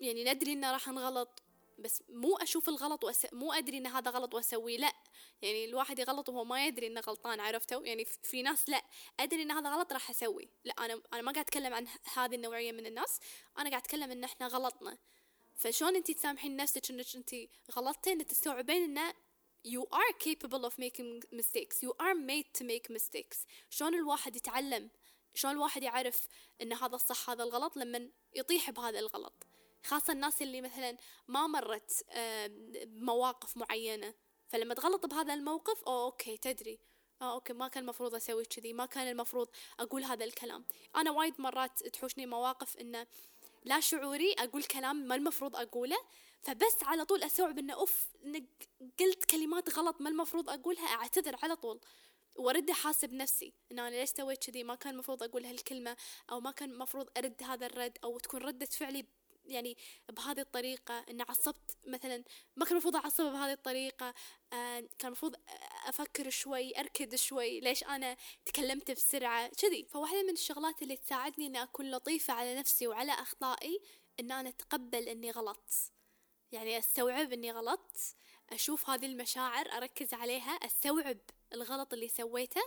يعني 0.00 0.24
ندري 0.24 0.52
انه 0.52 0.72
راح 0.72 0.88
نغلط 0.88 1.42
بس 1.78 2.02
مو 2.08 2.36
أشوف 2.36 2.68
الغلط 2.68 3.04
وأس... 3.04 3.26
مو 3.32 3.52
أدري 3.52 3.78
إن 3.78 3.86
هذا 3.86 4.10
غلط 4.10 4.34
وأسويه 4.34 4.78
لأ. 4.78 4.92
يعني 5.42 5.64
الواحد 5.64 5.98
يغلط 5.98 6.28
وهو 6.28 6.44
ما 6.44 6.66
يدري 6.66 6.86
إنه 6.86 7.00
غلطان 7.00 7.40
عرفتوا؟ 7.40 7.86
يعني 7.86 8.04
في 8.04 8.42
ناس 8.42 8.68
لأ. 8.68 8.82
أدري 9.20 9.42
إن 9.42 9.50
هذا 9.50 9.70
غلط 9.70 9.92
راح 9.92 10.10
أسوي 10.10 10.48
لأ 10.64 10.74
أنا 10.78 11.02
أنا 11.12 11.22
ما 11.22 11.32
قاعد 11.32 11.44
أتكلم 11.44 11.74
عن 11.74 11.86
هذه 12.14 12.34
النوعية 12.34 12.72
من 12.72 12.86
الناس. 12.86 13.20
أنا 13.58 13.70
قاعد 13.70 13.82
أتكلم 13.82 14.10
إن 14.10 14.24
إحنا 14.24 14.46
غلطنا. 14.46 14.98
فشلون 15.56 15.96
انت 15.96 16.10
تسامحين 16.10 16.56
نفسك 16.56 16.90
إنك 16.90 17.16
انت 17.16 17.34
غلطتي؟ 17.76 18.24
تستوعبين 18.24 18.82
انه 18.82 19.14
you 19.64 19.82
are 19.92 20.12
capable 20.18 20.64
of 20.64 20.78
making 20.78 21.22
mistakes. 21.32 21.82
You 21.82 21.92
are 22.00 22.14
made 22.14 22.48
to 22.58 22.64
make 22.64 22.90
mistakes. 22.90 23.46
شلون 23.70 23.94
الواحد 23.94 24.36
يتعلم؟ 24.36 24.90
شلون 25.34 25.54
الواحد 25.54 25.82
يعرف 25.82 26.28
إن 26.62 26.72
هذا 26.72 26.94
الصح 26.94 27.30
هذا 27.30 27.44
الغلط؟ 27.44 27.76
لما 27.76 28.10
يطيح 28.34 28.70
بهذا 28.70 28.98
الغلط. 28.98 29.46
خاصة 29.84 30.12
الناس 30.12 30.42
اللي 30.42 30.60
مثلا 30.60 30.96
ما 31.28 31.46
مرت 31.46 32.04
بمواقف 32.86 33.56
معينة. 33.56 34.14
فلما 34.48 34.74
تغلط 34.74 35.06
بهذا 35.06 35.34
الموقف 35.34 35.82
أو 35.84 36.04
أوكي 36.04 36.36
تدري. 36.36 36.80
آه 37.22 37.34
أوكي 37.34 37.52
ما 37.52 37.68
كان 37.68 37.82
المفروض 37.82 38.14
أسوي 38.14 38.44
كذي. 38.44 38.72
ما 38.72 38.86
كان 38.86 39.08
المفروض 39.08 39.48
أقول 39.80 40.04
هذا 40.04 40.24
الكلام. 40.24 40.64
أنا 40.96 41.10
وايد 41.10 41.40
مرات 41.40 41.82
تحوشني 41.88 42.26
مواقف 42.26 42.76
إنه 42.76 43.06
لا 43.64 43.80
شعوري 43.80 44.34
أقول 44.38 44.64
كلام 44.64 44.96
ما 44.96 45.14
المفروض 45.14 45.56
أقوله 45.56 45.96
فبس 46.42 46.76
على 46.82 47.04
طول 47.04 47.22
استوعب 47.22 47.58
انه 47.58 47.74
أوف 47.74 48.08
قلت 49.00 49.24
كلمات 49.24 49.78
غلط 49.78 50.00
ما 50.00 50.10
المفروض 50.10 50.50
أقولها 50.50 50.86
أعتذر 50.86 51.36
على 51.42 51.56
طول. 51.56 51.80
وأرد 52.36 52.70
أحاسب 52.70 53.12
نفسي 53.12 53.52
ان 53.72 53.78
أنا 53.78 53.90
ليش 53.96 54.10
سويت 54.10 54.44
كذي؟ 54.50 54.64
ما 54.64 54.74
كان 54.74 54.92
المفروض 54.92 55.22
أقول 55.22 55.44
هالكلمة 55.44 55.96
أو 56.30 56.40
ما 56.40 56.50
كان 56.50 56.70
المفروض 56.70 57.08
أرد 57.16 57.42
هذا 57.42 57.66
الرد 57.66 57.98
أو 58.04 58.18
تكون 58.18 58.40
ردة 58.40 58.66
فعلي 58.66 59.06
يعني 59.44 59.76
بهذه 60.08 60.40
الطريقة 60.40 61.04
إن 61.10 61.20
عصبت 61.20 61.76
مثلا 61.86 62.24
ما 62.56 62.64
كان 62.64 62.72
المفروض 62.72 62.96
أعصب 62.96 63.24
بهذه 63.24 63.52
الطريقة 63.52 64.14
آه 64.52 64.80
كان 64.80 65.06
المفروض 65.06 65.34
أفكر 65.86 66.30
شوي 66.30 66.80
أركد 66.80 67.14
شوي 67.14 67.60
ليش 67.60 67.84
أنا 67.84 68.16
تكلمت 68.46 68.90
بسرعة 68.90 69.48
كذي. 69.48 69.84
فواحدة 69.84 70.22
من 70.22 70.32
الشغلات 70.32 70.82
اللي 70.82 70.96
تساعدني 70.96 71.46
إني 71.46 71.62
أكون 71.62 71.90
لطيفة 71.90 72.34
على 72.34 72.54
نفسي 72.54 72.86
وعلى 72.86 73.12
أخطائي 73.12 73.80
إن 74.20 74.32
أنا 74.32 74.48
أتقبل 74.48 75.08
إني 75.08 75.30
غلط. 75.30 75.72
يعني 76.52 76.78
أستوعب 76.78 77.32
إني 77.32 77.52
غلط 77.52 77.96
أشوف 78.50 78.90
هذه 78.90 79.06
المشاعر 79.06 79.66
أركز 79.72 80.14
عليها 80.14 80.50
أستوعب 80.50 81.18
الغلط 81.52 81.92
اللي 81.92 82.08
سويته 82.08 82.62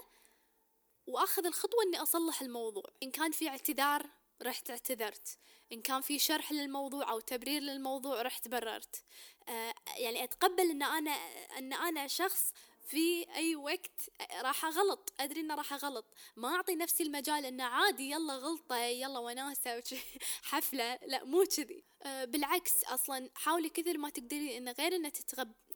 وأخذ 1.07 1.45
الخطوة 1.45 1.83
إني 1.83 2.01
أصلح 2.01 2.41
الموضوع. 2.41 2.83
إن 3.03 3.11
كان 3.11 3.31
في 3.31 3.47
اعتذار 3.49 4.09
رحت 4.43 4.69
اعتذرت 4.69 5.37
إن 5.71 5.81
كان 5.81 6.01
في 6.01 6.19
شرح 6.19 6.51
للموضوع 6.51 7.11
أو 7.11 7.19
تبرير 7.19 7.61
للموضوع 7.61 8.21
رحت 8.21 8.47
بررت 8.47 9.03
آه 9.49 9.73
يعني 9.97 10.23
أتقبل 10.23 10.69
أن 10.71 10.83
أنا 10.83 11.11
أن 11.57 11.73
أنا 11.73 12.07
شخص 12.07 12.53
في 12.87 13.25
أي 13.35 13.55
وقت 13.55 14.09
راح 14.41 14.65
أغلط. 14.65 15.13
أدري 15.19 15.39
إنه 15.39 15.55
راح 15.55 15.73
أغلط. 15.73 16.05
ما 16.35 16.55
أعطي 16.55 16.75
نفسي 16.75 17.03
المجال 17.03 17.45
إنه 17.45 17.63
عادي 17.63 18.11
يلا 18.11 18.33
غلطة 18.35 18.77
يلا 18.77 19.19
وناسة 19.19 19.83
حفلة. 20.43 20.99
لا 21.07 21.23
مو 21.23 21.43
كذي. 21.43 21.83
آه 22.03 22.25
بالعكس 22.25 22.83
أصلا 22.83 23.29
حاولي 23.35 23.69
كثر 23.69 23.97
ما 23.97 24.09
تقدرين 24.09 24.49
إنه 24.49 24.71
غير 24.71 24.95
إنه 24.95 25.09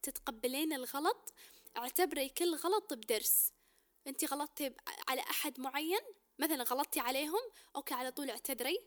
تتقبلين 0.04 0.74
الغلط 0.74 1.34
اعتبري 1.78 2.30
كل 2.30 2.56
غلط 2.56 2.94
بدرس. 2.94 3.52
انت 4.08 4.34
غلطتي 4.34 4.74
على 5.10 5.22
أحد 5.22 5.60
معين 5.60 6.00
مثلا 6.40 6.64
غلطتي 6.64 7.00
عليهم 7.00 7.42
أوكي 7.76 7.94
على 7.94 8.12
طول 8.12 8.30
اعتذري. 8.30 8.80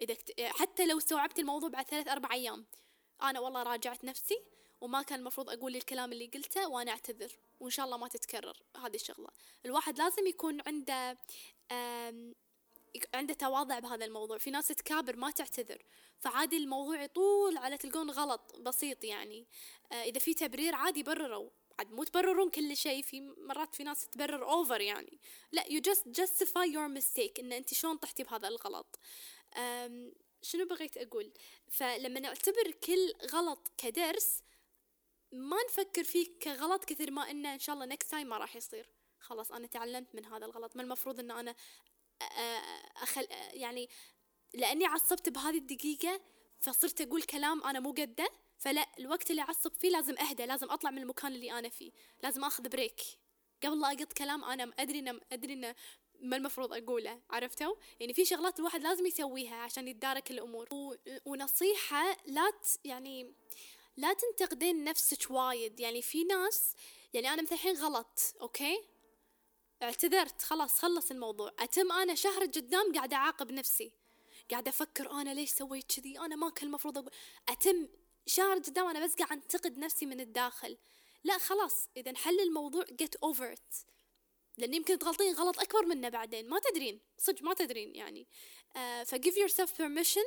إذا 0.00 0.14
كت... 0.14 0.40
حتى 0.40 0.86
لو 0.86 0.98
استوعبت 0.98 1.38
الموضوع 1.38 1.68
بعد 1.68 1.88
ثلاث 1.88 2.08
أربع 2.08 2.32
أيام. 2.32 2.66
أنا 3.22 3.40
والله 3.40 3.62
راجعت 3.62 4.04
نفسي 4.04 4.38
وما 4.80 5.02
كان 5.02 5.18
المفروض 5.18 5.50
أقول 5.50 5.76
الكلام 5.76 6.12
اللي 6.12 6.26
قلته 6.26 6.68
وأنا 6.68 6.90
أعتذر. 6.90 7.32
وإن 7.60 7.70
شاء 7.70 7.86
الله 7.86 7.96
ما 7.96 8.08
تتكرر 8.08 8.56
هذه 8.76 8.94
الشغلة. 8.94 9.28
الواحد 9.66 9.98
لازم 9.98 10.26
يكون 10.26 10.60
عنده 10.66 11.18
عنده 13.14 13.34
تواضع 13.34 13.78
بهذا 13.78 14.04
الموضوع. 14.04 14.38
في 14.38 14.50
ناس 14.50 14.68
تكابر 14.68 15.16
ما 15.16 15.30
تعتذر. 15.30 15.82
فعادي 16.18 16.56
الموضوع 16.56 17.02
يطول 17.02 17.56
على 17.56 17.78
تلقون 17.78 18.10
غلط 18.10 18.56
بسيط 18.60 19.04
يعني. 19.04 19.46
آه، 19.92 20.02
إذا 20.02 20.18
في 20.18 20.34
تبرير 20.34 20.74
عادي 20.74 21.02
برروا 21.02 21.50
عاد 21.78 21.92
مو 21.92 22.04
تبررون 22.04 22.50
كل 22.50 22.76
شيء 22.76 23.02
في 23.02 23.20
مرات 23.20 23.74
في 23.74 23.84
ناس 23.84 24.08
تبرر 24.08 24.44
اوفر 24.44 24.80
يعني. 24.80 25.18
لا 25.52 25.62
you 25.62 25.80
just 25.80 26.20
justify 26.20 26.66
your 26.66 27.00
mistake 27.00 27.38
إن 27.38 27.52
أنت 27.52 27.74
شلون 27.74 27.96
طحتي 27.96 28.22
بهذا 28.22 28.48
الغلط. 28.48 28.98
شنو 30.42 30.64
بغيت 30.64 30.96
أقول؟ 30.96 31.32
فلما 31.68 32.20
نعتبر 32.20 32.70
كل 32.70 33.12
غلط 33.32 33.72
كدرس 33.78 34.42
ما 35.32 35.56
نفكر 35.68 36.04
فيه 36.04 36.38
كغلط 36.42 36.84
كثر 36.84 37.10
ما 37.10 37.30
إنه 37.30 37.54
إن 37.54 37.58
شاء 37.58 37.74
الله 37.74 37.96
next 37.96 38.10
time 38.10 38.24
ما 38.24 38.38
راح 38.38 38.56
يصير. 38.56 38.88
خلاص 39.20 39.52
أنا 39.52 39.66
تعلمت 39.66 40.14
من 40.14 40.24
هذا 40.24 40.46
الغلط. 40.46 40.76
ما 40.76 40.82
المفروض 40.82 41.20
إن 41.20 41.30
أنا 41.30 41.54
أخل 43.02 43.26
يعني 43.52 43.88
لأني 44.54 44.86
عصبت 44.86 45.28
بهذه 45.28 45.58
الدقيقة 45.58 46.20
فصرت 46.58 47.00
أقول 47.00 47.22
كلام 47.22 47.64
أنا 47.64 47.80
مو 47.80 47.92
قده. 47.92 48.28
فلا 48.64 48.86
الوقت 48.98 49.30
اللي 49.30 49.42
أعصب 49.42 49.72
فيه 49.72 49.90
لازم 49.90 50.18
أهدى 50.18 50.46
لازم 50.46 50.70
أطلع 50.70 50.90
من 50.90 50.98
المكان 50.98 51.32
اللي 51.32 51.52
أنا 51.58 51.68
فيه 51.68 51.92
لازم 52.22 52.44
أخذ 52.44 52.68
بريك 52.68 53.00
قبل 53.64 53.80
لا 53.80 53.92
أقط 53.92 54.12
كلام 54.12 54.44
أنا 54.44 54.72
أدري 54.78 54.98
إنه 54.98 55.20
أدري 55.32 55.52
إنه 55.52 55.74
ما 56.20 56.36
المفروض 56.36 56.72
أقوله 56.72 57.20
عرفتوا؟ 57.30 57.74
يعني 58.00 58.14
في 58.14 58.24
شغلات 58.24 58.58
الواحد 58.58 58.82
لازم 58.82 59.06
يسويها 59.06 59.56
عشان 59.56 59.88
يتدارك 59.88 60.30
الأمور. 60.30 60.68
و... 60.72 60.94
ونصيحة 61.24 62.16
لا 62.26 62.50
ت... 62.50 62.66
يعني 62.84 63.34
لا 63.96 64.12
تنتقدين 64.12 64.84
نفسك 64.84 65.30
وايد. 65.30 65.80
يعني 65.80 66.02
في 66.02 66.24
ناس 66.24 66.74
يعني 67.12 67.28
أنا 67.28 67.42
مثل 67.42 67.54
الحين 67.54 67.76
غلط 67.76 68.34
أوكي؟ 68.40 68.84
اعتذرت 69.82 70.42
خلاص 70.42 70.78
خلص 70.78 71.10
الموضوع. 71.10 71.52
أتم 71.58 71.92
أنا 71.92 72.14
شهر 72.14 72.44
قدام 72.44 72.92
قاعدة 72.94 73.16
أعاقب 73.16 73.52
نفسي. 73.52 73.92
قاعدة 74.50 74.70
أفكر 74.70 75.10
أنا 75.10 75.34
ليش 75.34 75.50
سويت 75.50 75.92
كذي؟ 75.92 76.18
أنا 76.18 76.36
ما 76.36 76.50
كان 76.50 76.66
المفروض 76.66 76.98
أقول. 76.98 77.10
أتم 77.48 77.88
شهر 78.26 78.58
قدام 78.58 78.86
أنا 78.86 79.04
بس 79.04 79.14
قاعد 79.14 79.32
أنتقد 79.32 79.78
نفسي 79.78 80.06
من 80.06 80.20
الداخل. 80.20 80.78
لا 81.24 81.38
خلاص 81.38 81.88
إذا 81.96 82.10
انحل 82.10 82.40
الموضوع 82.40 82.84
get 82.84 83.28
over 83.28 83.56
it. 83.56 83.86
لأن 84.58 84.74
يمكن 84.74 84.98
تغلطين 84.98 85.34
غلط 85.34 85.60
أكبر 85.60 85.86
منه 85.86 86.08
بعدين. 86.08 86.48
ما 86.48 86.60
تدرين 86.60 87.00
صدق 87.18 87.42
ما 87.42 87.54
تدرين 87.54 87.94
يعني. 87.94 88.26
uh, 88.74 88.78
ف 89.04 89.14
give 89.14 89.36
yourself 89.36 89.74
permission 89.76 90.24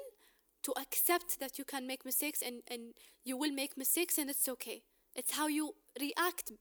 to 0.67 0.71
accept 0.81 1.39
that 1.39 1.57
you 1.57 1.65
can 1.65 1.87
make 1.87 2.05
mistakes 2.05 2.41
and, 2.41 2.61
and 2.73 2.93
you 3.25 3.37
will 3.37 3.53
make 3.53 3.77
mistakes 3.77 4.17
and 4.17 4.29
it's 4.29 4.47
okay. 4.49 4.83
It's 5.15 5.31
how 5.31 5.47
you 5.47 5.75
react 5.99 6.51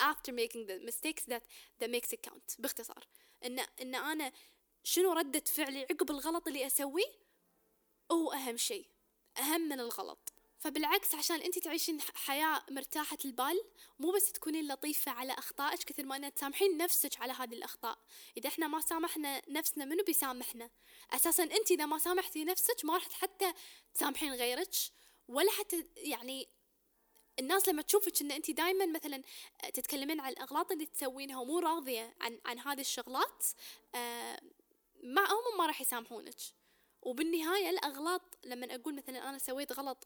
after 0.00 0.32
making 0.32 0.66
the 0.66 0.78
mistakes 0.90 1.24
that 1.24 1.42
that 1.80 1.90
makes 1.90 2.12
it 2.12 2.22
count. 2.22 2.56
باختصار. 2.58 3.06
إن 3.44 3.58
إن 3.58 3.94
أنا 3.94 4.32
شنو 4.84 5.12
ردة 5.12 5.40
فعلي 5.40 5.86
عقب 5.90 6.10
الغلط 6.10 6.46
اللي 6.46 6.66
أسويه؟ 6.66 7.12
هو 8.12 8.32
أهم 8.32 8.56
شيء 8.56 8.86
أهم 9.38 9.60
من 9.60 9.80
الغلط. 9.80 10.32
فبالعكس 10.58 11.14
عشان 11.14 11.40
انت 11.40 11.58
تعيشين 11.58 12.00
حياة 12.00 12.62
مرتاحة 12.70 13.18
البال 13.24 13.64
مو 13.98 14.10
بس 14.10 14.32
تكونين 14.32 14.68
لطيفة 14.68 15.12
على 15.12 15.32
أخطائك 15.32 15.82
كثر 15.84 16.04
ما 16.04 16.16
إنها 16.16 16.28
تسامحين 16.28 16.76
نفسك 16.76 17.20
على 17.20 17.32
هذه 17.32 17.54
الأخطاء. 17.54 17.98
إذا 18.36 18.48
إحنا 18.48 18.68
ما 18.68 18.80
سامحنا 18.80 19.42
نفسنا 19.48 19.84
منو 19.84 20.04
بيسامحنا؟ 20.04 20.70
أساسا 21.12 21.42
انت 21.42 21.70
إذا 21.70 21.86
ما 21.86 21.98
سامحتي 21.98 22.44
نفسك 22.44 22.84
ما 22.84 22.94
راح 22.94 23.12
حتى 23.12 23.52
تسامحين 23.94 24.34
غيرك 24.34 24.74
ولا 25.28 25.50
حتى 25.50 25.84
يعني 25.96 26.48
الناس 27.38 27.68
لما 27.68 27.82
تشوفك 27.82 28.20
إن 28.20 28.30
انت 28.30 28.50
دائما 28.50 28.86
مثلا 28.86 29.22
تتكلمين 29.74 30.20
عن 30.20 30.32
الأغلاط 30.32 30.72
اللي 30.72 30.86
تسوينها 30.86 31.40
ومو 31.40 31.58
راضية 31.58 32.14
عن 32.20 32.40
عن 32.46 32.58
هذه 32.58 32.80
الشغلات 32.80 33.46
آه 33.94 34.40
ما 35.02 35.22
هم 35.22 35.58
ما 35.58 35.66
راح 35.66 35.80
يسامحونك. 35.80 36.57
وبالنهاية 37.02 37.70
الأغلاط 37.70 38.22
لما 38.44 38.74
أقول 38.74 38.94
مثلا 38.94 39.28
أنا 39.28 39.38
سويت 39.38 39.72
غلط 39.72 40.04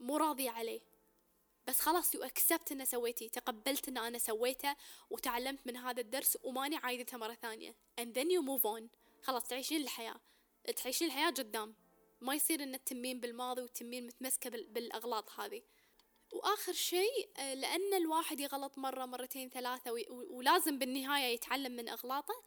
مو 0.00 0.16
راضية 0.16 0.50
عليه. 0.50 0.80
بس 1.66 1.80
خلاص 1.80 2.14
you 2.14 2.22
accept 2.22 2.72
إنه 2.72 2.84
سويتي 2.84 3.28
تقبلت 3.28 3.88
إن 3.88 3.98
أنا 3.98 4.18
سويته 4.18 4.76
وتعلمت 5.10 5.66
من 5.66 5.76
هذا 5.76 6.00
الدرس 6.00 6.38
وماني 6.42 6.76
عايدتها 6.76 7.16
مرة 7.16 7.34
ثانية. 7.34 7.74
And 8.00 8.14
then 8.14 8.26
you 8.26 8.42
move 8.42 8.64
on. 8.64 8.82
خلاص 9.22 9.44
تعيشين 9.44 9.82
الحياة. 9.82 10.20
تعيشين 10.76 11.08
الحياة 11.08 11.30
قدام. 11.30 11.74
ما 12.20 12.34
يصير 12.34 12.62
إن 12.62 12.84
تتمين 12.84 13.20
بالماضي 13.20 13.62
وتتمين 13.62 14.06
متمسكة 14.06 14.50
بالأغلاط 14.50 15.30
هذه. 15.30 15.62
وآخر 16.32 16.72
شيء 16.72 17.28
آه، 17.36 17.54
لأن 17.54 17.94
الواحد 17.94 18.40
يغلط 18.40 18.78
مرة 18.78 19.06
مرتين 19.06 19.50
ثلاثة 19.50 19.92
ولازم 20.30 20.78
بالنهاية 20.78 21.34
يتعلم 21.34 21.72
من 21.72 21.88
أغلاطه 21.88 22.42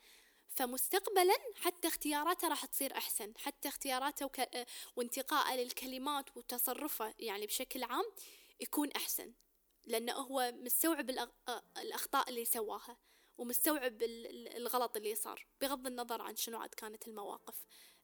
فمستقبلا 0.55 1.35
حتى 1.55 1.87
اختياراته 1.87 2.47
راح 2.47 2.65
تصير 2.65 2.97
أحسن 2.97 3.33
حتى 3.37 3.67
اختياراته 3.67 4.25
وك... 4.25 4.39
آه، 4.39 4.65
وانتقائه 4.95 5.55
للكلمات 5.63 6.37
وتصرفه 6.37 7.13
يعني 7.19 7.45
بشكل 7.45 7.83
عام 7.83 8.05
يكون 8.59 8.91
أحسن. 8.91 9.33
لأنه 9.85 10.13
هو 10.13 10.53
مستوعب 10.55 11.11
آه، 11.11 11.63
الأخطاء 11.77 12.29
اللي 12.29 12.45
سواها 12.45 12.97
ومستوعب 13.37 14.03
الغلط 14.57 14.97
اللي 14.97 15.15
صار 15.15 15.47
بغض 15.61 15.87
النظر 15.87 16.21
عن 16.21 16.35
شنو 16.35 16.59
عاد 16.59 16.73
كانت 16.73 17.07
المواقف. 17.07 17.55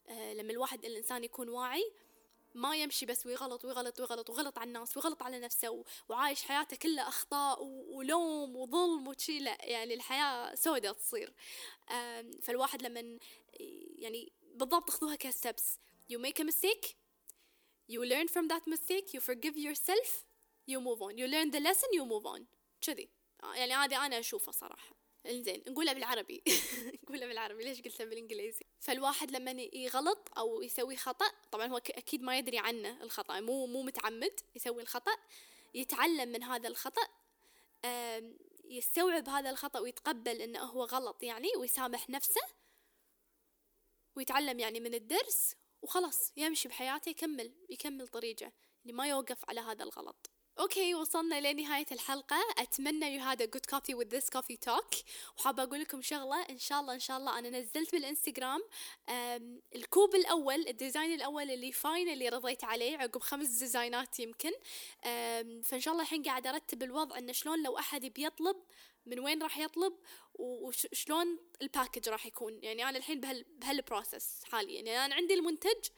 لما 0.10 0.52
الواحد 0.52 0.86
الإنسان 0.86 1.24
يكون 1.24 1.50
واعي 1.50 1.94
ما 2.54 2.76
يمشي 2.76 3.06
بس 3.06 3.26
ويغلط 3.26 3.66
ويغلط 3.66 4.00
ويغلط 4.00 4.30
وغلط 4.30 4.58
على 4.58 4.68
الناس 4.68 4.98
ويغلط 4.98 5.24
على 5.24 5.40
نفسه 5.40 5.84
وعايش 6.10 6.44
حياته 6.44 6.78
كلها 6.78 7.08
أخطاء 7.08 7.64
ولوم 7.64 8.56
وظلم 8.56 9.08
وشي. 9.08 9.40
لا 9.40 9.58
يعني 9.66 9.94
الحياة 9.94 10.56
سودة 10.56 10.92
تصير. 10.92 11.34
فالواحد 12.42 12.82
لما 12.82 13.20
يعني 13.96 14.32
بالضبط 14.54 14.88
تاخذوها 14.88 15.16
كستبس. 15.16 15.80
You 16.14 16.18
make 16.18 16.40
a 16.40 16.44
mistake 16.44 16.96
you 17.92 18.02
learn 18.06 18.28
from 18.28 18.48
that 18.48 18.68
mistake 18.68 19.14
you 19.14 19.20
forgive 19.20 19.58
yourself 19.58 20.26
you 20.68 20.80
move 20.80 21.02
on. 21.02 21.18
You 21.18 21.28
learn 21.28 21.52
the 21.52 21.60
lesson 21.60 21.90
you 21.94 22.06
move 22.06 22.26
on. 22.26 22.42
كذي. 22.82 23.10
يعني 23.44 23.74
هذه 23.74 24.06
أنا 24.06 24.20
أشوفها 24.20 24.52
صراحة. 24.52 25.01
انزين 25.26 25.64
نقولها 25.68 25.94
بالعربي. 25.94 26.44
نقولها 27.04 27.28
بالعربي 27.28 27.64
ليش 27.64 27.82
قلتها 27.82 28.06
بالإنجليزي؟ 28.06 28.66
فالواحد 28.80 29.32
لما 29.32 29.52
يغلط 29.74 30.30
أو 30.38 30.62
يسوي 30.62 30.96
خطأ 30.96 31.32
طبعا 31.52 31.68
هو 31.68 31.78
أكيد 31.78 32.22
ما 32.22 32.38
يدري 32.38 32.60
عنه 32.60 33.04
الخطأ 33.04 33.40
مو 33.40 33.66
مو 33.66 33.84
متعمد 33.84 34.40
يسوي 34.56 34.82
الخطأ 34.82 35.16
يتعلم 35.74 36.30
من 36.30 36.44
هذا 36.44 36.68
الخطأ 36.68 37.08
يستوعب 38.66 39.30
هذا 39.30 39.50
الخطأ 39.50 39.80
ويتقبل 39.80 40.42
إنه 40.42 40.60
هو 40.60 40.84
غلط 40.84 41.24
يعني 41.24 41.48
ويسامح 41.58 42.10
نفسه 42.10 42.42
ويتعلم 44.16 44.60
يعني 44.60 44.80
من 44.80 44.94
الدرس 44.94 45.56
وخلاص 45.82 46.34
يمشي 46.38 46.70
بحياته 46.70 47.10
يكمل 47.10 47.54
يكمل 47.70 48.08
طريقه 48.08 48.52
يعني 48.86 48.98
ما 48.98 49.08
يوقف 49.08 49.50
على 49.50 49.62
هذا 49.62 49.84
الغلط. 49.84 50.30
أوكي 50.62 50.96
وصلنا 50.96 51.52
لنهاية 51.52 51.86
الحلقة. 51.92 52.38
أتمنى 52.58 53.20
you 53.20 53.24
had 53.24 53.42
a 53.42 53.48
good 53.48 53.68
coffee 53.68 53.94
with 53.94 54.10
this 54.10 54.30
coffee 54.30 54.58
talk. 54.70 54.96
وحابة 55.38 55.64
أقول 55.64 55.80
لكم 55.80 56.02
شغلة 56.02 56.42
إن 56.50 56.58
شاء 56.58 56.82
الله 56.82 56.94
إن 56.94 57.00
شاء 57.00 57.18
الله 57.18 57.40
أنا 57.40 57.50
نزلت 57.50 57.92
بالإنستغرام 57.92 58.62
الكوب 59.76 60.16
الأول 60.16 60.68
ال 60.68 60.74
design 60.74 61.14
الأول 61.14 61.52
اللي 61.52 61.72
finally 61.72 62.30
رضيت 62.30 62.64
عليه 62.64 62.98
عقب 62.98 63.22
خمس 63.22 63.48
ديزاينات 63.48 64.20
يمكن. 64.20 64.52
فإن 65.64 65.80
شاء 65.80 65.92
الله 65.92 66.04
الحين 66.04 66.24
قاعد 66.24 66.48
أرتب 66.48 66.84
الوضع 66.84 67.18
انه 67.18 67.32
شلون 67.32 67.64
لو 67.64 67.78
أحد 67.78 68.06
بيطلب 68.06 68.56
من 69.06 69.20
وين 69.20 69.44
راح 69.44 69.58
يطلب 69.58 69.94
وشلون 70.34 71.40
ال 71.62 71.68
package 71.68 72.10
راح 72.10 72.26
يكون. 72.26 72.60
يعني 72.64 72.90
أنا 72.90 72.98
الحين 72.98 73.20
بهال 73.20 73.46
بهال 73.58 73.83
process 73.83 74.44
حاليا. 74.44 74.82
يعني 74.82 75.06
أنا 75.06 75.16
عندي 75.16 75.34
المنتج 75.34 75.90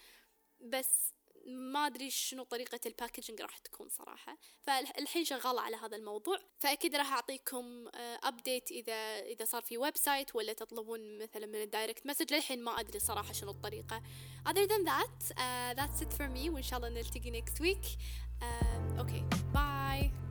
بس 0.61 1.12
ما 1.45 1.87
أدري 1.87 2.09
شنو 2.09 2.43
طريقة 2.43 2.79
ال 2.85 2.91
packaging 2.91 3.41
راح 3.41 3.57
تكون 3.57 3.89
صراحة. 3.89 4.37
فالحين 4.61 5.25
شغالة 5.25 5.61
على 5.61 5.75
هذا 5.75 5.97
الموضوع. 5.97 6.39
فأكيد 6.59 6.95
راح 6.95 7.13
أعطيكم 7.13 7.87
update 8.23 8.71
آه، 8.71 8.75
إذا 8.75 9.19
إذا 9.19 9.45
صار 9.45 9.61
في 9.61 9.77
website 9.77 10.35
ولا 10.35 10.53
تطلبون 10.53 11.17
مثلا 11.17 11.45
من 11.45 11.61
ال 11.61 11.67
direct 11.67 12.05
message 12.05 12.33
للحين 12.33 12.63
ما 12.63 12.79
أدري 12.79 12.99
صراحة 12.99 13.33
شنو 13.33 13.51
الطريقة. 13.51 14.01
Other 14.49 14.67
than 14.67 14.83
that 14.85 15.31
uh, 15.31 15.73
that's 15.79 16.01
it 16.01 16.13
for 16.13 16.27
me. 16.27 16.49
وإن 16.49 16.63
شاء 16.63 16.79
الله 16.79 16.89
نلتقي 16.89 17.41
next 17.41 17.59
week. 17.59 17.97
uh, 18.43 19.01
okay. 19.01 20.22